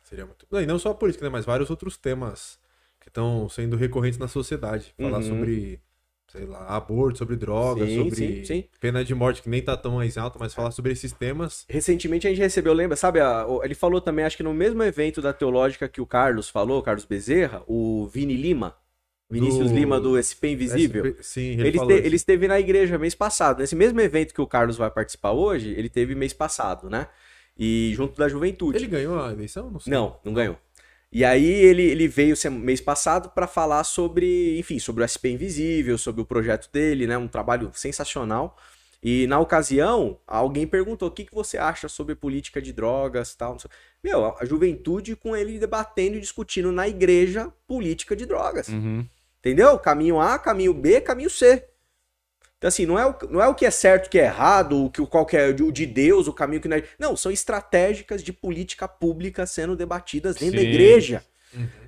[0.03, 0.47] Seria muito.
[0.51, 1.31] Não, e não só a política, né?
[1.31, 2.59] Mas vários outros temas
[3.01, 4.93] que estão sendo recorrentes na sociedade.
[4.99, 5.23] Falar Uhum.
[5.23, 5.81] sobre,
[6.35, 8.65] sei lá, aborto, sobre drogas, Sim, sobre sim, sim.
[8.81, 11.65] pena de morte, que nem tá tão mais alto, mas falar sobre esses temas.
[11.69, 13.21] Recentemente a gente recebeu, lembra, sabe?
[13.21, 16.83] a- ele falou também, acho que no mesmo evento da Teológica que o Carlos falou,
[16.83, 18.77] Carlos Bezerra, o Vini Lima.
[19.31, 21.07] Vinícius Do- Lima do SP Invisível.
[21.07, 21.91] SP Sim, ele, Ele, isso.
[21.91, 23.61] ele esteve na igreja mês passado.
[23.61, 27.07] Nesse mesmo evento que o Carlos vai participar hoje, ele teve mês passado, né?
[27.59, 28.77] E junto da juventude.
[28.77, 29.71] Ele ganhou a eleição?
[29.71, 29.93] Não sei.
[29.93, 30.59] Não, não ganhou.
[31.15, 35.97] E aí ele, ele veio mês passado para falar sobre, enfim, sobre o SP Invisível,
[35.97, 37.17] sobre o projeto dele, né?
[37.17, 38.57] Um trabalho sensacional.
[39.01, 43.39] E na ocasião, alguém perguntou: o que, que você acha sobre política de drogas e
[43.39, 43.57] tal?
[44.03, 48.67] Meu, a- a juventude com ele debatendo e discutindo na igreja política de drogas.
[48.69, 49.07] Uhum.
[49.39, 49.79] Entendeu?
[49.79, 51.65] Caminho A, caminho B, caminho C.
[52.65, 54.87] Então, assim, não é o, não é o que é certo, o que é errado,
[54.87, 56.83] o que o qual que é o de Deus, o caminho que não é.
[56.99, 60.69] Não, são estratégicas de política pública sendo debatidas dentro da Sim.
[60.69, 61.23] igreja.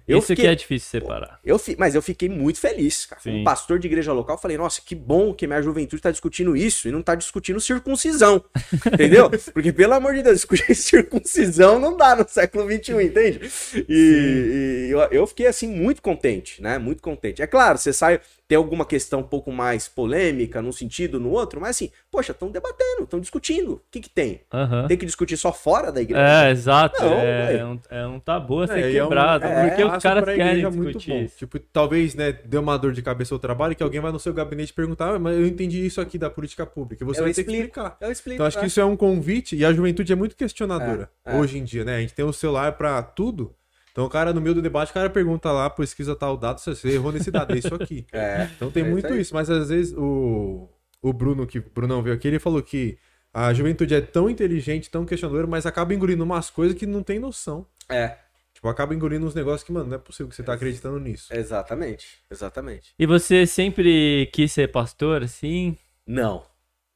[0.06, 1.40] Eu Isso fiquei- que é difícil separar.
[1.42, 3.20] Eu mas eu fiquei muito feliz, cara.
[3.20, 3.42] Sim.
[3.42, 6.86] pastor de igreja local, eu falei, nossa, que bom que minha juventude tá discutindo isso
[6.86, 8.44] e não tá discutindo circuncisão.
[8.92, 9.30] entendeu?
[9.52, 13.50] Porque, pelo amor de Deus, discutir circuncisão não dá no século XXI, entende?
[13.88, 16.78] E, e eu, eu fiquei, assim, muito contente, né?
[16.78, 17.40] Muito contente.
[17.40, 18.20] É claro, você sai.
[18.48, 22.48] Tem alguma questão um pouco mais polêmica, num sentido, no outro, mas assim, poxa, estão
[22.48, 23.72] debatendo, estão discutindo.
[23.72, 24.42] O que que tem?
[24.54, 24.86] Aham.
[24.86, 26.20] Tem que discutir só fora da igreja?
[26.46, 27.02] É, exato.
[27.02, 29.44] Não, é, é um, é um tabu a ser É, é um- quebrado.
[29.46, 31.28] é, porque os caras querem discutir.
[31.36, 34.32] Tipo, talvez, né, dê uma dor de cabeça ao trabalho que alguém vai no seu
[34.32, 37.02] gabinete perguntar, ah, mas eu entendi isso aqui da política pública.
[37.02, 37.66] E você Eu vai ter que explico.
[37.80, 37.96] explicar.
[38.00, 38.34] Eu explico.
[38.36, 38.68] Então acho que né?
[38.68, 41.36] isso é um convite, e a juventude é muito questionadora É, é.
[41.36, 41.96] hoje em dia, né?
[41.96, 43.52] A gente tem o celular pra tudo.
[43.96, 46.68] Então o cara, no meio do debate, o cara pergunta lá, pesquisa tal dado, se
[46.68, 48.04] você errou nesse dado, é isso aqui.
[48.12, 48.46] É.
[48.54, 50.68] Então tem É muito isso isso, mas às vezes o,
[51.00, 52.98] o Bruno, que o Brunão veio aqui, ele falou que
[53.32, 57.18] a juventude é tão inteligente, tão questionadora, mas acaba engolindo umas coisas que não tem
[57.18, 57.66] noção.
[57.88, 58.18] É,
[58.52, 61.32] Tipo, acaba engolindo uns negócios que, mano, não é possível que você tá acreditando nisso.
[61.32, 62.18] exatamente.
[62.30, 62.94] Exatamente.
[62.98, 65.76] E você sempre quis ser pastor, assim?
[66.06, 66.42] Não.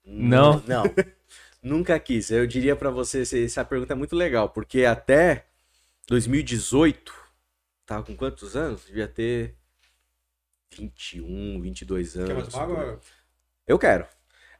[0.04, 0.62] Não?
[0.66, 0.84] Não.
[1.62, 2.30] Nunca quis.
[2.30, 5.46] Eu diria pra você, essa pergunta é muito legal, porque até
[6.10, 7.14] 2018,
[7.86, 8.84] tava com quantos anos?
[8.84, 9.54] Devia ter
[10.76, 12.52] 21, 22 anos.
[13.64, 14.04] Eu quero.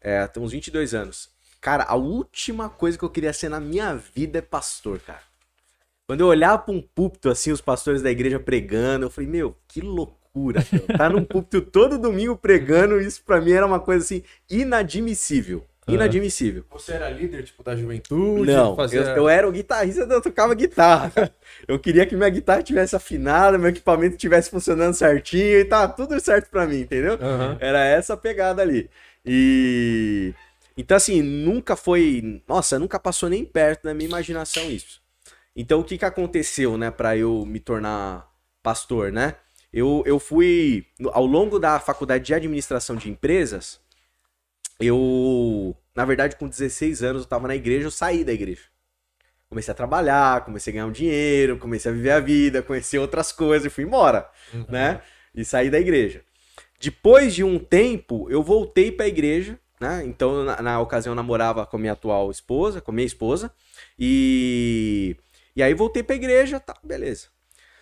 [0.00, 1.28] É, tem uns 22 anos.
[1.60, 5.24] Cara, a última coisa que eu queria ser na minha vida é pastor, cara.
[6.06, 9.58] Quando eu olhava pra um púlpito, assim, os pastores da igreja pregando, eu falei, meu,
[9.66, 10.86] que loucura, meu.
[10.96, 15.66] Tá num púlpito todo domingo pregando, isso pra mim era uma coisa, assim, inadmissível.
[15.94, 16.64] Inadmissível.
[16.70, 18.50] Você era líder, tipo, da juventude?
[18.50, 19.00] Não, fazia...
[19.00, 21.12] eu, eu era o guitarrista, eu tocava guitarra.
[21.68, 26.18] Eu queria que minha guitarra tivesse afinada, meu equipamento tivesse funcionando certinho e tá tudo
[26.18, 27.14] certo pra mim, entendeu?
[27.20, 27.56] Aham.
[27.60, 28.88] Era essa a pegada ali.
[29.24, 30.32] E.
[30.76, 32.42] Então, assim, nunca foi.
[32.48, 35.00] Nossa, nunca passou nem perto da minha imaginação isso.
[35.54, 38.30] Então, o que que aconteceu, né, pra eu me tornar
[38.62, 39.34] pastor, né?
[39.72, 40.86] Eu, eu fui.
[41.12, 43.80] Ao longo da faculdade de administração de empresas,
[44.80, 45.76] eu.
[45.94, 48.62] Na verdade, com 16 anos, eu tava na igreja, eu saí da igreja.
[49.48, 53.32] Comecei a trabalhar, comecei a ganhar um dinheiro, comecei a viver a vida, conhecer outras
[53.32, 54.30] coisas e fui embora,
[54.68, 55.02] né?
[55.34, 56.22] E saí da igreja.
[56.80, 60.02] Depois de um tempo, eu voltei pra igreja, né?
[60.04, 63.52] Então, na, na ocasião, eu namorava com a minha atual esposa, com a minha esposa.
[63.98, 65.16] E,
[65.56, 67.26] e aí voltei pra igreja, tá, beleza.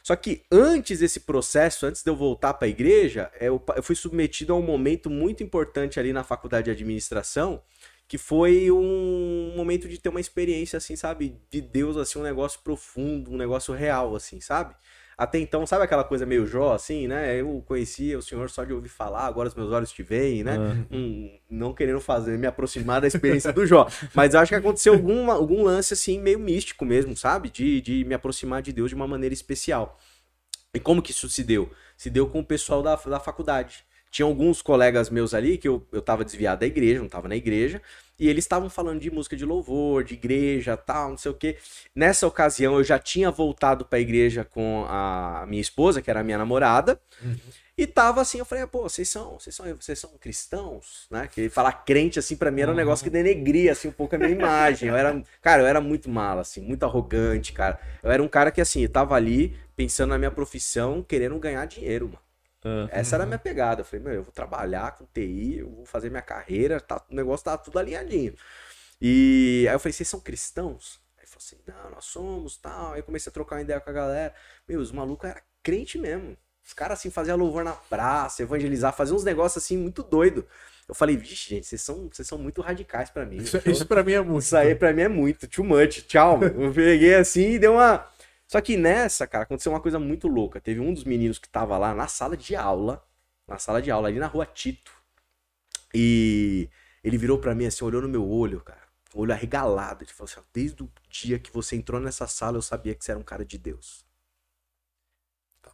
[0.03, 4.55] Só que antes desse processo, antes de eu voltar pra igreja, eu, eu fui submetido
[4.55, 7.63] a um momento muito importante ali na faculdade de administração,
[8.09, 12.59] que foi um momento de ter uma experiência, assim, sabe, de Deus, assim, um negócio
[12.65, 14.75] profundo, um negócio real, assim, sabe?
[15.17, 17.39] Até então, sabe aquela coisa meio Jó, assim, né?
[17.39, 20.57] Eu conhecia o Senhor só de ouvir falar, agora os meus olhos te veem, né?
[20.57, 20.87] Ah.
[20.91, 23.87] Hum, não querendo fazer, me aproximar da experiência do Jó.
[24.15, 27.51] Mas acho que aconteceu algum, algum lance, assim, meio místico mesmo, sabe?
[27.51, 29.99] De, de me aproximar de Deus de uma maneira especial.
[30.73, 31.71] E como que isso se deu?
[31.97, 33.85] Se deu com o pessoal da, da faculdade.
[34.11, 37.37] Tinha alguns colegas meus ali que eu, eu tava desviado da igreja, não tava na
[37.37, 37.81] igreja,
[38.19, 41.57] e eles estavam falando de música de louvor, de igreja, tal, não sei o quê.
[41.95, 46.25] Nessa ocasião eu já tinha voltado pra igreja com a minha esposa, que era a
[46.25, 47.01] minha namorada,
[47.77, 51.29] e tava assim, eu falei, pô, vocês são, vocês são, vocês são cristãos, né?
[51.33, 54.19] Que falar crente assim pra mim era um negócio que denegria assim um pouco a
[54.19, 54.89] minha imagem.
[54.89, 57.79] Eu era, cara, eu era muito mala assim, muito arrogante, cara.
[58.03, 61.65] Eu era um cara que assim, eu tava ali pensando na minha profissão, querendo ganhar
[61.67, 62.28] dinheiro, mano.
[62.69, 62.89] Ah.
[62.91, 63.81] Essa era a minha pegada.
[63.81, 67.15] Eu falei, meu, eu vou trabalhar com TI, eu vou fazer minha carreira, tá, o
[67.15, 68.35] negócio tá tudo alinhadinho.
[69.01, 71.01] E aí eu falei, vocês são cristãos?
[71.19, 72.93] Aí falou assim, não, nós somos, tal.
[72.93, 74.35] Aí eu comecei a trocar uma ideia com a galera.
[74.69, 76.37] Meu, os malucos eram crente mesmo.
[76.65, 80.47] Os caras assim faziam louvor na praça, evangelizar, faziam uns negócios assim muito doido.
[80.87, 83.37] Eu falei, vixe, gente, vocês são, vocês são muito radicais pra mim.
[83.37, 84.43] Isso, isso pra mim é muito.
[84.43, 86.41] Isso aí pra mim é muito, too much, tchau.
[86.43, 88.07] Eu peguei assim e deu uma.
[88.49, 90.61] Só que nessa, cara, aconteceu uma coisa muito louca.
[90.61, 93.05] Teve um dos meninos que tava lá na sala de aula,
[93.47, 94.93] na sala de aula, ali na rua Tito.
[95.95, 96.69] E
[97.05, 98.83] ele virou pra mim assim, olhou no meu olho, cara,
[99.15, 100.03] olho arregalado.
[100.05, 103.11] Ele falou assim: desde o dia que você entrou nessa sala, eu sabia que você
[103.13, 104.05] era um cara de Deus.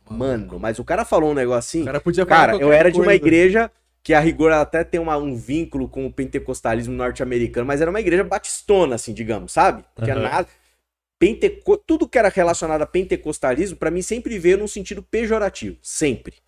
[0.08, 1.82] Mano, mas o cara falou um negócio assim.
[1.82, 3.14] O cara podia falar Cara, eu era de uma coisa.
[3.14, 3.70] igreja
[4.02, 8.00] que a rigor até tem uma- um vínculo com o pentecostalismo norte-americano, mas era uma
[8.00, 9.82] igreja batistona, assim, digamos, sabe?
[9.96, 10.16] Não tinha Aham.
[10.16, 10.48] nada.
[11.24, 11.78] Penteco...
[11.78, 15.78] Tudo que era relacionado a pentecostalismo, pra mim, sempre veio num sentido pejorativo.
[15.80, 16.42] Sempre.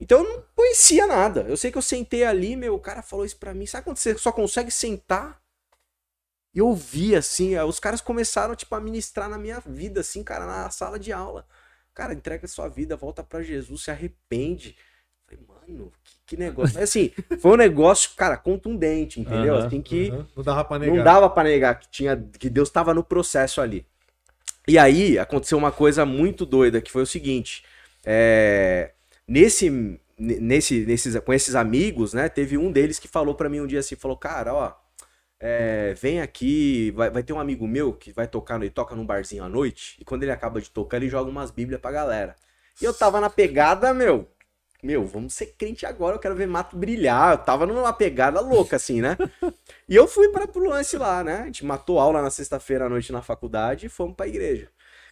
[0.00, 1.42] Então eu não conhecia nada.
[1.42, 3.66] Eu sei que eu sentei ali, meu, o cara falou isso pra mim.
[3.66, 5.42] Sabe quando você só consegue sentar
[6.54, 7.54] e ouvir, assim?
[7.58, 11.46] Os caras começaram, tipo, a ministrar na minha vida, assim, cara, na sala de aula.
[11.92, 14.74] Cara, entrega sua vida, volta pra Jesus, se arrepende.
[15.66, 16.74] Mano, que, que negócio.
[16.74, 19.56] Mas, assim, foi um negócio, cara, contundente, entendeu?
[19.56, 20.26] Aham, assim que Uhum.
[20.36, 20.96] Não dava pra negar.
[20.96, 23.86] não dava pra negar que tinha que Deus estava no processo ali.
[24.66, 27.64] E aí aconteceu uma coisa muito doida que foi o seguinte:
[28.04, 28.92] é,
[29.26, 32.28] nesse, nesse, nesses, com esses amigos, né?
[32.28, 34.72] Teve um deles que falou pra mim um dia assim, falou, cara, ó,
[35.40, 39.04] é, vem aqui, vai, vai ter um amigo meu que vai tocar, ele toca num
[39.04, 42.36] barzinho à noite e quando ele acaba de tocar ele joga umas bíblias pra galera.
[42.80, 44.28] E eu tava na pegada, meu,
[44.82, 47.32] meu, vamos ser crente agora, eu quero ver mato brilhar.
[47.32, 49.16] Eu tava numa pegada louca, assim, né?
[49.88, 51.42] E eu fui para pro lance lá, né?
[51.42, 54.68] A gente matou aula na sexta-feira à noite na faculdade e fomos pra igreja.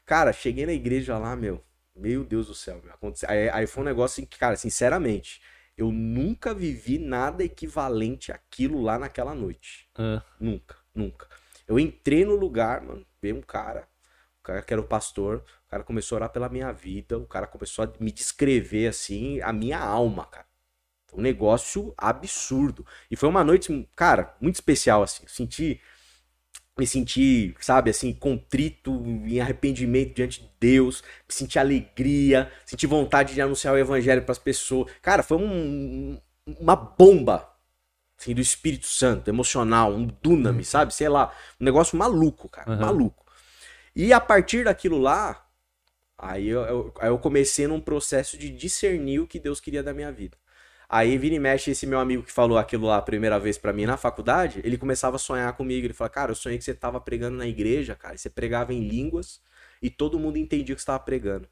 [0.07, 1.63] Cara, cheguei na igreja lá, meu.
[1.95, 2.93] Meu Deus do céu, meu.
[2.95, 3.29] Aconteceu.
[3.29, 5.41] Aí, aí foi um negócio assim, que, cara, sinceramente,
[5.77, 9.89] eu nunca vivi nada equivalente àquilo lá naquela noite.
[9.97, 11.29] Ah, Nunca, nunca.
[11.69, 13.87] Eu entrei no lugar, mano, veio um cara,
[14.41, 17.27] o cara que era o pastor, o cara começou a orar pela minha vida, o
[17.27, 20.47] cara começou a me descrever, assim, a minha alma, cara.
[21.15, 22.87] Um negócio absurdo.
[23.11, 25.25] E foi uma noite, cara, muito especial, assim.
[25.25, 25.81] Eu senti,
[26.79, 33.35] me senti, sabe, assim, contrito, em arrependimento diante de Deus, me senti alegria, senti vontade
[33.35, 34.91] de anunciar o evangelho pras pessoas.
[35.03, 36.19] Cara, foi um-
[36.59, 37.49] uma bomba
[38.19, 40.95] assim, do Espírito Santo, emocional, um dunami, sabe?
[40.95, 42.81] Sei lá, um negócio maluco, cara, Aham.
[42.83, 43.27] maluco.
[43.95, 45.47] E a partir daquilo lá,
[46.19, 49.95] aí eu, eu- aí eu comecei num processo de discernir o que Deus queria da
[49.95, 50.37] minha vida.
[50.89, 53.73] Aí, vira e mexe, esse meu amigo que falou aquilo lá a primeira vez pra
[53.73, 55.87] mim na faculdade, ele começava a sonhar comigo.
[55.87, 58.75] Ele falou, cara, eu sonhei que você tava pregando na igreja, cara, e você pregava
[58.75, 59.41] em línguas
[59.83, 61.49] e todo mundo entendia o que você tava pregando.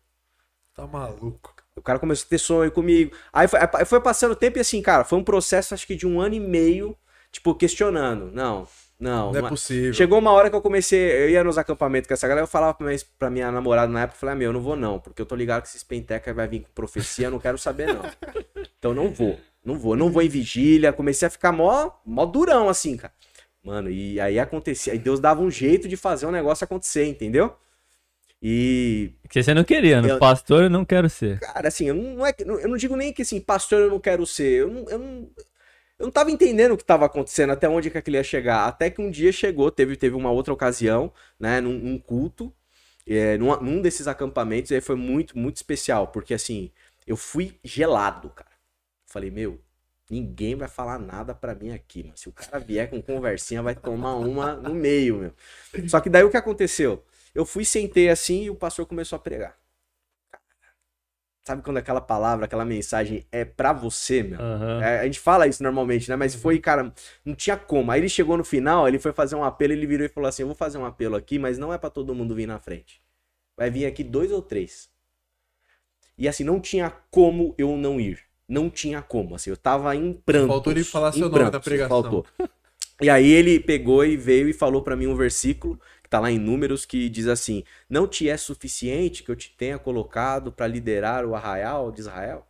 [0.74, 1.54] Tá maluco.
[1.76, 3.14] O cara começou a ter sonho comigo.
[3.32, 5.96] Aí foi, aí foi passando o tempo e assim, cara, foi um processo acho que
[5.96, 6.96] de um ano e meio,
[7.32, 8.30] tipo, questionando.
[8.32, 8.66] Não,
[8.98, 9.32] não.
[9.32, 9.92] Não é possível.
[9.94, 12.74] Chegou uma hora que eu comecei, eu ia nos acampamentos com essa galera, eu falava
[12.74, 14.98] pra minha, pra minha namorada na época, eu falei, ah, meu, eu não vou não,
[14.98, 17.86] porque eu tô ligado que esses penteca vai vir com profecia, eu não quero saber
[17.94, 18.02] não.
[18.78, 22.68] Então não vou, não vou, não vou em vigília, comecei a ficar mó, mó durão
[22.68, 23.12] assim, cara.
[23.60, 27.56] Mano, e aí acontecia, aí Deus dava um jeito de fazer o negócio acontecer, entendeu?
[28.40, 31.40] E que você não queria, no Eu- pastor eu não quero ser.
[31.40, 33.90] Cara, assim, eu não, não é, que- eu não digo nem que assim, pastor eu
[33.90, 34.60] não quero ser.
[34.60, 35.30] Eu não, eu não,
[35.98, 38.66] eu não tava entendendo o que tava acontecendo, até onde que aquilo ia chegar.
[38.66, 42.54] Até que um dia chegou, teve, teve uma outra ocasião, né, num, num culto,
[43.06, 46.70] é, num, num desses acampamentos, e aí foi muito, muito especial, porque assim,
[47.06, 48.50] eu fui gelado, cara.
[49.06, 49.60] Falei, meu,
[50.10, 52.16] ninguém vai falar nada pra mim aqui, mano.
[52.16, 55.32] Se o cara vier com conversinha, vai tomar uma no meio, meu.
[55.88, 57.04] Só que daí o que aconteceu?
[57.34, 59.56] Eu fui, sentei assim e o pastor começou a pregar.
[61.48, 64.38] Sabe quando aquela palavra, aquela mensagem é pra você, meu?
[64.38, 64.82] Aham.
[64.82, 66.14] É, a gente fala isso normalmente, né?
[66.14, 66.92] Mas foi, cara,
[67.24, 67.90] não tinha como.
[67.90, 70.42] Aí ele chegou no final, ele foi fazer um apelo, ele virou e falou assim:
[70.42, 73.00] Eu vou fazer um apelo aqui, mas não é pra todo mundo vir na frente.
[73.56, 74.90] Vai vir aqui dois ou três.
[76.18, 78.20] E assim, não tinha como eu não ir.
[78.46, 79.34] Não tinha como.
[79.34, 80.48] Assim, eu tava em prantos.
[80.48, 82.02] Faltou ele falar seu nome prantos, pregação.
[82.02, 82.26] Faltou.
[83.00, 86.30] E aí ele pegou e veio e falou pra mim um versículo que tá lá
[86.30, 90.66] em Números que diz assim: Não te é suficiente que eu te tenha colocado pra
[90.66, 92.46] liderar o arraial de Israel?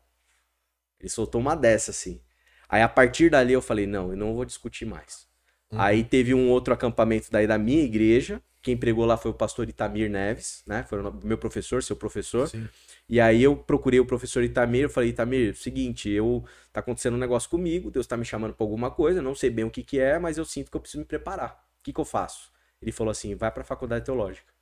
[1.01, 2.21] Ele soltou uma dessa assim.
[2.69, 5.27] Aí a partir dali eu falei: Não, eu não vou discutir mais.
[5.73, 5.81] Uhum.
[5.81, 8.41] Aí teve um outro acampamento daí da minha igreja.
[8.63, 10.85] Quem pregou lá foi o pastor Itamir Neves, né?
[10.89, 12.49] Foi o meu professor, seu professor.
[12.49, 12.69] Sim.
[13.09, 17.19] E aí eu procurei o professor Itamir, eu falei, Itamir, seguinte, eu tá acontecendo um
[17.19, 19.99] negócio comigo, Deus tá me chamando pra alguma coisa, não sei bem o que que
[19.99, 21.65] é, mas eu sinto que eu preciso me preparar.
[21.81, 22.51] O que que eu faço?
[22.81, 24.53] Ele falou assim, vai pra faculdade teológica.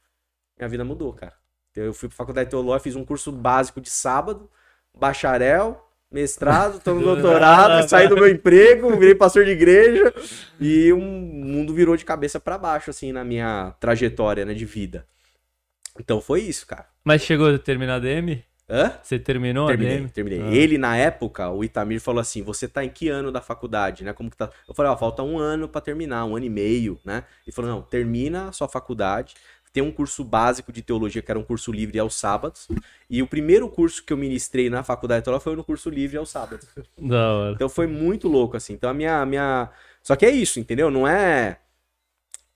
[0.58, 1.34] Minha vida mudou, cara.
[1.74, 4.50] Eu fui pra faculdade teológica, fiz um curso básico de sábado,
[4.96, 10.14] bacharel, mestrado, tô no doutorado, saí do meu emprego, virei pastor de igreja
[10.58, 15.06] e o mundo virou de cabeça pra baixo, assim, na minha trajetória, né, de vida.
[15.98, 16.86] Então foi isso, cara.
[17.04, 18.42] Mas chegou a terminar a DM?
[18.68, 18.94] Hã?
[19.00, 20.42] Você terminou Terminei, terminei.
[20.42, 20.52] Ah.
[20.52, 24.12] Ele, na época, o Itamir falou assim: você tá em que ano da faculdade, né?
[24.12, 24.50] Como que tá?
[24.68, 27.22] Eu falei, ó, falta um ano pra terminar, um ano e meio, né?
[27.46, 29.34] Ele falou, não, termina a sua faculdade.
[29.72, 32.66] Tem um curso básico de teologia, que era um curso livre aos sábados.
[33.10, 36.30] E o primeiro curso que eu ministrei na faculdade teológica foi no curso livre aos
[36.30, 36.66] sábados.
[36.98, 37.52] Da hora.
[37.52, 38.72] Então foi muito louco, assim.
[38.72, 39.20] Então a minha.
[39.20, 39.70] a minha...
[40.02, 40.90] Só que é isso, entendeu?
[40.90, 41.58] Não é.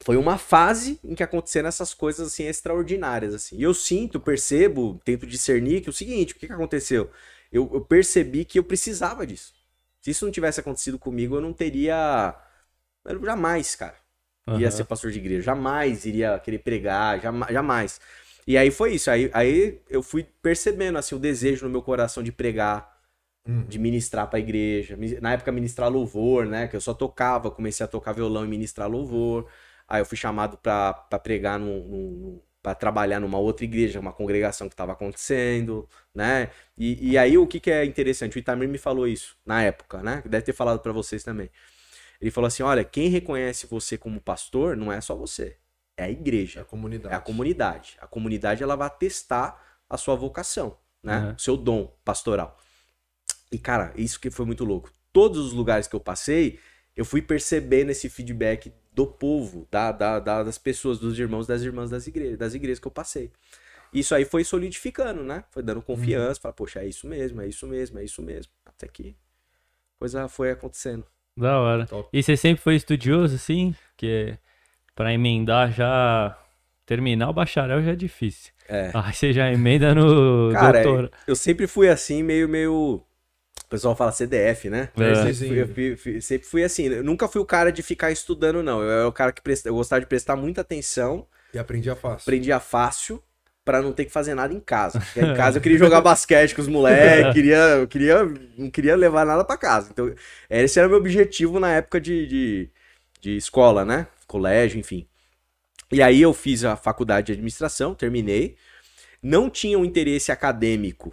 [0.02, 3.56] Foi uma fase em que aconteceram essas coisas assim extraordinárias, assim.
[3.58, 7.10] E eu sinto, percebo, tento discernir que é o seguinte, o que, que aconteceu?
[7.52, 9.52] Eu, eu percebi que eu precisava disso.
[10.00, 12.34] Se isso não tivesse acontecido comigo, eu não teria.
[13.04, 13.96] Eu jamais, cara
[14.54, 14.72] ia Aham.
[14.72, 18.00] ser pastor de igreja, jamais iria querer pregar, jama- jamais.
[18.46, 22.22] E aí foi isso, aí, aí eu fui percebendo assim o desejo no meu coração
[22.22, 22.98] de pregar,
[23.48, 23.66] Uhum.
[23.66, 27.84] de ministrar pra igreja, Mi- na época ministrar louvor, né, que eu só tocava, comecei
[27.84, 29.48] a tocar violão e ministrar louvor.
[29.90, 34.12] Aí eu fui chamado pra pra pregar num, num, para trabalhar numa outra igreja, uma
[34.12, 36.50] congregação que estava acontecendo, né?
[36.78, 40.02] E, e aí o que, que é interessante, o Itamir me falou isso na época,
[40.02, 40.22] né?
[40.26, 41.50] Deve ter falado para vocês também.
[42.20, 45.58] Ele falou assim: olha, quem reconhece você como pastor não é só você,
[45.96, 47.14] é a É igreja, a comunidade.
[47.14, 47.96] é a comunidade.
[48.00, 51.28] A comunidade ela vai testar a sua vocação, né?
[51.28, 51.34] Uhum.
[51.36, 52.58] O seu dom pastoral.
[53.52, 54.92] E cara, isso que foi muito louco.
[55.12, 56.58] Todos os lugares que eu passei,
[56.96, 61.62] eu fui percebendo esse feedback do povo, da, da- da- das pessoas, dos irmãos, das
[61.62, 63.30] irmãs das igrejas, das igrejas que eu passei.
[63.92, 65.44] Isso aí foi solidificando, né?
[65.50, 66.42] Foi dando confiança, Uhum.
[66.42, 68.52] falar, poxa, é isso mesmo, é isso mesmo, é isso mesmo.
[68.66, 69.16] Até que
[69.98, 71.04] coisa foi acontecendo.
[71.36, 71.86] Da hora.
[71.86, 72.08] Top.
[72.12, 73.74] E você sempre foi estudioso, assim?
[73.96, 74.36] Que
[74.94, 76.36] pra emendar já.
[76.86, 78.52] Terminar o bacharel já é difícil.
[78.68, 78.90] É.
[78.94, 81.12] Aí você já emenda no Cara, doutor.
[81.26, 83.00] eu sempre fui assim, meio, meio.
[83.70, 84.88] O pessoal fala CDF, né?
[84.98, 85.10] É.
[85.10, 86.86] Eu sempre, fui, eu fui- fui- sempre fui assim.
[86.88, 88.82] Eu nunca fui o cara de ficar estudando, não.
[88.82, 91.24] Eu era o cara que presta, eu gostava de prestar muita atenção,
[91.54, 92.22] E aprendia fácil.
[92.24, 93.22] aprendia fácil
[93.64, 94.98] pra não ter que fazer nada em casa.
[95.14, 98.24] Porque em casa eu queria jogar basquete com os moleques, queria, eu queria,
[98.58, 99.88] não queria levar nada pra casa.
[99.92, 100.12] Então,
[100.50, 102.70] esse era o meu objetivo na época de, de,
[103.20, 104.08] de escola, né?
[104.26, 105.06] Colégio, enfim.
[105.92, 108.56] E aí eu fiz a faculdade de administração, terminei.
[109.22, 111.12] Não tinha um interesse acadêmico,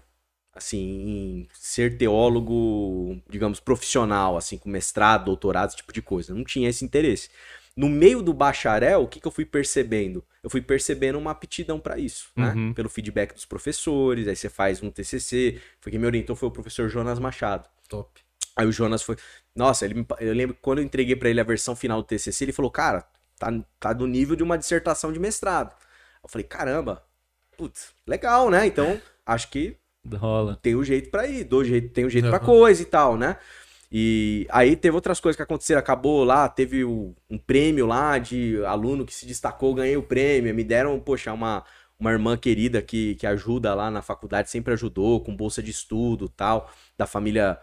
[0.57, 6.33] assim, em ser teólogo, digamos, profissional, assim, com mestrado, doutorado, esse tipo de coisa.
[6.33, 7.29] Não tinha esse interesse.
[7.75, 10.25] No meio do bacharel, o que, que eu fui percebendo?
[10.41, 12.51] Eu fui percebendo uma aptidão para isso, né?
[12.53, 12.73] Uhum.
[12.73, 15.61] Pelo feedback dos professores, aí você faz um TCC.
[15.79, 17.69] Foi quem me orientou foi o professor Jonas Machado.
[17.87, 18.19] Top.
[18.55, 19.15] Aí o Jonas foi.
[19.55, 22.45] Nossa, ele eu lembro que quando eu entreguei pra ele a versão final do TCC,
[22.45, 23.07] ele falou: Cara,
[23.37, 25.71] tá, tá do nível de uma dissertação de mestrado.
[26.23, 27.05] Eu falei: Caramba,
[27.55, 28.65] putz, legal, né?
[28.65, 29.77] Então, acho que
[30.15, 30.57] Rola.
[30.61, 32.45] tem o jeito pra ir, do jeito, tem o jeito pra Aham.
[32.45, 33.37] coisa e tal, né?
[33.91, 38.63] E aí teve outras coisas que aconteceram, acabou lá, teve o- um prêmio lá de
[38.65, 41.63] aluno que se destacou, ganhei o prêmio, me deram, poxa, uma,
[41.99, 46.27] uma irmã querida que, que ajuda lá na faculdade, sempre ajudou, com bolsa de estudo
[46.27, 47.57] tal, da família,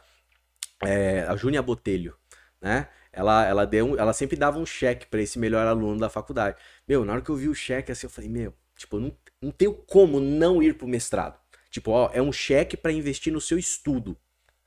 [0.83, 2.15] é, a Júnia Botelho,
[2.61, 2.89] né?
[3.13, 6.57] Ela, ela, deu, um- ela sempre dava um cheque pra esse melhor aluno da faculdade.
[6.89, 9.13] Meu, na hora que eu vi o cheque assim, eu falei, meu, tipo, eu não,
[9.41, 11.39] não tenho como não ir pro mestrado.
[11.75, 14.17] Tipo, ó, é um cheque pra investir no seu estudo.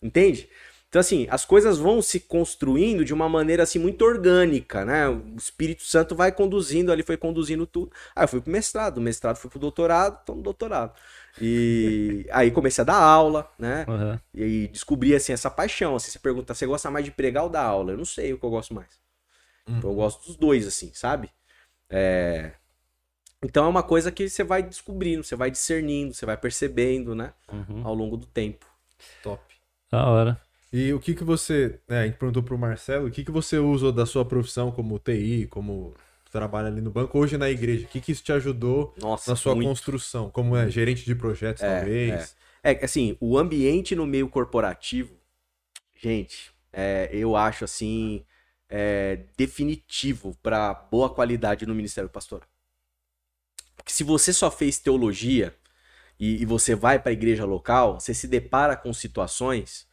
[0.01, 0.49] Entende?
[0.89, 5.07] Então, assim, as coisas vão se construindo de uma maneira, assim, muito orgânica, né?
[5.07, 7.93] O Espírito Santo vai conduzindo ali, foi conduzindo tudo.
[8.13, 10.93] Aí eu fui pro mestrado, do mestrado fui pro doutorado, tô no doutorado.
[11.41, 13.85] E aí comecei a dar aula, né?
[13.87, 14.19] Aham.
[14.33, 15.95] E aí descobri, assim, essa paixão.
[15.95, 17.93] Assim, você pergunta, você gosta mais de pregar ou dar aula?
[17.93, 18.99] Eu não sei o que eu gosto mais.
[19.65, 21.29] Então, eu gosto dos dois, assim, sabe?
[21.89, 22.51] É...
[23.43, 27.33] Então é uma coisa que você vai descobrindo, você vai discernindo, você vai percebendo, né?
[27.51, 27.85] Uhum.
[27.85, 28.65] Ao longo do tempo.
[29.21, 29.43] Top.
[29.91, 30.41] Da hora.
[30.73, 33.57] E o que que você, né, a gente perguntou pro Marcelo, o que que você
[33.57, 35.93] usou da sua profissão como TI, como
[36.31, 37.85] trabalha ali no banco, hoje na igreja?
[37.85, 39.67] O que que isso te ajudou Nossa, na sua muito.
[39.69, 40.29] construção?
[40.29, 42.35] Como é gerente de projetos, É, talvez?
[42.63, 45.13] É que, assim, o ambiente no meio corporativo,
[45.95, 48.25] gente, é, eu acho assim
[48.69, 52.47] é, definitivo para boa qualidade no Ministério Pastoral.
[53.77, 55.55] Porque se você só fez teologia
[56.19, 59.87] e, e você vai para a igreja local, você se depara com situações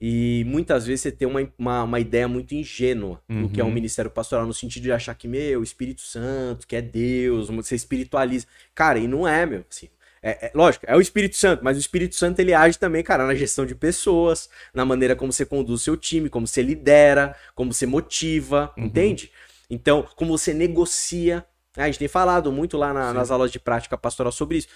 [0.00, 3.68] e muitas vezes você tem uma, uma, uma ideia muito ingênua do que é um
[3.68, 3.74] Uhum.
[3.74, 7.74] ministério pastoral, no sentido de achar que, meu, o Espírito Santo, que é Deus, você
[7.74, 8.46] espiritualiza.
[8.74, 9.64] Cara, e não é, meu.
[9.68, 9.88] Assim,
[10.22, 13.26] é, é- lógico, é o Espírito Santo, mas o Espírito Santo ele age também, cara,
[13.26, 17.72] na gestão de pessoas, na maneira como você conduz seu time, como você lidera, como
[17.72, 18.84] você motiva, Uhum.
[18.86, 19.30] entende?
[19.68, 21.44] Então, como você negocia.
[21.82, 24.68] A gente tem falado muito lá na- nas aulas de prática pastoral sobre isso.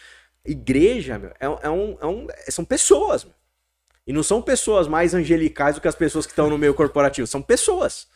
[0.44, 3.34] Igreja, meu, é, é um, é um- são pessoas, meu.
[4.06, 7.26] E não são pessoas mais angelicais do que as pessoas que estão no meio corporativo,
[7.26, 8.08] são pessoas.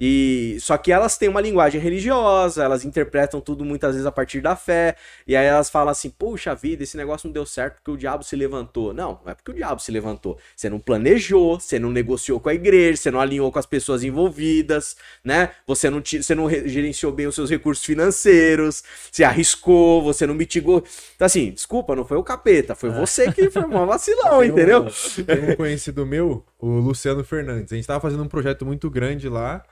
[0.00, 4.40] E só que elas têm uma linguagem religiosa, elas interpretam tudo muitas vezes a partir
[4.40, 4.96] da fé,
[5.26, 8.24] e aí elas falam assim: "Puxa vida, esse negócio não deu certo porque o diabo
[8.24, 8.92] se levantou".
[8.92, 10.38] Não, não é porque o diabo se levantou.
[10.56, 14.02] Você não planejou, você não negociou com a igreja, você não alinhou com as pessoas
[14.02, 15.50] envolvidas, né?
[15.66, 20.34] Você não você não re- gerenciou bem os seus recursos financeiros, você arriscou, você não
[20.34, 20.82] mitigou.
[21.14, 24.52] Então assim, desculpa, não foi o capeta, foi você que foi um vacilão, Tem um-
[24.52, 24.86] entendeu?
[25.26, 27.72] Tem um conhecido meu, o Luciano Fernandes.
[27.72, 29.64] A gente tava fazendo um projeto muito grande lá.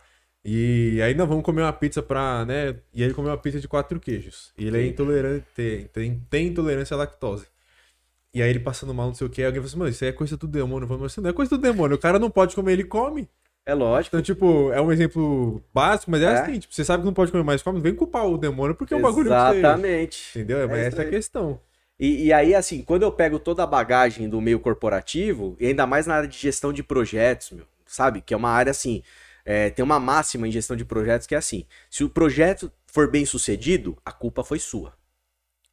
[0.44, 2.74] E aí nós vamos comer uma pizza pra, né?
[2.92, 4.52] E ele comeu uma pizza de quatro queijos.
[4.58, 7.46] E ele é intolerante, tem, tem, intolerância à lactose.
[8.34, 10.10] E aí ele passando mal, não sei o que, alguém falou assim, mano, isso aí
[10.10, 10.84] é coisa do demônio.
[10.84, 12.84] Eu falei, mas isso não é coisa do demônio, o cara não pode comer, ele
[12.84, 13.28] come.
[13.66, 14.16] É lógico.
[14.16, 16.40] Então, tipo, é um exemplo básico, mas é, É.
[16.40, 18.74] assim, tipo, você sabe que não pode comer mais, come, não vem culpar o demônio
[18.74, 19.58] porque é um bagulho que você...
[19.58, 20.30] Exatamente.
[20.38, 20.66] Entendeu?
[20.68, 21.60] Mas É essa isso é a questão.
[22.00, 25.86] E, e aí, assim, quando eu pego toda a bagagem do meio corporativo, e ainda
[25.86, 28.22] mais na área de gestão de projetos, meu, sabe?
[28.22, 29.02] Que é uma área assim.
[29.44, 33.10] é, tem uma máxima em gestão de projetos que é assim: se o projeto for
[33.10, 34.94] bem sucedido, a culpa foi sua.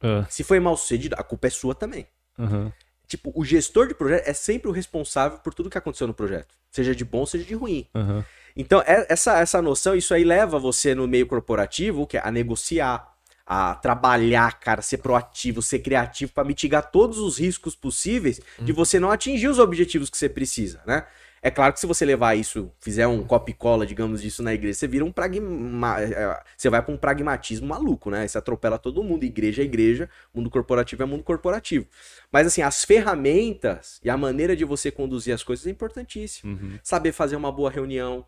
[0.00, 2.06] Ah, Se foi mal sucedido, a culpa é sua também.
[2.38, 2.72] aham.
[3.06, 6.54] Tipo, o gestor de projeto é sempre o responsável por tudo que aconteceu no projeto,
[6.70, 7.88] seja de bom, seja de ruim.
[7.94, 8.24] Aham.
[8.54, 12.30] Então, é- essa, essa noção, isso aí leva você no meio corporativo, que é a
[12.30, 13.16] negociar,
[13.50, 19.00] a trabalhar, cara, ser proativo, ser criativo para mitigar todos os riscos possíveis de você
[19.00, 21.06] não atingir os objetivos que você precisa, né?
[21.40, 24.88] É claro que se você levar isso, fizer um copy-cola, digamos, disso na igreja, você
[24.88, 25.98] vira um pragma...
[25.98, 28.28] é, Você vai pra um pragmatismo maluco, né?
[28.28, 29.24] Você atropela todo mundo.
[29.24, 31.86] Igreja é igreja, mundo corporativo é mundo corporativo.
[32.30, 36.52] Mas assim, as ferramentas e a maneira de você conduzir as coisas é importantíssimo.
[36.52, 36.78] Uhum.
[36.82, 38.26] Saber fazer uma boa reunião,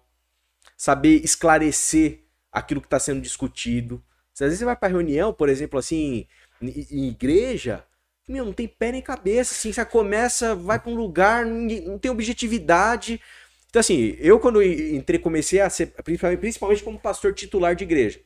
[0.77, 2.21] saber esclarecer
[2.51, 4.03] aquilo que está sendo discutido.
[4.45, 6.27] Às vezes você vai para reunião, por exemplo, assim,
[6.61, 7.85] em, em igreja,
[8.29, 12.11] meu, não tem pé nem cabeça, assim, você começa, vai para um lugar, não tem
[12.11, 13.21] objetividade.
[13.69, 18.21] Então, assim, eu quando entrei, comecei a ser, principalmente, principalmente como pastor titular de igreja.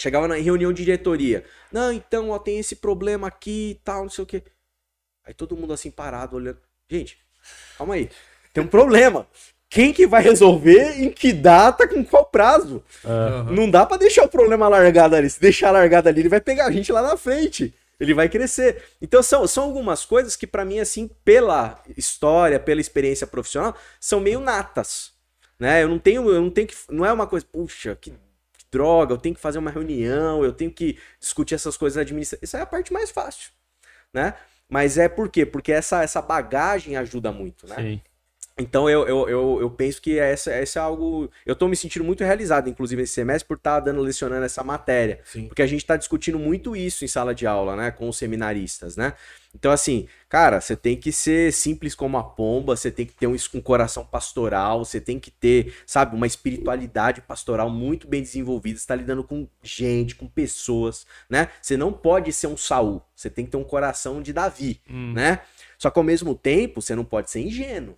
[0.00, 1.44] Chegava na reunião de diretoria.
[1.72, 4.42] Não, então, ó, tem esse problema aqui e tal, não sei o quê.
[5.24, 6.60] Aí todo mundo assim parado, olhando.
[6.88, 7.18] Gente,
[7.76, 8.08] calma aí.
[8.52, 9.28] Tem um problema.
[9.70, 11.02] Quem que vai resolver?
[11.02, 11.86] Em que data?
[11.86, 12.82] Com qual prazo?
[13.04, 13.52] Aham.
[13.52, 15.28] Não dá pra deixar o problema largado ali.
[15.28, 17.74] Se deixar largado ali, ele vai pegar a gente lá na frente.
[18.00, 18.82] Ele vai crescer.
[19.02, 24.20] Então são, são algumas coisas que pra mim assim, pela história, pela experiência profissional, são
[24.20, 25.12] meio natas,
[25.58, 25.82] né?
[25.82, 28.12] Eu não tenho, eu não tenho que, não é uma coisa, puxa, que,
[28.70, 32.48] droga, eu tenho que fazer uma reunião, eu tenho que discutir essas coisas administrativas.
[32.48, 33.50] Isso é a parte mais fácil,
[34.14, 34.34] né?
[34.68, 35.44] Mas é por quê?
[35.44, 37.74] Porque essa, essa bagagem ajuda muito, né?
[37.76, 38.02] Sim.
[38.58, 41.30] Então eu, eu, eu, eu penso que essa, essa é algo.
[41.46, 45.20] Eu tô me sentindo muito realizado, inclusive, esse semestre, por estar dando, lecionando essa matéria.
[45.24, 45.46] Sim.
[45.46, 47.90] Porque a gente tá discutindo muito isso em sala de aula, né?
[47.90, 49.14] Com os seminaristas, né?
[49.54, 53.26] Então, assim, cara, você tem que ser simples como a pomba, você tem que ter
[53.26, 58.78] um, um coração pastoral, você tem que ter, sabe, uma espiritualidade pastoral muito bem desenvolvida,
[58.78, 61.48] você tá lidando com gente, com pessoas, né?
[61.62, 65.12] Você não pode ser um Saul, você tem que ter um coração de Davi Hum.
[65.12, 65.40] né?
[65.78, 67.96] Só que ao mesmo tempo, você não pode ser ingênuo.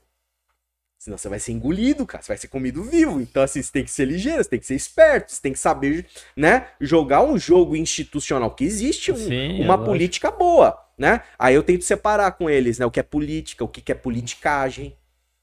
[1.00, 2.22] Senão você vai ser engolido, cara.
[2.22, 3.22] Você vai ser comido vivo.
[3.22, 5.58] Então, assim, você tem que ser ligeiro, você tem que ser esperto, você tem que
[5.58, 6.04] saber,
[6.36, 6.66] né?
[6.78, 8.50] Jogar um jogo institucional.
[8.50, 11.22] Que existe um- Sim, é uma política boa, né?
[11.38, 12.84] Aí eu tento separar com eles, né?
[12.84, 14.94] O que é política, o que que é politicagem.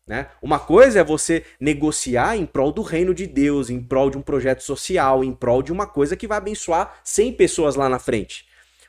[0.07, 0.27] Né?
[0.41, 4.21] Uma coisa é você negociar em prol do reino de Deus, em prol de um
[4.21, 8.45] projeto social, em prol de uma coisa que vai abençoar 100 pessoas lá na frente.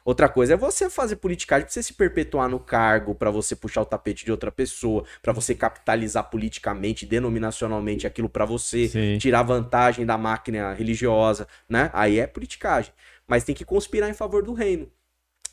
[0.08, 3.82] Outra coisa é você fazer politicagem pra você se perpetuar no cargo, pra você puxar
[3.82, 9.18] o tapete de outra pessoa, pra você capitalizar politicamente, denominacionalmente aquilo pra você, Sim.
[9.18, 11.90] tirar vantagem da máquina religiosa, né?
[11.92, 12.90] Aí é politicagem.
[13.26, 14.90] Mas tem que conspirar em favor do reino.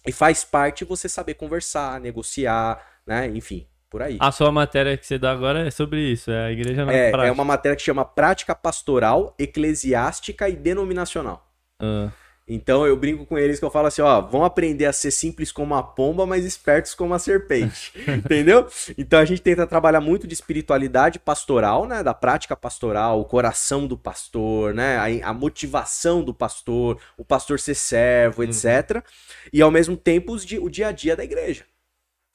[0.08, 3.28] E faz parte você saber conversar, negociar, né?
[3.28, 4.16] Enfim, por aí.
[4.22, 7.10] A sua matéria que você dá agora é sobre isso, é a igreja na É,
[7.12, 7.28] prática.
[7.28, 11.46] é uma matéria que chama Prática Pastoral, Eclesiástica e Denominacional.
[11.78, 12.10] Ah,
[12.48, 15.52] Então eu brinco com eles que eu falo assim, ó, vão aprender a ser simples
[15.52, 17.92] como a pomba, mas espertos como a serpente.
[18.08, 18.68] Entendeu?
[18.98, 22.04] Então a gente tenta trabalhar muito de espiritualidade pastoral, né?
[22.04, 25.24] Da prática pastoral, o coração do pastor, né?
[25.24, 29.04] A, a motivação do pastor, o pastor ser servo, etc.
[29.52, 31.66] E ao mesmo tempo os o dia a dia da igreja.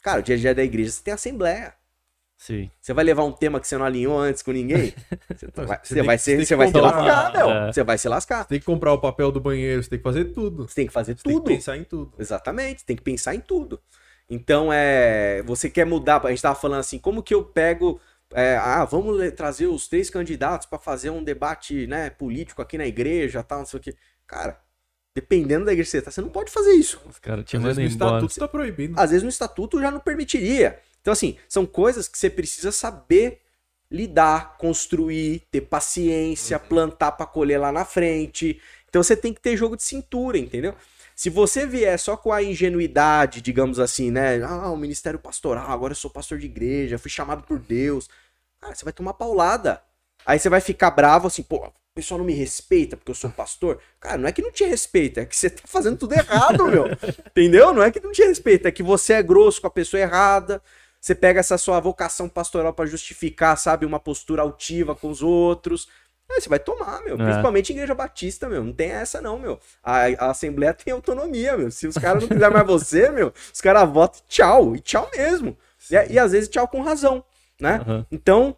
[0.03, 1.80] Cara, o dia a dia da igreja você tem assembleia.
[2.41, 2.71] Sim.
[2.81, 4.93] Você vai levar um tema que você não alinhou antes com ninguém?
[5.29, 7.33] Você, vai, Você você tem vai que- ser, você tem você que vai se lascar,
[7.33, 7.51] meu.
[7.51, 7.73] É.
[7.73, 8.43] Você vai se lascar.
[8.43, 10.67] Você tem que comprar o papel do banheiro, você tem que fazer tudo.
[10.69, 11.47] Você tem que fazer Você tem que tudo.
[11.49, 12.13] pensar em tudo.
[12.19, 13.81] Exatamente, tem que pensar em tudo.
[14.29, 18.01] Então, é, você quer mudar, a gente tava falando assim, como que eu pego,
[18.33, 22.87] é, ah, vamos trazer os três candidatos para fazer um debate, né, político aqui na
[22.87, 23.95] igreja, tal, não sei o quê.
[24.27, 24.57] Cara,
[25.15, 27.01] dependendo da igreja que você tá, você não pode fazer isso.
[27.09, 28.17] Os caras te Às vezes no embora.
[28.19, 28.95] estatuto tá proibido.
[28.99, 30.79] Às vezes no estatuto já não permitiria.
[31.01, 33.41] Então, assim, são coisas que você precisa saber
[33.91, 38.61] lidar, construir, ter paciência, plantar para colher lá na frente.
[38.89, 40.75] Então você tem que ter jogo de cintura, entendeu?
[41.17, 44.43] Se você vier só com a ingenuidade, digamos assim, né?
[44.43, 48.09] Ah, o ministério pastoral, agora eu sou pastor de igreja, fui chamado por Deus.
[48.61, 49.83] Cara, você vai tomar paulada.
[50.25, 53.31] Aí você vai ficar bravo assim, pô, o pessoal não me respeita porque eu sou
[53.31, 53.81] pastor.
[53.99, 56.87] Cara, não é que não te respeita, é que você tá fazendo tudo errado, meu.
[57.31, 57.75] Entendeu?
[57.75, 60.63] Não é que não te respeita, é que você é grosso com a pessoa errada.
[61.01, 65.89] Você pega essa sua vocação pastoral pra justificar, sabe, uma postura altiva com os outros.
[66.31, 67.15] Aí você vai tomar, meu.
[67.15, 67.25] É.
[67.25, 68.63] Principalmente igreja batista, meu.
[68.63, 69.59] Não tem essa, não, meu.
[69.83, 71.71] A, a Assembleia tem autonomia, meu.
[71.71, 74.77] Se os caras não quiserem mais você, meu, os caras votam tchau.
[74.77, 75.57] E tchau mesmo.
[75.91, 77.25] E, e às vezes tchau com razão,
[77.59, 77.81] né?
[77.83, 78.07] Aham.
[78.13, 78.57] Então,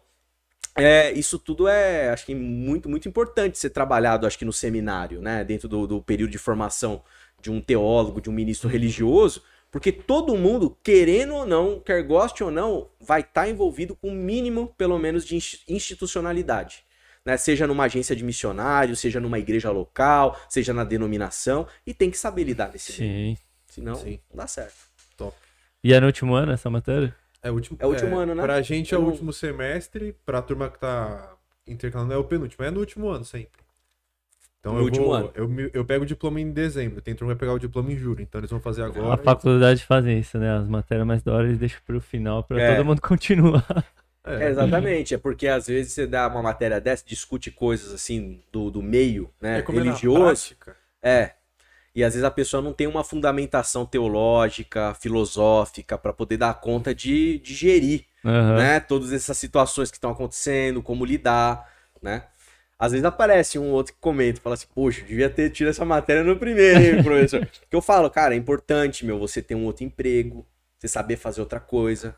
[0.75, 5.21] é, isso tudo é, acho que muito, muito importante ser trabalhado, acho que no seminário,
[5.21, 5.43] né?
[5.43, 7.01] Dentro do, do período de formação
[7.41, 9.43] de um teólogo, de um ministro religioso,
[9.73, 14.13] porque todo mundo, querendo ou não, quer goste ou não, vai estar envolvido com o
[14.13, 16.83] mínimo, pelo menos, de insti- institucionalidade.
[17.25, 17.35] Né?
[17.37, 22.19] Seja numa agência de missionário, seja numa igreja local, seja na denominação, e tem que
[22.19, 23.35] saber lidar nesse meio.
[23.35, 23.43] Sim.
[23.65, 24.19] Senão, Sim.
[24.29, 24.75] não dá certo.
[25.83, 27.15] E é no último ano essa matéria?
[27.41, 28.43] É o último, É o último ano, né?
[28.43, 31.35] Pra gente é o último semestre, pra turma que tá
[31.67, 32.63] intercalando é o penúltimo.
[32.63, 33.62] É no último ano sempre.
[34.63, 35.31] Então No eu último vou, ano.
[35.35, 37.01] Eu, eu pego o diploma em dezembro.
[37.01, 38.21] Tem turma que vai pegar o diploma em julho.
[38.21, 39.21] Então eles vão fazer A agora.
[39.21, 40.55] faculdade fazem isso, né?
[40.57, 42.73] As matérias mais da hora eles deixam pro final pra É.
[42.73, 43.65] todo mundo continuar.
[44.25, 48.71] É, exatamente, é porque às vezes você dá uma matéria dessa, discute coisas assim do,
[48.71, 50.55] do meio né, é na religioso.
[51.01, 51.31] É.
[51.93, 56.95] E às vezes a pessoa não tem uma fundamentação teológica, filosófica, para poder dar conta
[56.95, 58.55] de, de gerir Aham.
[58.55, 58.79] né?
[58.79, 61.69] Todas essas situações que estão acontecendo, como lidar,
[62.01, 62.23] né?
[62.83, 65.85] Às vezes aparece um outro que comenta, fala assim, poxa, eu devia ter tido essa
[65.85, 67.47] matéria no primeiro, hein, professor?
[67.69, 70.45] que eu falo, cara, é importante, meu, você ter um outro emprego,
[70.77, 72.13] você saber fazer outra coisa.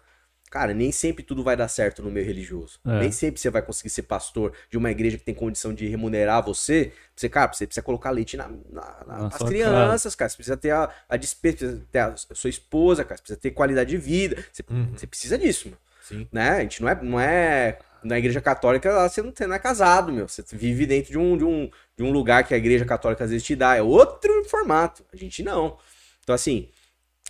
[0.50, 2.80] Cara, nem sempre tudo vai dar certo no meio religioso.
[2.86, 3.00] É.
[3.00, 6.44] Nem sempre você vai conseguir ser pastor de uma igreja que tem condição de remunerar
[6.44, 6.94] você.
[7.16, 10.30] Você, cara, você precisa colocar leite na, na- na- Na nas crianças, cara.
[10.30, 13.18] Você precisa ter a, a despesa, precisa ter a sua esposa, cara.
[13.18, 14.44] Você precisa ter qualidade de vida.
[14.52, 14.94] Você, Uhum.
[14.96, 16.28] você precisa disso, mano Sim.
[16.32, 16.52] né?
[16.52, 19.60] A gente não é, não é na igreja católica lá você não, você não é
[19.60, 20.28] casado, meu.
[20.28, 23.32] Você vive dentro de um, de, um, de um lugar que a igreja católica às
[23.32, 23.76] vezes te dá.
[23.76, 25.04] É outro formato.
[25.12, 25.78] A gente não.
[26.24, 26.70] Então, assim,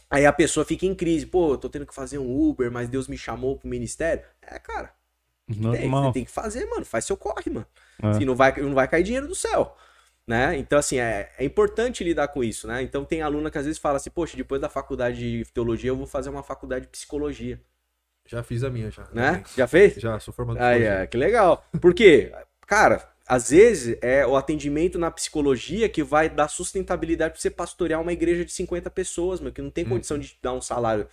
[0.09, 1.25] aí a pessoa fica em crise.
[1.25, 4.23] Pô, eu tô tendo que fazer um Uber, mas Deus me chamou pro ministério.
[4.41, 4.91] É, cara,
[5.47, 6.03] tem, Normal.
[6.05, 6.85] você tem que fazer, mano.
[6.85, 7.67] Faz seu corre, mano.
[8.03, 8.07] É.
[8.07, 9.75] Assim, não vai, não vai cair dinheiro do céu.
[10.27, 10.57] Né?
[10.57, 12.81] Então, assim, é, é importante lidar com isso, né?
[12.81, 15.95] Então, tem aluna que às vezes fala assim, poxa, depois da faculdade de teologia, eu
[15.95, 17.61] vou fazer uma faculdade de psicologia,
[18.25, 19.07] Já fiz a minha, já.
[19.13, 19.43] né?
[19.55, 19.95] Já fez?
[19.95, 20.93] Já, sou formado em Ah, psicologia.
[21.03, 21.63] é, que legal.
[21.79, 22.31] Por quê?
[22.65, 28.01] Cara, às vezes é o atendimento na psicologia que vai dar sustentabilidade pra você pastorear
[28.01, 31.07] uma igreja de 50 pessoas, meu, que não tem condição de dar um salário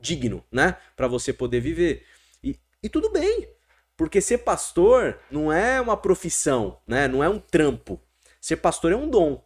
[0.00, 0.76] digno, né?
[0.96, 2.04] Pra você poder viver.
[2.42, 3.48] E, e tudo bem,
[3.96, 7.06] porque ser pastor não é uma profissão, né?
[7.06, 8.00] Não é um trampo.
[8.40, 9.42] Ser pastor é um dom.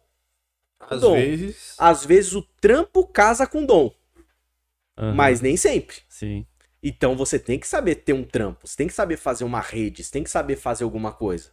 [0.79, 1.13] Às dom.
[1.13, 1.75] vezes.
[1.77, 3.93] Às vezes o trampo casa com dom,
[4.97, 5.13] Aham.
[5.13, 5.97] mas nem sempre.
[6.09, 6.45] Sim.
[6.81, 10.03] Então você tem que saber ter um trampo, você tem que saber fazer uma rede,
[10.03, 11.51] você tem que saber fazer alguma coisa,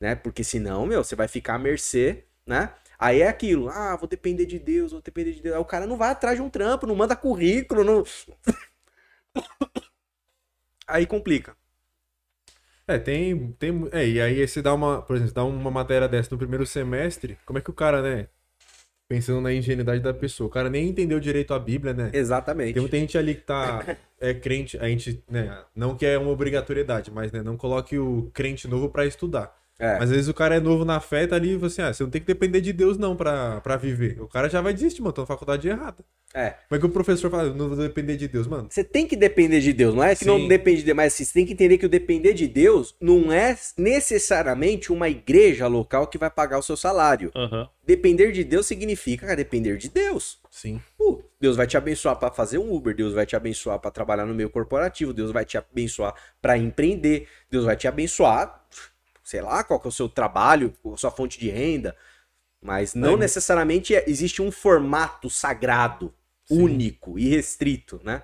[0.00, 0.14] né?
[0.14, 2.72] Porque senão, meu, você vai ficar à mercê, né?
[2.98, 5.54] Aí é aquilo, ah, vou depender de Deus, vou depender de Deus.
[5.54, 8.04] Aí o cara não vai atrás de um trampo, não manda currículo, não.
[10.86, 11.56] Aí complica.
[12.88, 13.52] É, tem.
[13.52, 15.02] tem é, e aí você dá uma.
[15.02, 17.38] Por exemplo, dá uma matéria dessa no primeiro semestre.
[17.44, 18.28] Como é que o cara, né?
[19.08, 20.48] Pensando na ingenuidade da pessoa.
[20.48, 22.10] O cara nem entendeu direito a Bíblia, né?
[22.12, 22.74] Exatamente.
[22.74, 23.82] Tem muita gente ali que tá
[24.20, 28.30] é crente, a gente, né, não que é uma obrigatoriedade, mas né, não coloque o
[28.34, 29.56] crente novo pra estudar.
[29.78, 29.94] É.
[29.94, 31.92] Mas às vezes o cara é novo na fé, tá ali e fala assim, ah,
[31.92, 34.20] você não tem que depender de Deus não pra, pra viver.
[34.20, 36.04] O cara já vai desistir, mano, tô na faculdade errada.
[36.34, 36.50] É.
[36.68, 38.66] Como é que o professor fala, não vou depender de Deus, mano?
[38.68, 40.48] Você tem que depender de Deus, não é que não Sim.
[40.48, 43.32] depende de Deus, mas assim, você tem que entender que o depender de Deus não
[43.32, 47.30] é necessariamente uma igreja local que vai pagar o seu salário.
[47.34, 47.68] Aham.
[47.86, 50.38] Depender de Deus significa cara, depender de Deus.
[50.50, 50.80] Sim.
[50.98, 54.26] Pô, Deus vai te abençoar para fazer um Uber, Deus vai te abençoar para trabalhar
[54.26, 58.66] no meio corporativo, Deus vai te abençoar para empreender, Deus vai te abençoar,
[59.28, 61.94] sei lá, qual que é o seu trabalho, a sua fonte de renda,
[62.62, 63.16] mas não É.
[63.18, 66.14] necessariamente é- existe um formato sagrado,
[66.46, 66.62] Sim.
[66.62, 68.22] único e restrito, né?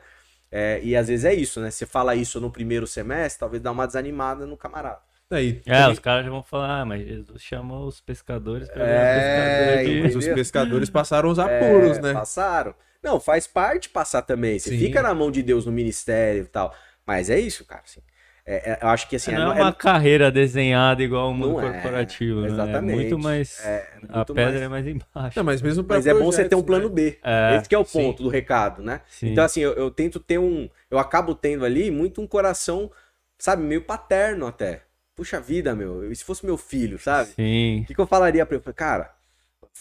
[0.51, 1.70] É, e às vezes é isso, né?
[1.70, 5.01] Você fala isso no primeiro semestre, talvez dá uma desanimada no camarada.
[5.31, 9.02] Aí, É, os caras já vão falar, ah, mas Jesus chamou os pescadores pra virar
[9.02, 10.01] É, pescador de...
[10.02, 12.12] mas os pescadores passaram os apuros, É, né?
[12.14, 12.74] Passaram.
[13.02, 14.59] Não, faz parte passar também.
[14.59, 14.78] Você Sim.
[14.78, 16.74] fica na mão de Deus no ministério e tal.
[17.06, 17.82] Mas é isso, cara.
[17.85, 18.01] assim.
[18.47, 19.33] É, é, eu acho que assim.
[19.33, 22.49] não é é- uma carreira desenhada igual o mundo Não é, corporativo, né?
[22.49, 22.95] É exatamente.
[22.97, 23.65] muito mais...
[23.65, 25.39] é a muito pedra mais- é mais embaixo.
[25.39, 26.95] Não, mas mesmo Mas é bom você ter um projetos, plano né?
[26.95, 27.19] B.
[27.23, 28.03] É, Esse que é o sim.
[28.03, 29.01] ponto do recado, né?
[29.09, 29.29] Sim.
[29.33, 30.69] Então, assim, eu, eu tento ter um.
[30.91, 32.91] Eu acabo tendo ali muito um coração,
[33.39, 34.83] sabe, meio paterno até.
[35.16, 36.11] Puxa vida, meu.
[36.12, 37.31] E se fosse meu filho, sabe?
[37.31, 37.81] Sim.
[37.83, 38.61] O que, que eu falaria pra ele?
[38.61, 39.15] Eu falei, Cara,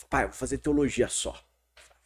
[0.09, 1.35] pai, eu vou fazer teologia só.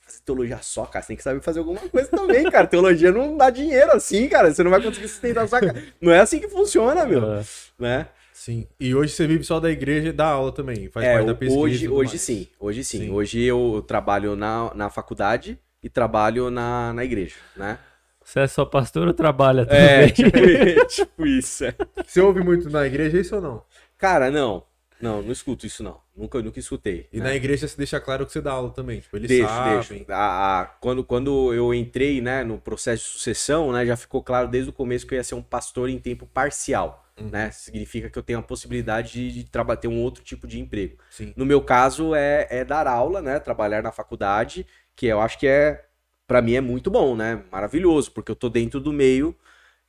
[0.07, 1.03] Fazer teologia só, cara.
[1.03, 2.65] Você tem que saber fazer alguma coisa também, cara.
[2.65, 4.53] Teologia não dá dinheiro assim, cara.
[4.53, 5.83] Você não vai conseguir sustentar sua casa.
[6.01, 7.33] Não é assim que funciona, meu.
[7.33, 7.43] É.
[7.77, 8.07] Né?
[8.33, 8.65] Sim.
[8.79, 10.89] E hoje você vive só da igreja e dá aula também.
[10.89, 11.59] Faz É, parte da pesquisa.
[11.59, 12.21] hoje, hoje mais.
[12.21, 12.47] sim.
[12.59, 12.99] Hoje sim.
[12.99, 13.11] Sim.
[13.11, 17.77] Hoje eu trabalho na, na faculdade e trabalho na, na igreja, né?
[18.23, 20.13] Você é só pastor ou trabalha É, também?
[20.13, 21.65] tipo, tipo isso.
[21.65, 21.73] é.
[22.05, 23.63] Você ouve muito na igreja isso ou não?
[23.97, 24.63] Cara, não.
[24.99, 26.01] Não, não escuto isso, não.
[26.15, 27.07] Nunca, nunca escutei.
[27.13, 27.25] E né?
[27.25, 28.99] na igreja você deixa claro que você dá aula também.
[28.99, 29.99] Tipo, eles Deixo, sabem.
[29.99, 30.11] deixo.
[30.11, 34.47] A- a- quando, quando eu entrei né, no processo de sucessão, né, já ficou claro
[34.47, 37.05] desde o começo que eu ia ser um pastor em tempo parcial.
[37.19, 37.29] Uhum.
[37.29, 37.51] Né?
[37.51, 39.49] Significa que eu tenho a possibilidade de, de
[39.79, 40.97] ter um outro tipo de emprego.
[41.09, 41.33] Sim.
[41.35, 43.39] No meu caso, é, é dar aula, né?
[43.39, 44.65] Trabalhar na faculdade,
[44.95, 45.83] que eu acho que é,
[46.27, 47.43] para mim, é muito bom, né?
[47.51, 49.35] Maravilhoso, porque eu tô dentro do meio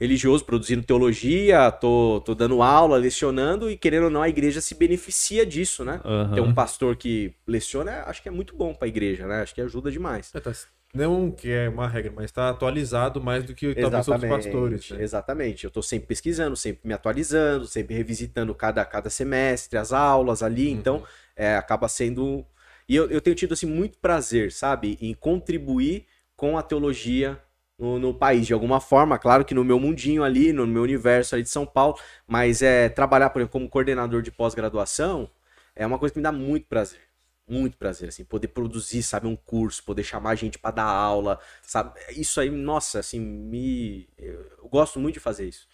[0.01, 4.75] religioso, produzindo teologia, tô, tô dando aula, lecionando, e querendo ou não, a igreja se
[4.75, 6.01] beneficia disso, né?
[6.05, 6.35] Aham.
[6.35, 9.43] Ter um pastor que leciona, acho que é muito bom pra igreja, né?
[9.43, 10.31] Acho que ajuda demais.
[10.33, 10.53] É, tá-
[10.95, 14.91] Não que é uma regra, mas tá atualizado mais do que talvez outros pastores.
[14.91, 15.03] Né?
[15.03, 15.65] Exatamente.
[15.65, 20.69] Eu tô sempre pesquisando, sempre me atualizando, sempre revisitando cada, cada semestre, as aulas ali.
[20.69, 20.79] Uhum.
[20.79, 21.05] Então,
[21.37, 22.47] é, acaba sendo.
[22.89, 26.07] E eu, eu tenho tido assim, muito prazer, sabe, em contribuir
[26.37, 27.39] com a teologia
[27.79, 31.35] no, no país, de alguma forma, claro que no meu mundinho ali, no meu universo
[31.35, 31.97] ali de São Paulo,
[32.27, 35.31] mas é trabalhar, por exemplo, como coordenador de pós-graduação
[35.77, 37.01] é uma coisa que me dá muito prazer.
[37.49, 41.99] Muito prazer, assim, poder produzir, sabe, um curso, poder chamar gente pra dar aula, sabe?
[42.11, 44.07] Isso aí, nossa, assim, me.
[44.19, 45.67] Eu gosto muito de fazer isso.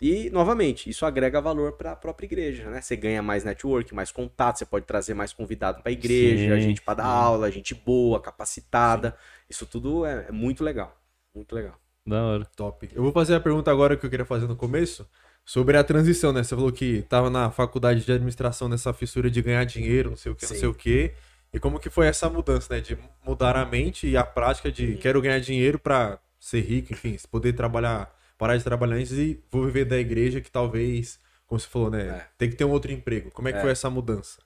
[0.00, 2.80] E, novamente, isso agrega valor para a própria igreja, né?
[2.80, 6.60] Você ganha mais network, mais contato, você pode trazer mais convidado para a igreja, Sim,
[6.60, 7.06] gente para dar sim.
[7.06, 9.16] aula, gente boa, capacitada.
[9.48, 10.99] Isso tudo é, é muito legal.
[11.34, 11.78] Muito legal.
[12.06, 12.44] Da hora.
[12.56, 12.88] Top.
[12.92, 15.08] Eu vou fazer a pergunta agora que eu queria fazer no começo,
[15.44, 16.42] sobre a transição, né?
[16.42, 20.32] Você falou que tava na faculdade de administração nessa fissura de ganhar dinheiro, não sei
[20.32, 20.58] o que, não Sim.
[20.60, 21.12] sei o que.
[21.52, 22.80] E como que foi essa mudança, né?
[22.80, 27.16] De mudar a mente e a prática de quero ganhar dinheiro pra ser rico, enfim,
[27.30, 31.66] poder trabalhar, parar de trabalhar antes e vou viver da igreja que talvez, como você
[31.68, 32.06] falou, né?
[32.08, 32.26] É.
[32.38, 33.30] Tem que ter um outro emprego.
[33.30, 33.60] Como é que É.
[33.60, 34.40] foi essa mudança?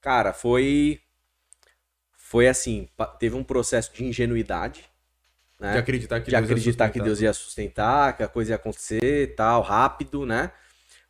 [0.00, 1.00] Cara, foi.
[2.16, 2.88] Foi assim,
[3.18, 4.84] teve um processo de ingenuidade,
[5.58, 5.72] né?
[5.72, 7.04] De acreditar que de Deus ia acreditar que sustentar.
[7.04, 10.52] Deus ia sustentar, que a coisa ia acontecer tal, rápido, né?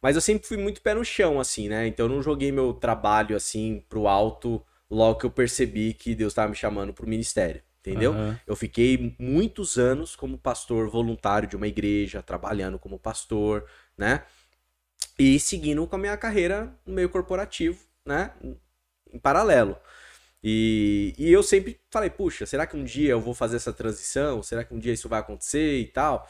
[0.00, 1.86] Mas eu sempre fui muito pé no chão, assim, né?
[1.86, 6.32] Então eu não joguei meu trabalho, assim, pro alto logo que eu percebi que Deus
[6.32, 8.12] estava me chamando pro ministério, entendeu?
[8.12, 8.40] Aham.
[8.46, 13.66] Eu fiquei muitos anos como pastor voluntário de uma igreja, trabalhando como pastor,
[13.96, 14.22] né?
[15.18, 18.30] E seguindo com a minha carreira no meio corporativo, né?
[19.12, 19.76] Em paralelo.
[20.42, 24.42] E, e eu sempre falei, puxa, será que um dia eu vou fazer essa transição?
[24.42, 26.28] Será que um dia isso vai acontecer e tal?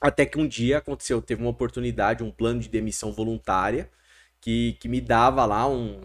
[0.00, 3.90] Até que um dia aconteceu, teve uma oportunidade, um plano de demissão voluntária
[4.40, 6.00] que, que me dava lá um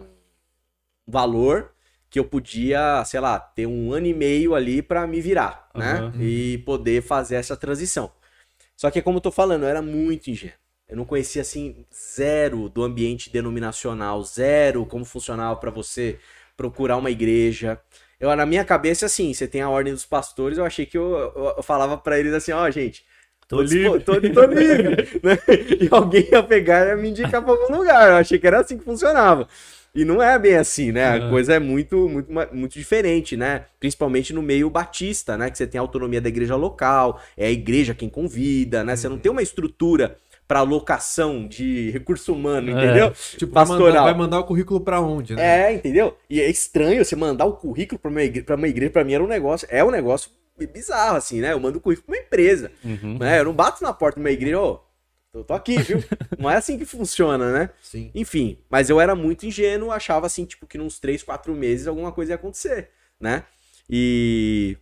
[1.06, 1.72] valor
[2.10, 6.12] que eu podia, sei lá, ter um ano e meio ali pra me virar, né?
[6.20, 8.12] E poder fazer essa transição.
[8.76, 10.56] Só que como eu tô falando, eu era muito ingênuo.
[10.88, 16.18] Eu não conhecia assim zero do ambiente denominacional, zero como funcionava pra você
[16.56, 17.80] procurar uma igreja.
[18.20, 21.32] Eu na minha cabeça assim, você tem a ordem dos pastores, eu achei que eu,
[21.34, 23.04] eu, eu falava pra eles assim, ó, gente,
[23.46, 24.00] Tô dispo- livre.
[24.00, 25.20] Tô, tô livre.
[25.22, 25.38] né?
[25.80, 28.08] E alguém ia pegar e ia me indicar pra algum lugar.
[28.10, 29.46] Eu achei que era assim que funcionava.
[29.94, 31.06] E não é bem assim, né?
[31.08, 33.66] A coisa é muito, muito, muito diferente, né?
[33.78, 35.50] Principalmente no meio batista, né?
[35.50, 38.96] Que você tem a autonomia da igreja local, é a igreja quem convida, né?
[38.96, 42.72] Você não tem uma estrutura para alocação de recurso humano, É.
[42.72, 43.10] entendeu?
[43.36, 43.86] Tipo, vai Pastoral.
[43.88, 45.70] mandar, vai mandar o currículo pra onde, né?
[45.70, 46.16] É, entendeu?
[46.28, 49.14] E é estranho você mandar o currículo pra uma igreja, pra uma igreja, pra mim
[49.14, 50.30] era um negócio, é um negócio
[50.72, 51.52] bizarro, assim, né?
[51.52, 53.18] Eu mando o currículo pra uma empresa, Uhum.
[53.18, 53.40] né?
[53.40, 54.80] Eu não bato na porta de uma igreja, ô,
[55.32, 55.98] eu tô aqui, viu?
[56.38, 57.70] não é assim que funciona, né?
[57.82, 58.10] Sim.
[58.14, 62.12] Enfim, mas eu era muito ingênuo, achava assim, tipo, que nos três, quatro meses alguma
[62.12, 63.44] coisa ia acontecer, né?
[63.88, 64.76] E.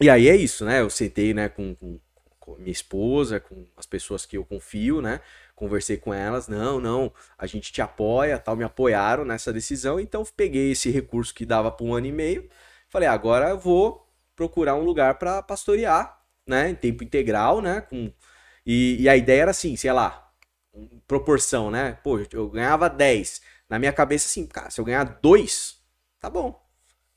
[0.00, 0.80] E aí é isso, né?
[0.80, 1.98] Eu sentei, né, com, com,
[2.44, 5.20] com minha esposa, com as pessoas que eu confio, né?
[5.56, 10.22] Conversei com elas, não, não, a gente te apoia, tal, me apoiaram nessa decisão, então
[10.36, 12.46] peguei esse recurso que dava por um ano e meio,
[12.90, 14.06] falei, agora eu vou
[14.36, 18.12] procurar um lugar para pastorear, né, em tempo integral, né, com...
[18.66, 20.30] e, e a ideia era assim, sei lá,
[21.06, 23.40] proporção, né, pô, eu ganhava 10,
[23.70, 25.78] na minha cabeça assim, cara, se eu ganhar 2,
[26.20, 26.62] tá bom,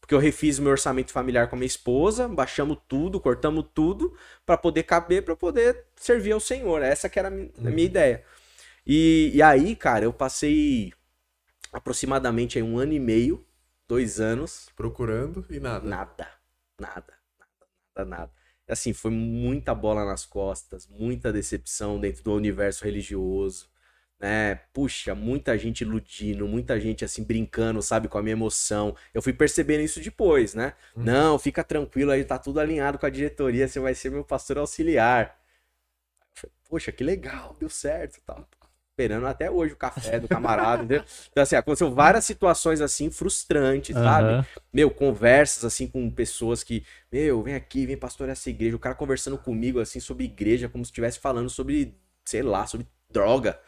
[0.07, 4.17] porque eu refiz o meu orçamento familiar com a minha esposa, baixamos tudo, cortamos tudo
[4.45, 6.81] para poder caber, para poder servir ao Senhor.
[6.81, 8.23] Essa que era a mi- a minha ideia.
[8.85, 10.93] E, e aí, cara, eu passei
[11.73, 13.45] aproximadamente aí um ano e meio,
[13.87, 15.89] dois anos, Procurando e nada.
[15.89, 16.27] nada,
[16.79, 17.13] nada, nada,
[17.95, 18.31] nada, nada.
[18.67, 23.69] Assim, foi muita bola nas costas, muita decepção dentro do universo religioso,
[24.19, 24.55] né?
[24.73, 28.95] Puxa, muita gente iludindo, muita gente assim brincando, sabe, com a minha emoção.
[29.13, 30.73] Eu fui percebendo isso depois, né?
[30.95, 31.03] Uhum.
[31.03, 34.57] Não, fica tranquilo aí, tá tudo alinhado com a diretoria, você vai ser meu pastor
[34.57, 35.37] auxiliar.
[36.33, 38.47] Falei, Poxa, que legal, deu certo, tal.
[38.91, 41.03] Esperando até hoje o café do camarada, entendeu?
[41.29, 44.29] Então, assim, aconteceu várias situações assim frustrantes, sabe?
[44.29, 44.45] Aham.
[44.73, 48.95] meu, conversas assim com pessoas que, meu, vem aqui, vem pastorear essa igreja, o cara
[48.95, 51.95] conversando comigo assim sobre igreja, como se estivesse falando sobre,
[52.25, 53.59] sei lá, sobre droga.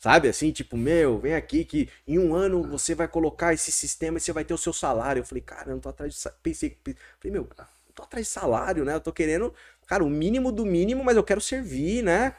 [0.00, 4.18] Sabe assim, tipo, meu, vem aqui que em um ano você vai colocar esse sistema
[4.18, 5.20] e você vai ter o seu salário.
[5.20, 6.30] Eu falei, cara, eu não tô atrás de.
[6.42, 8.94] Pensei, pe- falei, meu, eu não tô atrás de salário, né?
[8.94, 9.54] Eu tô querendo,
[9.86, 12.34] cara, o mínimo do mínimo, mas eu quero servir, né?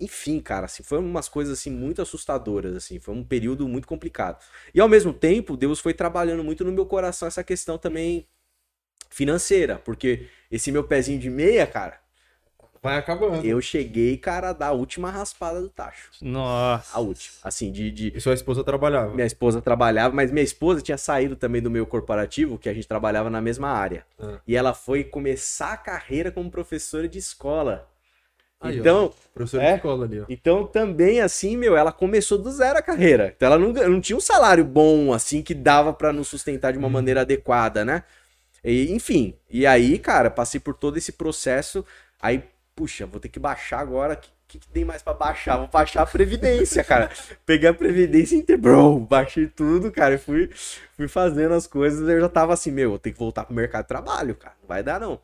[0.00, 4.42] Enfim, cara, assim, foi umas coisas assim muito assustadoras, assim, foi um período muito complicado.
[4.74, 8.26] E ao mesmo tempo, Deus foi trabalhando muito no meu coração essa questão também
[9.10, 12.00] financeira, porque esse meu pezinho de meia, cara,
[12.82, 13.44] Vai acabando.
[13.46, 16.10] eu cheguei, cara, da última raspada do tacho.
[16.22, 16.96] Nossa.
[16.96, 17.34] A última.
[17.44, 19.12] Assim, de, de- E sua esposa trabalhava.
[19.14, 22.88] minha esposa trabalhava, mas minha esposa tinha saído também do meu corporativo, que a gente
[22.88, 24.06] trabalhava na mesma área.
[24.18, 24.38] Ah.
[24.46, 27.86] E ela foi começar a carreira como professora de escola.
[28.58, 28.80] Aí, ó.
[28.80, 29.70] então, Professor É?
[29.72, 30.24] de escola ali, ó.
[30.28, 33.32] então também assim, meu, ela começou do zero a carreira.
[33.36, 36.78] Então ela não, não tinha um salário bom assim que dava pra nos sustentar de
[36.78, 38.04] uma maneira adequada, né?
[38.64, 41.84] E, enfim, e aí, cara, passei por todo esse processo
[42.22, 42.42] Aí,
[42.80, 44.14] puxa, vou ter que baixar agora.
[44.14, 44.16] O
[44.48, 45.58] que, que, tem mais pra baixar?
[45.58, 47.10] Vou baixar a Previdência, cara.
[47.44, 50.48] Peguei a Previdência e bro, baixei tudo, cara, e fui,
[50.96, 52.08] fui fazendo as coisas.
[52.08, 54.56] Eu já tava assim, meu, vou ter que voltar pro mercado de trabalho, cara.
[54.62, 55.20] Não vai dar, não.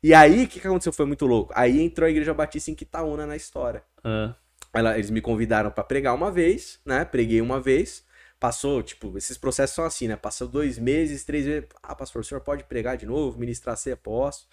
[0.00, 0.92] E aí, o que, que aconteceu?
[0.92, 1.52] Foi muito louco.
[1.56, 3.82] Aí entrou a Igreja Batista em Quitaúna na história.
[4.04, 4.34] Ah,
[4.72, 7.04] Ela- eles me convidaram pra pregar uma vez, né?
[7.04, 8.04] Preguei uma vez.
[8.38, 10.16] Passou, tipo, esses processos são assim, né?
[10.16, 11.68] Passou dois meses, três meses.
[11.82, 14.48] Ah, pastor, o senhor pode pregar de novo, ministrar ceia, posso.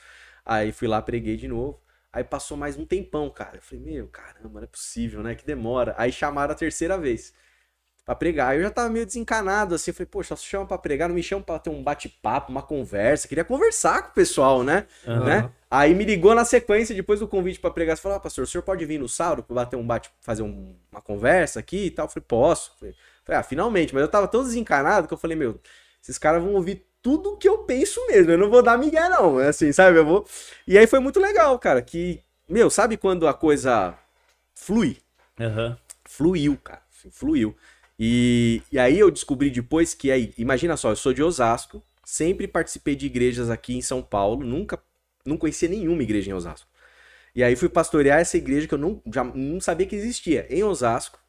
[0.45, 1.79] Aí fui lá, preguei de novo.
[2.11, 3.57] Aí passou mais um tempão, cara.
[3.57, 5.35] Eu falei, meu, caramba, não é possível, né?
[5.35, 5.93] Que demora.
[5.97, 7.33] Aí chamaram a terceira vez
[8.05, 8.55] pra pregar.
[8.55, 9.91] Eu já tava meio desencanado, assim.
[9.91, 12.63] Eu falei, poxa, só chama pra pregar, não me chama pra ter um bate-papo, uma
[12.63, 13.27] conversa.
[13.27, 14.87] Queria conversar com o pessoal, né?
[15.07, 15.25] aham.
[15.25, 15.51] né?
[15.71, 18.47] Aí me ligou na sequência, depois do convite pra pregar, você falou, ah, pastor, o
[18.47, 21.91] senhor pode vir no sábado pra bater um bate, fazer um- uma conversa aqui e
[21.91, 22.05] tal?
[22.07, 22.75] Eu falei, posso.
[22.79, 25.59] Falei, falei, ah, finalmente, mas eu tava tão desencanado que eu falei, meu,
[26.01, 29.39] esses caras vão ouvir tudo que eu penso mesmo, eu não vou dar migué não,
[29.39, 30.27] é assim, sabe, eu vou...
[30.67, 33.97] E aí foi muito legal, cara, que, meu, sabe quando a coisa
[34.53, 34.97] flui?
[35.39, 35.77] Aham.
[36.05, 36.81] fluiu, cara.
[36.91, 37.55] assim, Fluiu.
[37.97, 42.47] E, e aí eu descobri depois que aí, imagina só, eu sou de Osasco, sempre
[42.47, 44.79] participei de igrejas aqui em São Paulo, nunca,
[45.25, 46.67] não conhecia nenhuma igreja em Osasco.
[47.35, 50.63] E aí fui pastorear essa igreja que eu não, já, não sabia que existia, em
[50.63, 51.19] Osasco.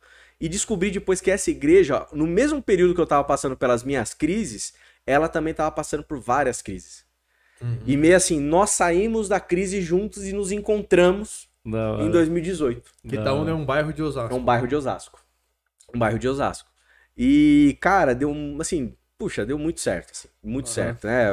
[0.40, 4.14] E descobri depois que essa igreja, no mesmo período que eu tava passando pelas minhas
[4.14, 4.72] crises,
[5.06, 7.04] ela também tava passando por várias crises.
[7.84, 12.02] E meio assim, nós saímos da crise juntos e nos encontramos hora.
[12.02, 12.90] em 2018.
[13.06, 14.32] Quitaúna é um bairro de Osasco.
[14.32, 15.22] É um bairro de Osasco.
[15.94, 16.70] Um bairro de Osasco.
[17.16, 20.74] E, cara, deu um, assim, puxa, deu muito certo, assim, muito Aham.
[20.74, 21.26] certo, né?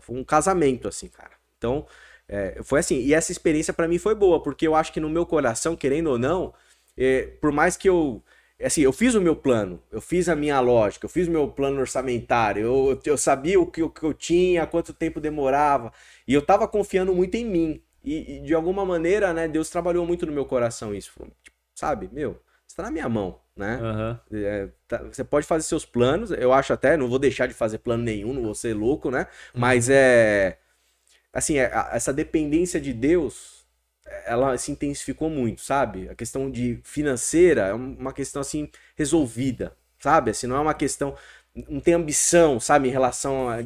[0.00, 1.32] Foi um casamento, assim, cara.
[1.58, 1.86] Então,
[2.26, 5.10] é, foi assim, e essa experiência pra mim foi boa, porque eu acho que no
[5.10, 6.54] meu coração, querendo ou não,
[6.96, 8.22] é, por mais que eu,
[8.62, 11.48] assim, eu fiz o meu plano, eu fiz a minha lógica, eu fiz o meu
[11.48, 15.92] plano orçamentário, eu, eu sabia o que, o que eu tinha, quanto tempo demorava,
[16.26, 17.82] e eu tava confiando muito em mim.
[18.02, 21.12] E, e, de alguma maneira, né, Deus trabalhou muito no meu coração isso.
[21.42, 23.78] Tipo, sabe, meu, você tá na minha mão, né?
[23.82, 24.20] Aham.
[24.32, 27.78] É, tá- você pode fazer seus planos, eu acho até, não vou deixar de fazer
[27.78, 29.26] plano nenhum, não vou ser louco, né?
[29.54, 30.58] Mas é.
[31.32, 33.53] Assim, é, a- essa dependência de Deus,
[34.26, 36.08] ela se intensificou muito, sabe?
[36.08, 40.30] A questão de financeira é uma questão assim resolvida, sabe?
[40.30, 41.16] Assim, não é uma questão.
[41.68, 43.58] Não tem ambição, sabe, em relação a.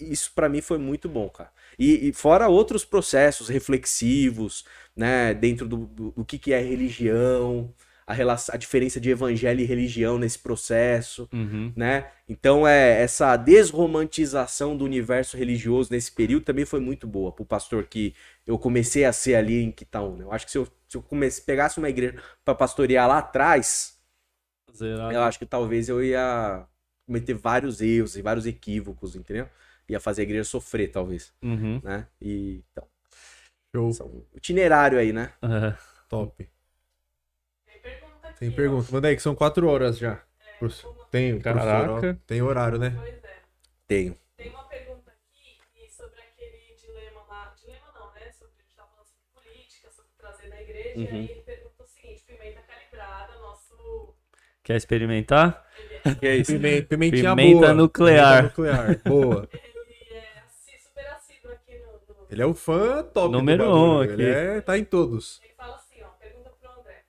[0.00, 1.50] Isso pra mim foi muito bom, cara.
[1.78, 4.64] E, e fora outros processos reflexivos,
[4.96, 7.72] né, dentro do, do, do que, que é religião,
[8.06, 11.72] a, relação, a diferença de evangelho e religião nesse processo, Uhum.
[11.76, 12.10] né?
[12.28, 17.84] Então é essa desromantização do universo religioso nesse período também foi muito boa pro pastor
[17.86, 18.14] que
[18.46, 20.24] eu comecei a ser ali em Quitaúna.
[20.24, 22.14] Eu acho que se eu, se eu comece, pegasse uma igreja
[22.44, 23.98] para pastorear lá atrás,
[24.74, 25.12] Zerado.
[25.14, 26.66] eu acho que talvez eu ia
[27.06, 29.48] cometer vários erros e vários equívocos, entendeu?
[29.88, 31.80] Ia fazer a igreja sofrer, talvez, Uhum.
[31.82, 32.06] né?
[32.20, 32.86] E então,
[33.74, 33.92] Show.
[33.92, 35.32] são itinerário aí, né?
[35.42, 35.76] Aham.
[36.08, 36.48] Top.
[38.38, 38.88] Tem pergunta.
[38.92, 40.22] Manda aí, que são quatro horas já.
[41.10, 41.88] Tem, Caraca.
[41.88, 42.92] professor, Tem horário, né?
[42.96, 43.36] Pois é.
[43.86, 44.16] Tenho.
[44.36, 47.54] Tem uma pergunta aqui e sobre aquele dilema lá.
[47.60, 48.30] Dilema não, né?
[48.32, 50.98] Sobre, a gente tá falando sobre política, sobre trazer na igreja.
[50.98, 51.08] E Uhum.
[51.20, 54.14] aí ele pergunta o seguinte: pimenta calibrada, nosso.
[54.62, 55.66] Quer experimentar?
[56.20, 56.52] Que é isso?
[56.52, 57.74] Pimenta, pimentinha Pimenta boa.
[57.74, 58.52] nuclear.
[58.54, 59.02] Pimenta nuclear.
[59.04, 59.48] Boa.
[59.64, 61.92] Ele é super assíduo aqui no.
[62.14, 64.24] no- Ele é o fã top do Número um Ele aqui.
[64.24, 65.40] é, tá em todos.
[65.42, 67.04] Ele fala assim, ó, pergunta pro André.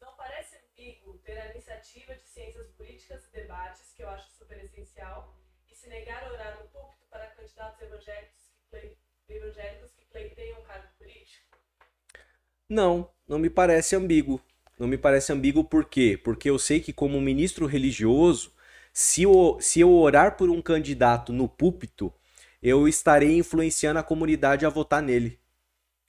[0.00, 4.58] Não parece ambíguo ter a iniciativa de ciências políticas e debates, que eu acho super
[4.64, 5.36] essencial,
[5.70, 8.96] e se negar a orar no púlpito para candidatos evangélicos que, plei-
[9.28, 11.46] evangélicos que pleiteiam um cargo político?
[12.68, 14.40] Não, não me parece ambíguo.
[14.78, 16.18] Não me parece ambíguo por quê?
[16.22, 18.52] Porque eu sei que como ministro religioso,
[18.92, 22.12] se eu, se eu orar por um candidato no púlpito,
[22.62, 25.38] eu estarei influenciando a comunidade a votar nele.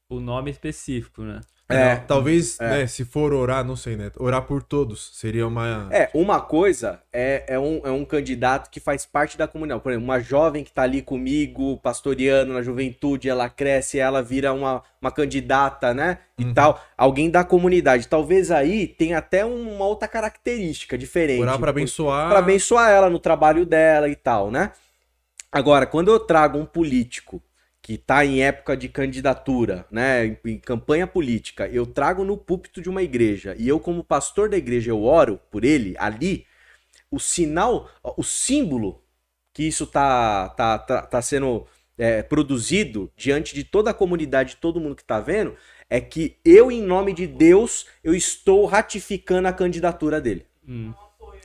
[0.10, 1.42] O nome específico, né?
[1.74, 1.96] É.
[1.96, 2.70] Não, talvez, É.
[2.70, 4.12] né, se for orar, não sei, né?
[4.18, 5.88] Orar por todos seria uma.
[5.92, 9.82] É, uma coisa é, é, um, é um candidato que faz parte da comunidade.
[9.82, 14.54] Por exemplo, uma jovem que tá ali comigo, pastoreando na juventude, ela cresce, ela vira
[14.54, 16.20] uma, uma candidata, né?
[16.38, 16.54] E Uhum.
[16.54, 16.82] tal.
[16.98, 18.08] Alguém da comunidade.
[18.08, 21.42] Talvez aí tenha até uma outra característica diferente.
[21.42, 22.30] Orar pra abençoar.
[22.30, 24.72] Pra abençoar ela no trabalho dela e tal, né?
[25.52, 27.42] Agora, quando eu trago um político
[27.84, 32.90] que tá em época de candidatura, né, em, campanha política, eu trago no púlpito de
[32.90, 36.48] uma igreja e eu como pastor da igreja eu oro por ele ali,
[37.12, 39.04] o sinal, o símbolo
[39.54, 44.80] que isso tá tá, tá, tá sendo é, produzido diante de toda a comunidade, todo
[44.80, 45.54] mundo que tá vendo,
[45.90, 50.46] é que eu em nome de Deus eu estou ratificando a candidatura dele.
[50.66, 50.94] Hum.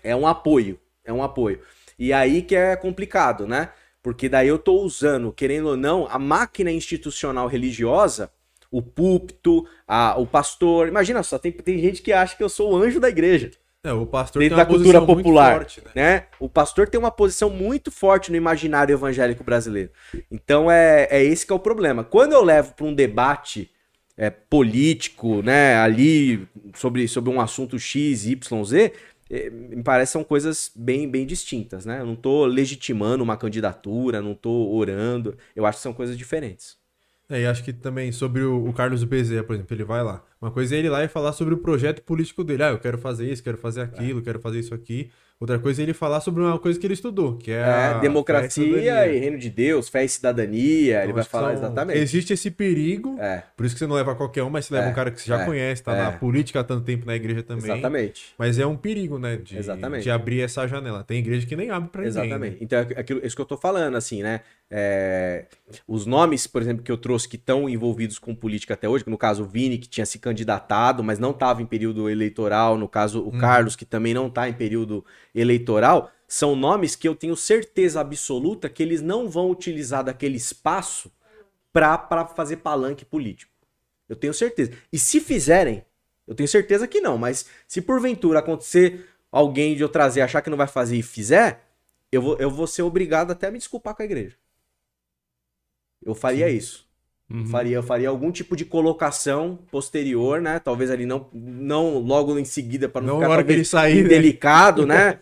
[0.05, 1.61] É um apoio, é um apoio.
[1.99, 3.73] E aí que é complicado, né?
[4.03, 8.31] Porque daí eu tô usando, querendo ou não, a máquina institucional religiosa,
[8.71, 10.89] o púlpito, a, o pastor.
[10.89, 13.51] Imagina só, tem, tem gente que acha que eu sou o anjo da igreja.
[13.83, 15.91] É, o pastor Dentro tem uma da cultura posição muito popular, forte, né?
[15.95, 16.27] né?
[16.41, 19.91] O pastor tem uma posição muito forte no imaginário evangélico brasileiro.
[20.31, 22.03] Então é, é esse que é o problema.
[22.03, 23.71] Quando eu levo para um debate
[24.17, 28.93] é, político, né, ali sobre, sobre um assunto X, Y, Z,
[29.31, 32.01] me parece são coisas bem, bem distintas, né?
[32.01, 35.37] Eu não tô legitimando uma candidatura, não tô orando.
[35.55, 36.77] Eu acho que são coisas diferentes.
[37.31, 40.25] É, e acho que também sobre o, o Carlos Bezerra, por exemplo, ele vai lá.
[40.41, 42.63] Uma coisa é ele ir lá e falar sobre o projeto político dele.
[42.63, 45.11] Ah, eu quero fazer isso, quero fazer aquilo, quero fazer isso aqui.
[45.41, 48.01] Outra coisa é ele falar sobre uma coisa que ele estudou, que é, É, e
[48.01, 49.07] democracia cidadania.
[49.07, 51.99] e reino de Deus, fé e cidadania, ele Então, vai acho que falar são- exatamente.
[52.01, 54.89] Existe esse perigo, É, por isso que você não leva qualquer um, mas você leva
[54.89, 56.03] É, um cara que você já é, conhece, tá é.
[56.03, 57.71] na política há tanto tempo na igreja também.
[57.71, 58.35] exatamente.
[58.37, 59.37] Mas é um perigo, né?
[59.37, 60.03] De, Exatamente.
[60.03, 61.05] de abrir essa janela.
[61.05, 62.21] Tem igreja que nem abre pra ninguém.
[62.25, 62.53] Exatamente.
[62.55, 62.59] né?
[62.61, 64.41] Então, é aquilo, isso que eu tô falando, assim, né?
[64.71, 65.47] É,
[65.87, 69.17] os nomes, por exemplo, que eu trouxe que estão envolvidos com política até hoje, no
[69.17, 73.23] caso o Vini, que tinha se candidatado, mas não estava em período eleitoral, no caso
[73.23, 73.39] o Uhum.
[73.39, 78.69] Carlos, que também não está em período eleitoral, são nomes que eu tenho certeza absoluta
[78.69, 81.11] que eles não vão utilizar daquele espaço
[81.73, 83.53] para fazer palanque político.
[84.09, 84.73] Eu tenho certeza.
[84.93, 85.85] E se fizerem,
[86.27, 90.51] eu tenho certeza que não, mas se porventura acontecer alguém de eu trazer achar que
[90.51, 91.65] não vai fazer e fizer,
[92.11, 94.37] eu vou, eu vou ser obrigado até a me desculpar com a igreja.
[96.03, 96.88] Eu faria isso.
[97.31, 97.47] Uhum.
[97.47, 100.59] Faria, eu faria algum tipo de colocação posterior, né?
[100.59, 103.97] Talvez ali não, não logo em seguida para não, Não ficar hora que ele sair,
[103.97, 104.01] né?
[104.05, 105.19] indelicado, né?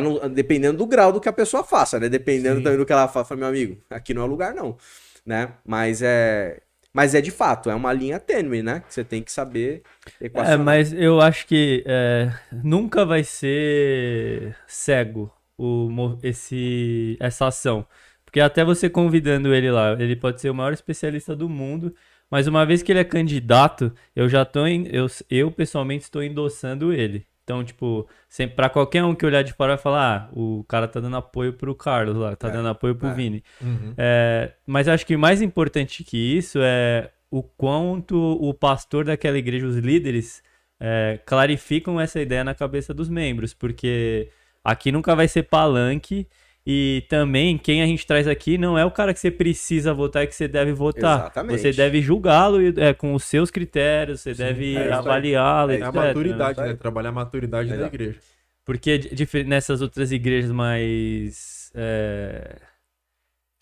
[0.00, 2.08] Não- Dependendo do grau do que a pessoa faça, né?
[2.08, 2.62] Dependendo Sim.
[2.64, 4.76] também do que ela faça, meu amigo, aqui não é lugar não,
[5.24, 5.52] né?
[5.64, 6.60] Mas é,
[6.92, 8.80] mas é de fato, é uma linha tênue, né?
[8.86, 9.82] Que você tem que saber
[10.20, 10.58] É, equacionar.
[10.58, 17.86] mas eu acho que é, nunca vai ser cego o, esse, essa ação.
[18.30, 21.92] Porque até você convidando ele lá, ele pode ser o maior especialista do mundo,
[22.30, 26.22] mas uma vez que ele é candidato, eu já tô em, eu, eu pessoalmente estou
[26.22, 27.26] endossando ele.
[27.42, 30.86] Então, tipo, sempre, pra qualquer um que olhar de fora vai falar, ah, o cara
[30.86, 33.14] tá dando apoio pro Carlos lá, tá É, dando apoio pro é.
[33.14, 33.42] Vini.
[33.60, 33.94] Uhum.
[33.98, 39.66] É, mas acho que mais importante que isso é o quanto o pastor daquela igreja,
[39.66, 40.40] os líderes,
[40.78, 44.28] é, clarificam essa ideia na cabeça dos membros, porque
[44.62, 46.28] aqui nunca vai ser palanque
[46.72, 50.22] e também quem a gente traz aqui não é o cara que você precisa votar
[50.22, 51.18] e que você deve votar.
[51.18, 51.58] Exatamente.
[51.60, 55.88] Você deve julgá-lo é, com os seus critérios, você deve é avaliá-lo, É É a
[55.88, 56.68] isso maturidade, né?
[56.68, 56.74] né?
[56.74, 57.94] Trabalhar a maturidade da Exato.
[57.96, 58.20] igreja.
[58.64, 59.00] Porque
[59.46, 61.72] nessas outras igrejas mais.
[61.74, 62.56] é,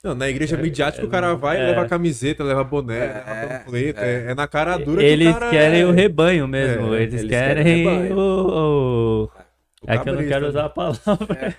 [0.05, 1.67] Não, na igreja É, midiática é, o cara vai, é.
[1.69, 3.25] leva camiseta, leva boné, É, leva
[3.65, 4.27] panfleto, é.
[4.27, 5.87] é, é na cara dura Eles que o cara querem é...
[5.87, 6.95] o rebanho mesmo.
[6.95, 9.48] É, eles, eles querem querem, o o.
[9.83, 10.49] o- É que eu não quero né?
[10.49, 11.57] usar a palavra.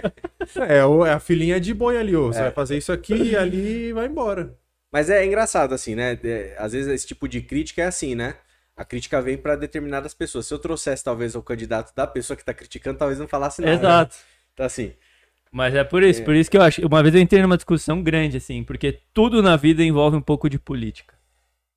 [0.68, 2.28] É, o- é a filhinha de boi ali, ó.
[2.28, 2.44] Você É.
[2.44, 4.56] vai fazer isso aqui e ali e vai embora.
[4.92, 6.18] Mas é engraçado, assim, né?
[6.24, 8.36] É, às vezes esse tipo de crítica é assim, né?
[8.76, 10.48] A crítica vem pra determinadas pessoas.
[10.48, 13.72] Se eu trouxesse, talvez, o candidato da pessoa que tá criticando, talvez não falasse nada.
[13.74, 13.78] né?
[13.80, 14.16] Exato.
[14.54, 14.94] Então, assim,
[15.52, 16.86] Mas é por isso, por isso que eu acho.
[16.86, 20.50] Uma vez eu entrei numa discussão grande, assim, porque tudo na vida envolve um pouco
[20.50, 21.16] de política.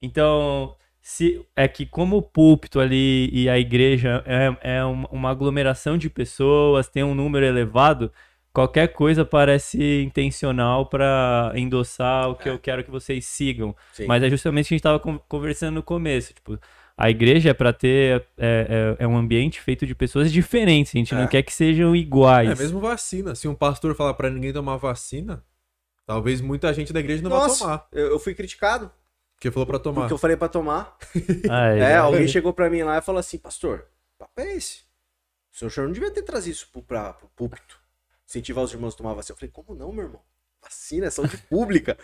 [0.01, 5.30] Então, se é que como o púlpito ali e a igreja é, é um- uma
[5.30, 8.10] aglomeração de pessoas, tem um número elevado,
[8.52, 12.52] qualquer coisa parece intencional pra endossar o que É.
[12.52, 13.74] eu quero que vocês sigam.
[13.92, 14.06] sim.
[14.06, 16.32] Mas é justamente o que a gente tava con- conversando no começo.
[16.34, 16.56] Tipo,
[16.96, 18.24] a igreja é pra ter.
[18.38, 20.94] É, é, é um ambiente feito de pessoas diferentes.
[20.94, 21.18] A gente É.
[21.18, 22.48] não quer que sejam iguais.
[22.50, 23.34] É mesmo vacina.
[23.34, 25.42] Se um pastor falar pra ninguém tomar vacina,
[26.06, 27.88] talvez muita gente da igreja não Nossa, vai tomar.
[27.92, 28.88] eu, eu fui criticado
[29.43, 30.02] Porque falou pra tomar.
[30.02, 30.97] porque eu falei pra tomar.
[31.51, 33.86] Ah, É, é, alguém chegou pra mim lá e falou assim, pastor,
[34.16, 34.82] papo é esse?
[35.52, 37.77] O senhor, o senhor não devia ter trazido isso pro, pra, pro púlpito.
[38.28, 39.35] Incentivar os irmãos a tomar vacina.
[39.35, 40.20] Eu falei, como não, meu irmão?
[40.62, 41.98] Vacina é saúde pública.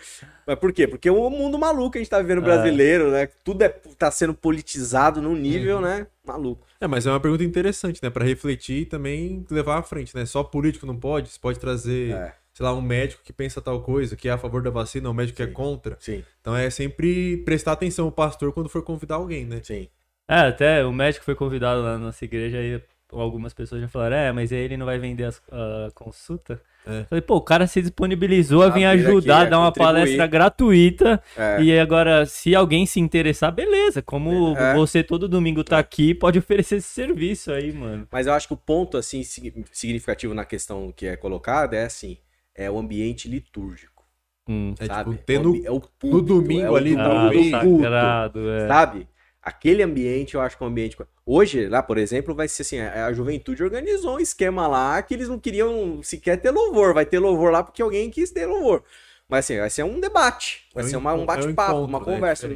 [0.45, 0.85] Mas por quê?
[0.85, 2.43] Porque é um mundo maluco que a gente tá vivendo É.
[2.43, 3.27] brasileiro, né?
[3.41, 6.07] Tudo é, tá sendo politizado num nível, né?
[6.25, 6.67] Maluco.
[6.81, 8.09] É, mas é uma pergunta interessante, né?
[8.09, 10.25] Pra refletir e também levar à frente, né?
[10.25, 11.29] Só político não pode?
[11.29, 14.37] Você pode trazer, É, sei lá, um médico que pensa tal coisa, que é a
[14.37, 15.53] favor da vacina, um médico que é Sim.
[15.53, 15.95] contra.
[15.97, 19.61] sim, Então é sempre prestar atenção ao pastor quando for convidar alguém, né?
[19.63, 19.87] sim.
[20.27, 22.81] É, até o médico foi convidado lá na nossa igreja e
[23.13, 26.61] algumas pessoas já falaram, é, mas aí ele não vai vender as- a consulta.
[26.85, 27.05] É.
[27.05, 29.67] Falei, pô, o cara se disponibilizou a Ah, vir vir aqui, ajudar, é, dar uma
[29.69, 29.93] contribuir.
[29.93, 31.23] palestra gratuita.
[31.37, 34.01] É, E agora, se alguém se interessar, beleza.
[34.01, 34.73] Como É.
[34.75, 38.05] você todo domingo tá aqui, pode oferecer esse serviço aí, mano.
[38.11, 41.85] Mas eu acho que o ponto, assim, sig- significativo na questão que é colocada é
[41.85, 42.17] assim,
[42.65, 44.03] é o ambiente litúrgico,
[44.47, 44.73] Hum.
[44.79, 45.11] É sabe?
[45.11, 47.31] tipo, ter É o no, ambi- é o no domingo é o ali, Ah, no
[47.61, 47.81] culto.
[47.83, 48.67] sagrado, é.
[48.67, 49.07] Sabe?
[49.41, 50.97] Aquele ambiente, eu acho que é um ambiente.
[51.25, 55.13] Hoje, lá, por exemplo, vai ser assim: a a juventude organizou um esquema lá que
[55.13, 56.93] eles não queriam sequer ter louvor.
[56.93, 58.83] Vai ter louvor lá porque alguém quis ter louvor.
[59.29, 60.67] Mas assim, vai ser um debate.
[60.73, 62.05] Vai É ser uma- um enco- é um bate-papo, uma né?
[62.05, 62.49] conversa.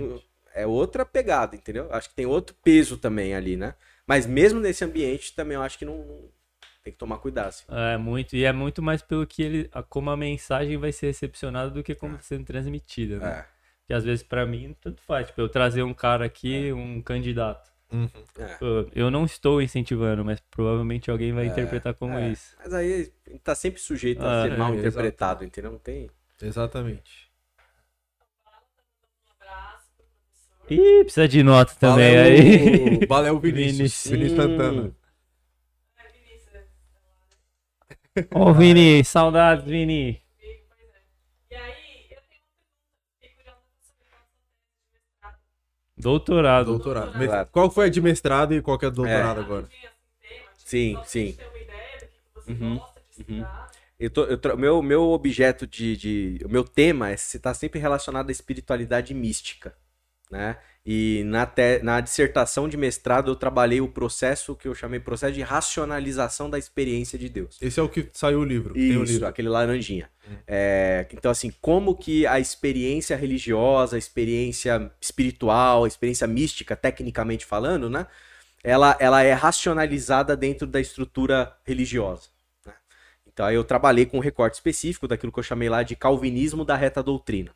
[0.55, 1.87] É outra pegada, entendeu?
[1.91, 3.75] Acho que tem outro peso também ali, né?
[4.05, 6.29] Mas mesmo nesse ambiente, também eu acho que não-
[6.83, 7.47] tem que tomar cuidado.
[7.47, 7.63] Assim.
[7.69, 11.69] É muito, e é muito mais pelo que ele, como a mensagem vai ser recepcionada
[11.71, 13.39] do que como sendo transmitida, né?
[13.39, 13.45] É,
[13.87, 16.73] Que às vezes pra mim tanto faz, tipo, eu trazer um cara aqui, É.
[16.73, 17.71] um candidato.
[17.91, 18.09] Uhum.
[18.39, 18.55] é.
[18.55, 22.55] Pô, Eu não estou incentivando, mas provavelmente alguém vai interpretar como É, isso.
[22.59, 23.11] Mas aí
[23.43, 25.71] tá sempre sujeito a Ah, ser mal é, interpretado, entendeu?
[25.71, 26.09] Não tem.
[26.41, 27.31] Exatamente.
[28.45, 30.05] Um abraço pro
[30.67, 30.99] professor.
[30.99, 32.37] Ih, precisa de nota também é aí.
[32.39, 33.41] é Vinícius.
[33.41, 34.07] Vinícius.
[34.11, 34.81] Vinícius Santana.
[34.81, 34.93] Hum,
[35.97, 36.79] É, Vinícius, Ô, Vini, saudades, Vini.
[36.79, 37.45] comigo, pois é.
[37.45, 37.85] E aí, eu tenho uma pergunta.
[37.85, 39.73] Fiquei curiosa sobre qual sua tese de
[43.89, 44.23] mestrado.
[45.97, 46.65] Doutorado.
[46.65, 47.11] Doutorado.
[47.13, 47.17] Doutorado.
[47.17, 49.69] Mas Qual foi a de mestrado e qual que é a do doutorado Ah, agora?
[50.57, 51.25] Sim, sim.
[51.27, 52.51] gente ter uma ideia do que que você
[53.33, 53.45] Uhum.
[53.99, 56.39] Eu tô, eu tra- meu, meu objeto de, de.
[56.45, 59.75] O meu tema é estar sempre relacionado à espiritualidade mística.
[60.31, 60.57] Né?
[60.85, 65.33] E na, te- na dissertação de mestrado eu trabalhei o processo que eu chamei processo
[65.33, 67.57] de racionalização da experiência de Deus.
[67.61, 68.73] Esse é o que saiu o livro.
[68.73, 69.27] Tem o Isso, livro.
[69.27, 70.09] aquele laranjinha.
[70.45, 77.45] É, então, assim, como que a experiência religiosa, a experiência espiritual, a experiência mística, tecnicamente
[77.45, 78.05] falando, né?
[78.61, 82.29] Ela, ela é racionalizada dentro da estrutura religiosa.
[82.65, 82.73] né?
[83.27, 86.65] Então, aí eu trabalhei com um recorte específico daquilo que eu chamei lá de calvinismo
[86.65, 87.51] da reta doutrina.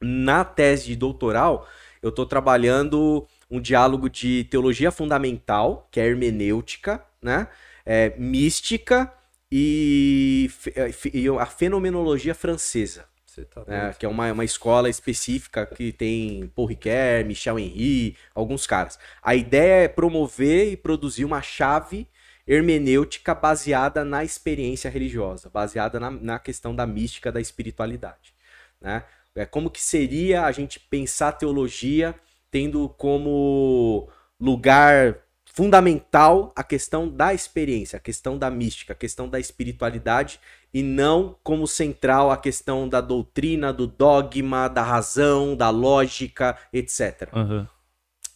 [0.00, 1.68] Na tese de doutoral,
[2.02, 7.48] eu estou trabalhando um diálogo de teologia fundamental, que é hermenêutica, né?
[7.84, 9.12] É, mística
[9.50, 13.06] e, fe- e a fenomenologia francesa,
[13.50, 13.94] tá né?
[13.98, 18.98] que é uma, uma escola específica que tem Paul Ricoeur, Michel Henry, alguns caras.
[19.22, 22.06] A ideia é promover e produzir uma chave
[22.46, 28.34] hermenêutica baseada na experiência religiosa, baseada na, na questão da mística, da espiritualidade.
[28.80, 29.04] Né?
[29.34, 32.14] É como que seria a gente pensar teologia
[32.50, 34.08] tendo como
[34.40, 35.18] lugar
[35.52, 40.40] fundamental a questão da experiência, a questão da mística, a questão da espiritualidade
[40.72, 47.28] e não como central a questão da doutrina, do dogma, da razão, da lógica, etc.
[47.32, 47.68] Aham.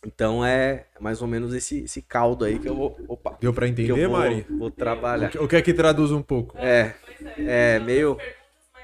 [0.06, 3.66] Então é mais ou menos esse, esse caldo aí que eu vou, opa, Deu pra
[3.66, 4.46] que entender, eu vou, Mari?
[4.50, 5.30] vou trabalhar.
[5.40, 6.58] O que é que traduz um pouco?
[6.58, 6.94] É,
[7.38, 8.18] é meio.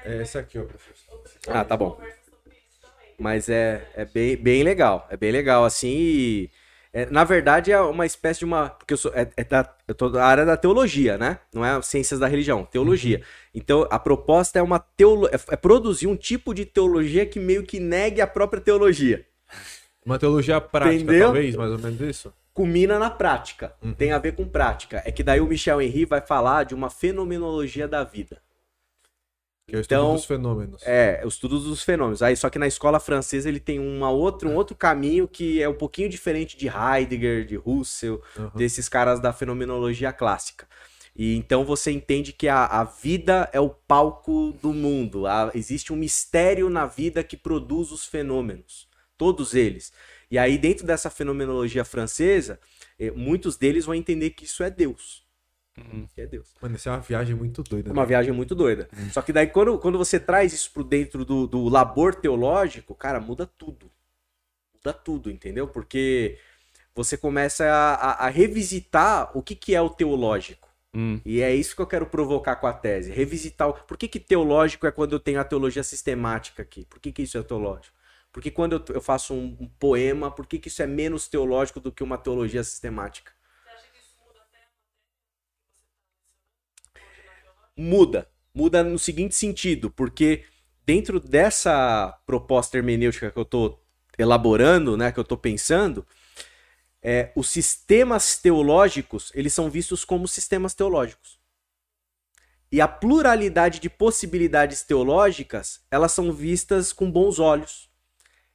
[0.03, 1.10] É esse aqui, ó, professor.
[1.47, 1.99] Ah, tá bom.
[3.17, 5.07] Mas é, é bem, bem legal.
[5.09, 5.89] É bem legal, assim.
[5.89, 6.49] E,
[6.93, 8.69] é, na verdade, é uma espécie de uma.
[8.69, 9.11] Porque eu sou.
[9.13, 11.39] É, é da, eu tô da área da teologia, né?
[11.53, 13.21] Não é ciências da religião, teologia.
[13.53, 17.63] Então, a proposta é uma teolo, é, é produzir um tipo de teologia que meio
[17.63, 19.25] que negue a própria teologia.
[20.05, 21.25] Uma teologia prática, Entendeu?
[21.25, 22.33] talvez, mais ou menos isso?
[22.53, 23.73] Culmina na prática.
[23.81, 23.93] Uhum.
[23.93, 25.01] Tem a ver com prática.
[25.05, 28.41] É que daí o Michel Henry vai falar de uma fenomenologia da vida.
[29.71, 30.81] Que é o estudo Então, dos fenômenos.
[30.85, 32.21] É, o estudo dos fenômenos.
[32.21, 35.69] Aí, só que na escola francesa ele tem uma outra, um outro caminho que é
[35.69, 38.51] um pouquinho diferente de Heidegger, de Russell, Aham.
[38.55, 40.67] desses caras da fenomenologia clássica.
[41.15, 45.25] E então você entende que a, a vida é o palco do mundo.
[45.25, 48.89] A- existe um mistério na vida que produz os fenômenos.
[49.17, 49.93] Todos eles.
[50.29, 52.59] E aí, dentro dessa fenomenologia francesa,
[52.99, 55.20] eh, muitos deles vão entender que isso é Deus.
[55.91, 56.07] Uhum.
[56.13, 56.53] Que é Deus.
[56.61, 57.89] Mano, isso é uma viagem muito doida.
[57.89, 58.07] É uma né?
[58.07, 58.89] viagem muito doida.
[59.11, 63.19] Só que daí, quando, quando você traz isso pro dentro do, do labor teológico, cara,
[63.19, 63.89] muda tudo.
[64.75, 65.67] Muda tudo, entendeu?
[65.67, 66.37] Porque
[66.93, 70.69] você começa a, a- a revisitar o que, que é o teológico.
[70.93, 71.21] Hum.
[71.23, 73.11] E é isso que eu quero provocar com a tese.
[73.11, 73.69] Revisitar.
[73.69, 73.73] O...
[73.73, 76.83] Por que, que teológico é quando eu tenho a teologia sistemática aqui?
[76.85, 77.95] Por que, que isso é teológico?
[78.31, 81.79] Porque quando eu, eu faço um, um poema, por que, que isso é menos teológico
[81.79, 83.31] do que uma teologia sistemática?
[83.63, 84.67] Você acha que isso muda até a
[86.97, 88.29] matéria que você está muda.
[88.53, 90.43] Muda no seguinte sentido, porque
[90.85, 93.83] dentro dessa proposta hermenêutica que eu estou
[94.17, 96.05] elaborando, né, que eu estou pensando,
[97.01, 101.39] é, os sistemas teológicos, eles são vistos como sistemas teológicos.
[102.71, 107.89] E a pluralidade de possibilidades teológicas, elas são vistas com bons olhos.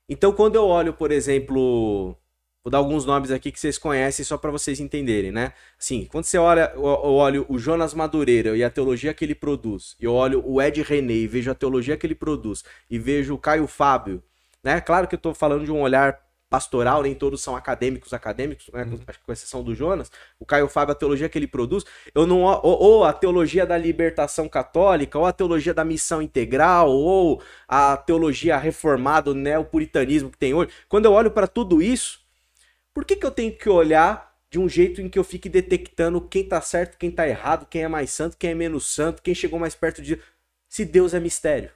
[0.09, 2.17] Então, quando eu olho, por exemplo,
[2.67, 5.53] vou dar alguns nomes aqui que vocês conhecem só para vocês entenderem, né?
[5.79, 9.95] Assim, quando você olha, eu olho o Jonas Madureira e a teologia que ele produz,
[10.01, 13.39] eu olho o Ed René e vejo a teologia que ele produz, e vejo o
[13.39, 14.21] Caio Fábio,
[14.65, 14.81] né?
[14.81, 16.21] Claro que eu tô falando de um olhar
[16.51, 18.85] pastoral, nem todos são acadêmicos, acadêmicos, né?
[18.85, 20.11] Que com exceção do Jonas.
[20.41, 23.79] O Caio Fábio, a teologia que ele produz, eu não ou, ou a teologia da
[23.79, 30.39] libertação católica, ou a teologia da missão integral, ou a teologia reformada, o neopuritanismo que
[30.39, 30.73] tem hoje.
[30.89, 32.26] Quando eu olho para tudo isso,
[32.97, 36.19] por que, que eu tenho que olhar de um jeito em que eu fique detectando
[36.19, 39.35] quem tá certo, quem tá errado, quem é mais santo, quem é menos santo, quem
[39.35, 40.19] chegou mais perto de?
[40.67, 41.69] Se Deus é mistério.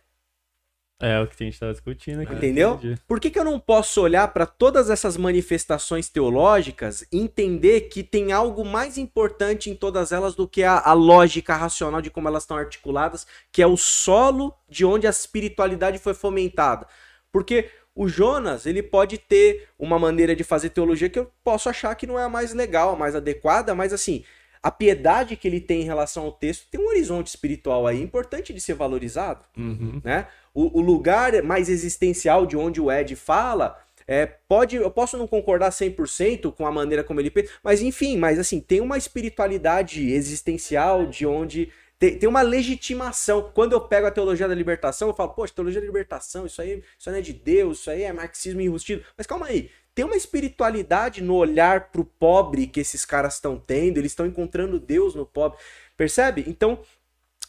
[0.98, 2.32] É o que a gente tava discutindo aqui.
[2.32, 2.80] Entendeu?
[3.06, 8.02] Por que, que eu não posso olhar para todas essas manifestações teológicas e entender que
[8.02, 12.28] tem algo mais importante em todas elas do que a, a lógica racional de como
[12.28, 16.86] elas estão articuladas, que é o solo de onde a espiritualidade foi fomentada?
[17.30, 17.70] Porque
[18.00, 22.06] o Jonas, ele pode ter uma maneira de fazer teologia que eu posso achar que
[22.06, 24.24] não é a mais legal, a mais adequada, mas assim,
[24.62, 28.54] a piedade que ele tem em relação ao texto tem um horizonte espiritual aí importante
[28.54, 30.00] de ser valorizado Uhum.
[30.02, 30.26] né?
[30.54, 33.78] O, o lugar mais existencial de onde o Ed fala,
[34.08, 38.16] é, pode, eu posso não concordar 100% com a maneira como ele pensa, mas enfim,
[38.16, 41.70] mas assim, tem uma espiritualidade existencial de onde
[42.00, 43.52] tem, tem uma legitimação.
[43.54, 46.82] Quando eu pego a teologia da libertação, eu falo, poxa, teologia da libertação, isso aí,
[46.98, 49.04] isso aí não é de Deus, isso aí é marxismo enrustido.
[49.18, 53.98] Mas calma aí, tem uma espiritualidade no olhar pro pobre que esses caras estão tendo,
[53.98, 55.58] eles estão encontrando Deus no pobre.
[55.96, 56.44] Percebe?
[56.48, 56.80] Então,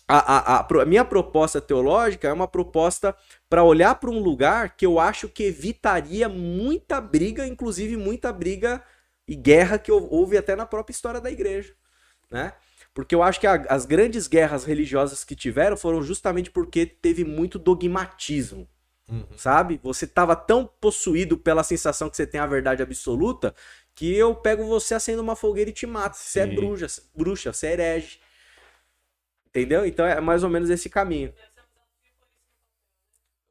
[0.08, 3.16] a, a- a a minha proposta teológica é uma proposta
[3.50, 8.84] para olhar para um lugar que eu acho que evitaria muita briga, inclusive muita briga
[9.28, 11.74] e guerra que hou- houve até na própria história da igreja,
[12.32, 12.54] né?
[12.94, 17.24] Porque eu acho que a- as grandes guerras religiosas que tiveram foram justamente porque teve
[17.24, 18.68] muito dogmatismo,
[19.38, 19.80] sabe?
[19.84, 23.54] Você tava tão possuído pela sensação que você tem a verdade absoluta
[23.96, 26.18] que eu pego você acendo uma fogueira e te mato.
[26.18, 26.56] Você é Sim.
[26.56, 28.20] bruxa, bruxa, você é herege.
[29.48, 29.86] Entendeu?
[29.86, 31.34] Então é mais ou menos esse caminho.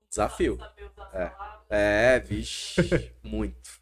[0.09, 0.59] Desafio.
[1.13, 1.31] É.
[1.73, 3.81] É, vixe, muito.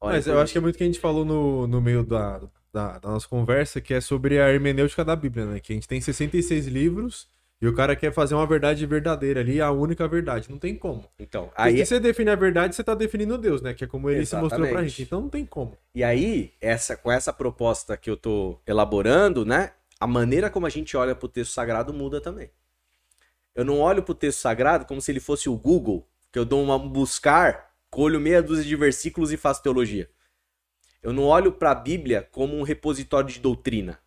[0.00, 2.42] Olha Mas eu acho que é muito que a gente falou no, no meio da,
[2.74, 5.60] da, da nossa conversa, que é sobre a hermenêutica da Bíblia, né?
[5.60, 7.28] Que a gente tem 66 livros
[7.62, 10.50] e o cara quer fazer uma verdade verdadeira ali, a única verdade.
[10.50, 11.08] Não tem como.
[11.16, 13.72] Então, Porque aí, se você define a verdade, você tá definindo Deus, né?
[13.72, 14.90] Que é como ele se mostrou pra Exatamente.
[14.90, 15.02] gente.
[15.04, 15.78] Então não tem como.
[15.94, 19.70] e aí essa, com essa proposta que eu tô elaborando, né?
[20.00, 22.50] A maneira como a gente olha pro texto sagrado muda também.
[23.54, 26.60] Eu não olho pro texto sagrado como se ele fosse o Google, que eu dou
[26.60, 30.10] uma buscar, colho meia dúzia de versículos e faço teologia.
[31.04, 34.00] Eu não olho pra Bíblia como um repositório de doutrina.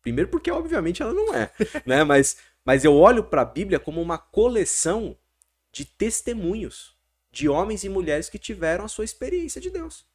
[0.00, 1.50] Primeiro porque, obviamente, ela não é,
[1.84, 2.04] né?
[2.04, 5.18] Mas, mas eu olho pra Bíblia como uma coleção
[5.72, 6.96] de testemunhos
[7.32, 10.06] de homens e mulheres que tiveram a sua experiência de Deus.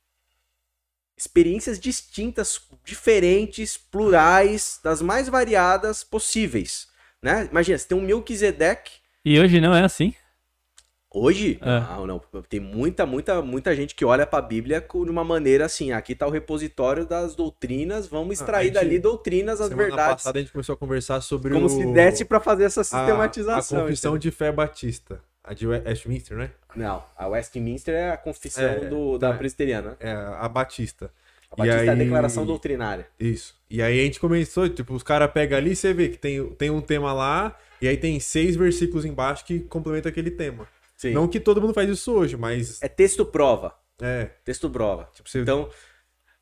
[1.18, 6.88] Experiências distintas, diferentes, plurais, das mais variadas possíveis,
[7.22, 7.50] né?
[7.52, 8.94] Imagina, você tem um Melquisedeque
[9.26, 10.16] E hoje não é assim.
[11.16, 11.80] Hoje, É.
[11.80, 12.22] não, não.
[12.50, 16.16] Tem muita, muita, muita gente que olha pra Bíblia com- de uma maneira assim: aqui
[16.16, 20.14] tá o repositório das doutrinas, vamos extrair Ah, a gente- dali doutrinas, as Semana verdades.
[20.24, 21.70] passada a gente começou a conversar sobre Como o...
[21.70, 23.78] se desse pra fazer essa a- sistematização.
[23.80, 24.32] A, confissão entendeu?
[24.32, 25.22] de fé batista.
[25.44, 26.50] A de Westminster, né?
[26.76, 29.34] Não, a Westminster é a confissão É, do, da é.
[29.38, 29.96] presbiteriana.
[30.00, 31.12] É, a Batista.
[31.52, 33.06] A Batista é a aí- declaração doutrinária.
[33.20, 33.54] Isso.
[33.70, 36.44] E aí a gente começou, tipo, os caras pegam ali e você vê que tem,
[36.56, 40.66] tem um tema lá, e aí tem seis versículos embaixo que complementam aquele tema.
[41.04, 41.14] Sim.
[41.14, 42.82] Não que todo mundo faz isso hoje, mas.
[42.82, 43.76] É texto prova.
[44.02, 44.26] É.
[44.44, 45.10] Texto prova.
[45.14, 45.40] Tipo, você.
[45.42, 45.70] Então,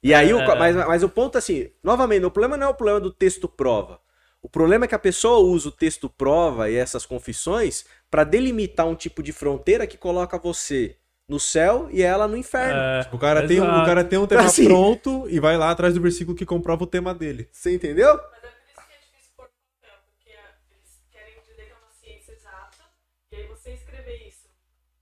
[0.03, 0.55] e aí, o, É.
[0.57, 3.99] mas, mas o ponto assim, novamente, o problema não é o problema do texto prova.
[4.41, 8.87] O problema é que a pessoa usa o texto prova e essas confissões para delimitar
[8.87, 10.97] um tipo de fronteira que coloca você
[11.27, 12.79] no céu e ela no inferno.
[12.79, 14.65] É, o, cara tem, um- o cara tem um tema Assim.
[14.65, 17.47] pronto e vai lá atrás do versículo que comprova o tema dele.
[17.51, 18.15] Você entendeu?
[18.15, 21.65] Mas é por isso que é difícil pôr no papel, porque ah, eles querem dizer
[21.67, 22.83] que é uma ciência exata,
[23.31, 24.49] e aí você escrever isso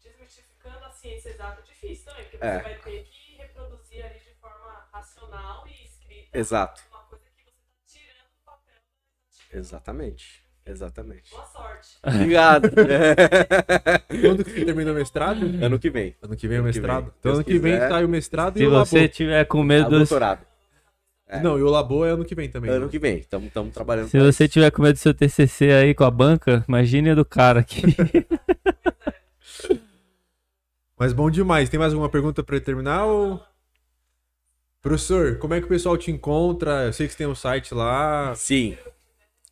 [0.04, 1.62] desmistificando a ciência exata
[2.20, 2.58] é É.
[2.58, 6.82] você vai ter que reproduzir ali de forma racional e escrita Exato.
[6.92, 9.60] uma coisa que você está tirando do papel.
[9.60, 10.48] Exatamente.
[10.66, 11.32] Exatamente.
[11.32, 11.98] Boa sorte.
[12.06, 12.70] Obrigado.
[14.22, 15.42] Quando que você termina o mestrado?
[15.64, 16.16] ano que vem.
[16.22, 17.04] Ano que vem é o Ano que mestrado.
[17.06, 17.14] vem.
[17.20, 17.90] Então Deus ano que vem quiser.
[17.90, 19.10] sai o mestrado Se e o você labor.
[19.10, 20.10] tiver com medo dos...
[20.10, 20.48] doutorado.
[21.44, 22.72] Não, e o labor é ano que vem também.
[22.72, 22.92] Ano né?
[22.92, 23.20] que vem.
[23.20, 24.10] Estamos trabalhando.
[24.10, 27.24] Se você tiver com medo do seu TCC aí com a banca, imagine a do
[27.24, 27.84] cara aqui.
[31.00, 31.70] Mas bom demais.
[31.70, 33.06] Tem mais alguma pergunta pra terminar?
[33.06, 33.42] Ou...
[34.82, 36.88] Professor, como é que o pessoal te encontra?
[36.88, 38.36] Eu sei que você tem um site lá.
[38.36, 38.78] Sim.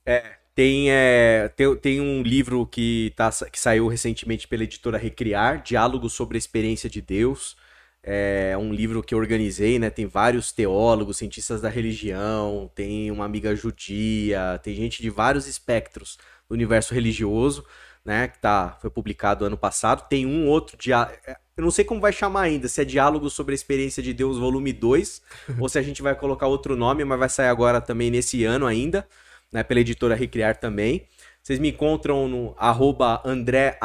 [0.06, 5.64] É, tem, é, tem, tem um livro que, tá, que saiu recentemente pela editora Recriar,
[5.64, 7.56] Diálogos sobre a Experiência de Deus.
[8.04, 9.90] É um livro que eu organizei, né?
[9.90, 16.18] Tem vários teólogos, cientistas da religião, tem uma amiga judia, tem gente de vários espectros
[16.48, 17.66] do universo religioso,
[18.08, 18.30] né?
[18.30, 20.08] Que tá, foi publicado ano passado.
[20.08, 21.12] Tem um outro dia,
[21.58, 24.38] eu não sei como vai chamar ainda, se é Diálogos sobre a Experiência de Deus,
[24.38, 25.22] volume 2,
[25.60, 28.66] ou se a gente vai colocar outro nome, mas vai sair agora também nesse ano
[28.66, 29.06] ainda,
[29.52, 31.06] né, pela editora Recriar também.
[31.44, 33.78] Vocês me encontram no arroba André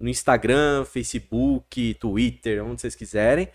[0.00, 3.48] no Instagram, Facebook, Twitter, onde vocês quiserem.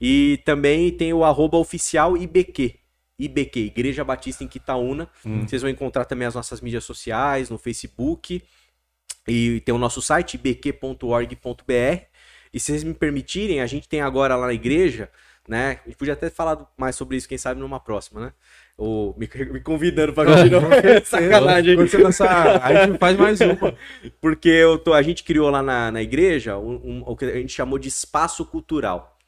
[0.00, 2.74] E também tem o arroba oficial IBQ.
[3.18, 5.08] IBQ, Igreja Batista em Quitaúna.
[5.48, 8.42] Vocês vão encontrar também as nossas mídias sociais, no Facebook.
[9.28, 12.02] E tem o nosso site, bq.org.br.
[12.52, 15.10] E se vocês me permitirem, a gente tem agora lá na igreja,
[15.48, 15.80] né?
[15.84, 18.32] A gente podia até falar mais sobre isso, quem sabe, numa próxima, né?
[18.78, 21.04] Ou me, me convidando pra continuar.
[21.04, 21.76] Sacanagem.
[21.76, 23.76] Quando você lançar, a gente faz mais uma.
[24.20, 27.34] Porque eu tô, a gente criou lá na, na igreja um- um- o que a
[27.36, 29.18] gente chamou de espaço cultural.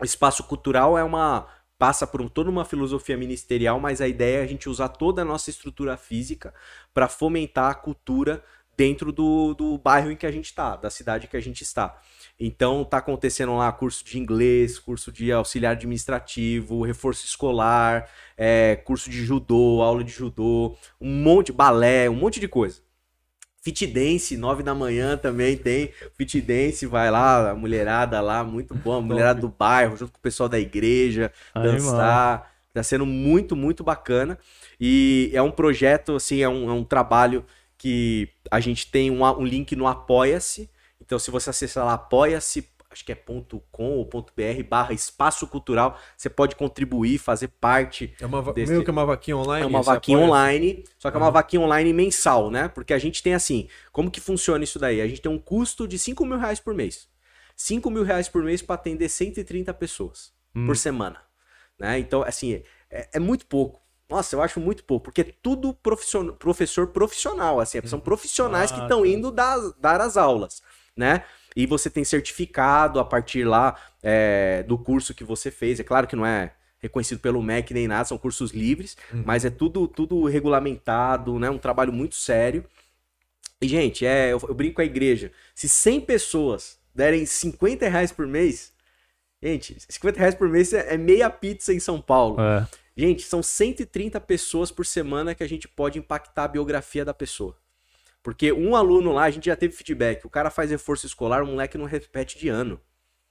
[0.00, 1.46] O espaço cultural é uma.
[1.78, 5.22] passa por um- toda uma filosofia ministerial, mas a ideia é a gente usar toda
[5.22, 6.52] a nossa estrutura física
[6.94, 8.42] para fomentar a cultura
[8.80, 12.00] dentro do, do bairro em que a gente está, da cidade que a gente está.
[12.40, 18.08] Então tá acontecendo lá curso de inglês, curso de auxiliar administrativo, reforço escolar,
[18.38, 22.80] é, curso de judô, aula de judô, um monte, balé, um monte de coisa.
[23.60, 25.90] Fit dance, nove da manhã também tem.
[26.16, 28.94] Fit dance, vai lá, a mulherada lá, muito bom.
[28.94, 32.50] A mulherada do bairro, junto com o pessoal da igreja, dançar.
[32.72, 34.38] Tá sendo muito, muito bacana.
[34.80, 37.44] E é um projeto, assim, é um, é um trabalho
[37.80, 40.70] que a gente tem um, um link no Apoia-se.
[41.00, 44.92] Então, se você acessar lá, apoia-se, acho que é ponto .com ou ponto .br, barra
[44.92, 49.64] espaço cultural, você pode contribuir, fazer parte É uma, Desse- meio que uma vaquinha online.
[49.64, 52.68] é uma vaquinha online, só que é uma vaquinha online mensal, né?
[52.68, 55.00] Porque a gente tem assim, como que funciona isso daí?
[55.00, 57.08] A gente tem um custo de 5 mil reais por mês.
[57.56, 60.66] 5 mil reais por mês para atender 130 pessoas Hum.
[60.66, 61.22] por semana.
[61.78, 61.98] Né?
[61.98, 63.80] Então, assim, é, é muito pouco.
[64.10, 68.80] Nossa, eu acho muito pouco, porque é tudo profission- professor profissional, assim, são profissionais que
[68.80, 69.08] Ah, estão tá.
[69.08, 70.62] indo dar, dar as aulas,
[70.96, 71.22] né?
[71.54, 75.78] E você tem certificado a partir lá é, do curso que você fez.
[75.80, 79.22] É claro que não é reconhecido pelo MEC nem nada, são cursos livres, Uhum.
[79.26, 81.50] mas é tudo, tudo regulamentado, né?
[81.50, 82.64] Um trabalho muito sério.
[83.60, 85.30] E, gente, é, eu, eu brinco com a igreja.
[85.54, 88.72] Se 100 pessoas derem 50 reais por mês,
[89.42, 92.40] gente, 50 reais por mês é, é meia pizza em São Paulo.
[92.40, 92.66] É.
[93.00, 97.56] Gente, são 130 pessoas por semana que a gente pode impactar a biografia da pessoa.
[98.22, 101.46] Porque um aluno lá, a gente já teve feedback, o cara faz reforço escolar, o
[101.46, 102.78] moleque não repete de ano.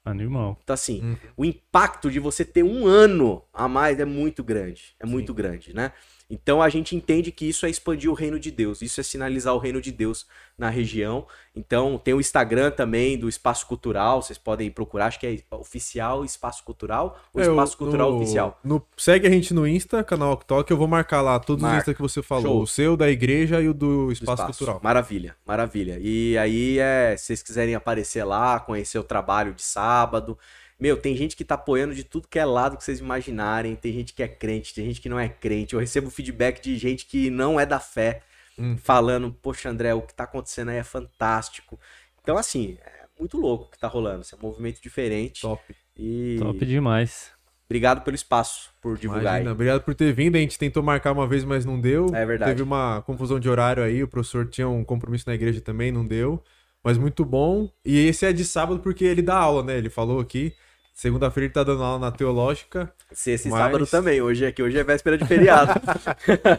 [0.04, 0.58] Animal.
[0.64, 1.18] Então, assim, Uhum.
[1.38, 4.96] o impacto de você ter um ano a mais é muito grande.
[5.00, 5.94] É muito grande, né?
[6.31, 9.53] Então a gente entende que isso é expandir o reino de Deus, isso é sinalizar
[9.56, 11.26] o reino de Deus na região.
[11.56, 16.23] Então tem o Instagram também do Espaço Cultural, vocês podem procurar, acho que é oficial
[16.23, 18.60] Espaço Cultural ou É, o- Espaço Cultural no- Oficial.
[18.64, 20.69] no- segue a gente no Insta, canal Oktok.
[20.69, 21.77] Eu vou marcar lá todos Marca.
[21.77, 22.43] os Insta que você falou.
[22.43, 22.61] Show.
[22.61, 24.80] O seu, da igreja e o do do Espaço, Cultural.
[24.84, 25.97] Maravilha, maravilha.
[25.99, 30.38] E aí, é, se vocês quiserem aparecer lá, conhecer o trabalho de sábado.
[30.80, 33.76] Meu, tem gente que tá apoiando de tudo que é lado que vocês imaginarem.
[33.76, 35.73] Tem gente que é crente, tem gente que não é crente.
[35.73, 38.22] Eu recebo feedback de gente que não é da fé,
[38.57, 38.76] Hum.
[38.77, 41.80] falando, poxa, André, o que tá acontecendo aí é fantástico.
[42.22, 44.22] Então, assim, é muito louco o que tá rolando.
[44.22, 45.41] Esse é um movimento diferente.
[45.41, 45.64] Top.
[45.97, 47.31] E Top demais.
[47.65, 49.53] obrigado pelo espaço, por divulgar Imagina, aí.
[49.53, 50.35] obrigado por ter vindo.
[50.35, 52.07] A gente tentou marcar uma vez, mas não deu.
[52.14, 52.51] É verdade.
[52.51, 54.01] Teve uma confusão de horário aí.
[54.03, 56.41] O professor tinha um compromisso na igreja também, não deu.
[56.84, 57.69] Mas muito bom.
[57.85, 59.77] E esse é de sábado porque ele dá aula, né?
[59.77, 60.53] Ele falou aqui.
[60.99, 62.93] Segunda-feira ele tá dando aula na teológica.
[63.13, 64.21] Sexta e Mas- sábado também.
[64.21, 65.71] Hoje é que hoje é véspera de feriado.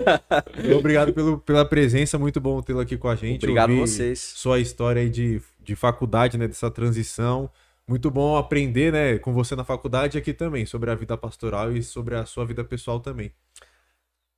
[0.78, 3.44] Obrigado pelo, pela presença, muito bom tê-lo aqui com a gente.
[3.44, 4.18] Obrigado Ouvir vocês.
[4.18, 6.48] Sua história aí de, de faculdade, né?
[6.48, 7.50] Dessa transição.
[7.86, 9.18] Muito bom aprender, né?
[9.18, 12.64] Com você na faculdade aqui também, sobre a vida pastoral e sobre a sua vida
[12.64, 13.30] pessoal também.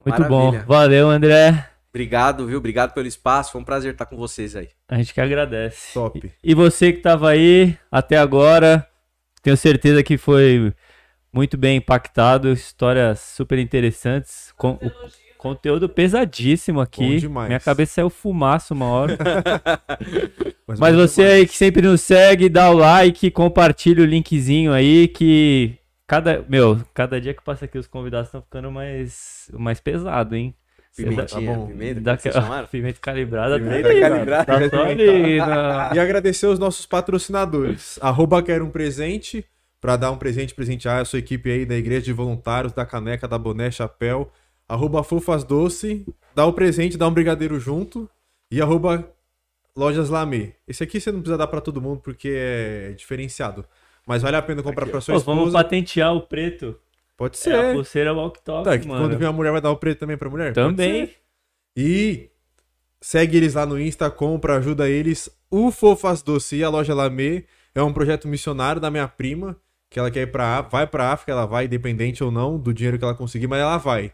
[0.05, 0.63] Muito Maravilha.
[0.63, 0.67] bom.
[0.67, 1.71] Valeu, André.
[1.91, 2.59] Obrigado, viu?
[2.59, 3.53] Obrigado pelo espaço.
[3.53, 4.71] Foi um prazer estar com vocês aí.
[4.89, 5.95] A gente que agradece.
[5.95, 6.33] Top.
[6.43, 8.85] E você que tava aí até agora,
[9.43, 10.73] tenho certeza que foi
[11.33, 14.91] muito bem impactado, histórias super interessantes, com, o
[15.43, 17.19] conteúdo pesadíssimo aqui.
[17.19, 17.49] demais.
[17.49, 19.19] Minha cabeça saiu fumaça uma hora.
[20.65, 21.31] Mas, Mas você bom.
[21.33, 26.81] aí que sempre nos segue, dá o like, compartilha o linkzinho aí que cada, meu,
[26.95, 30.55] cada dia que passa aqui os convidados estão ficando mais mais pesado, hein?
[30.97, 31.67] Pimentinha, tá bom.
[31.69, 32.19] pimenta,
[32.71, 33.59] pimenta calibrada.
[33.59, 34.45] tá Pimenta ali, calibrada.
[34.45, 37.99] Tá só ali, na- E agradecer os nossos patrocinadores.
[38.03, 39.45] Arroba Quero um Presente,
[39.81, 43.27] para dar um presente, presentear a sua equipe aí da Igreja de Voluntários, da caneca,
[43.27, 44.31] da boné, chapéu.
[44.69, 48.09] Arroba Fofas Doce, dá o presente, dá um brigadeiro junto.
[48.51, 49.09] E arroba
[49.77, 50.53] Lojas Lamê.
[50.69, 53.65] Esse aqui você não precisa dar para todo mundo porque é diferenciado.
[54.07, 55.65] Mas vale a pena comprar para sua Pô, vamos esposa.
[55.65, 56.77] patentear o preto.
[57.23, 57.75] Pode É, a ser.
[57.75, 59.05] pulseira walk talk, Tá, mano.
[59.05, 60.53] quando vem uma mulher vai dar o preto também pra mulher?
[60.53, 61.07] Também.
[61.07, 61.17] ser.
[61.77, 62.31] E
[63.01, 65.31] segue eles lá no Insta, compra, ajuda eles.
[65.49, 67.45] O Fofas Doce e a loja Lamê
[67.77, 69.57] é um projeto missionário da minha prima,
[69.89, 72.99] que ela quer ir pra, vai pra África, ela vai, independente ou não do dinheiro
[72.99, 74.13] que ela conseguir, mas ela vai.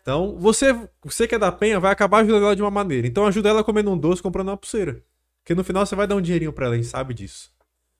[0.00, 0.74] Então, você,
[1.04, 3.06] você que é da Penha, vai acabar ajudando ela de uma maneira.
[3.06, 5.02] Então ajuda ela comendo um doce, comprando uma pulseira.
[5.44, 7.50] Porque no final você vai dar um dinheirinho pra ela, a gente sabe disso.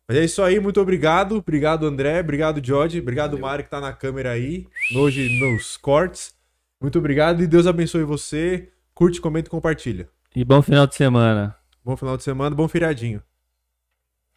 [0.09, 1.37] Mas é isso aí, muito obrigado.
[1.37, 2.21] Obrigado, André.
[2.21, 2.99] Obrigado, George.
[2.99, 3.43] Obrigado, Valeu.
[3.43, 4.67] Mário, que tá na câmera aí,
[4.97, 6.35] hoje nos cortes.
[6.81, 8.73] Muito obrigado e Deus abençoe você.
[8.95, 10.09] Curte, comenta e compartilha.
[10.35, 11.55] E bom final de semana.
[11.85, 13.23] Bom final de semana, bom feriadinho.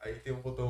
[0.02, 0.68] Aí tem um botão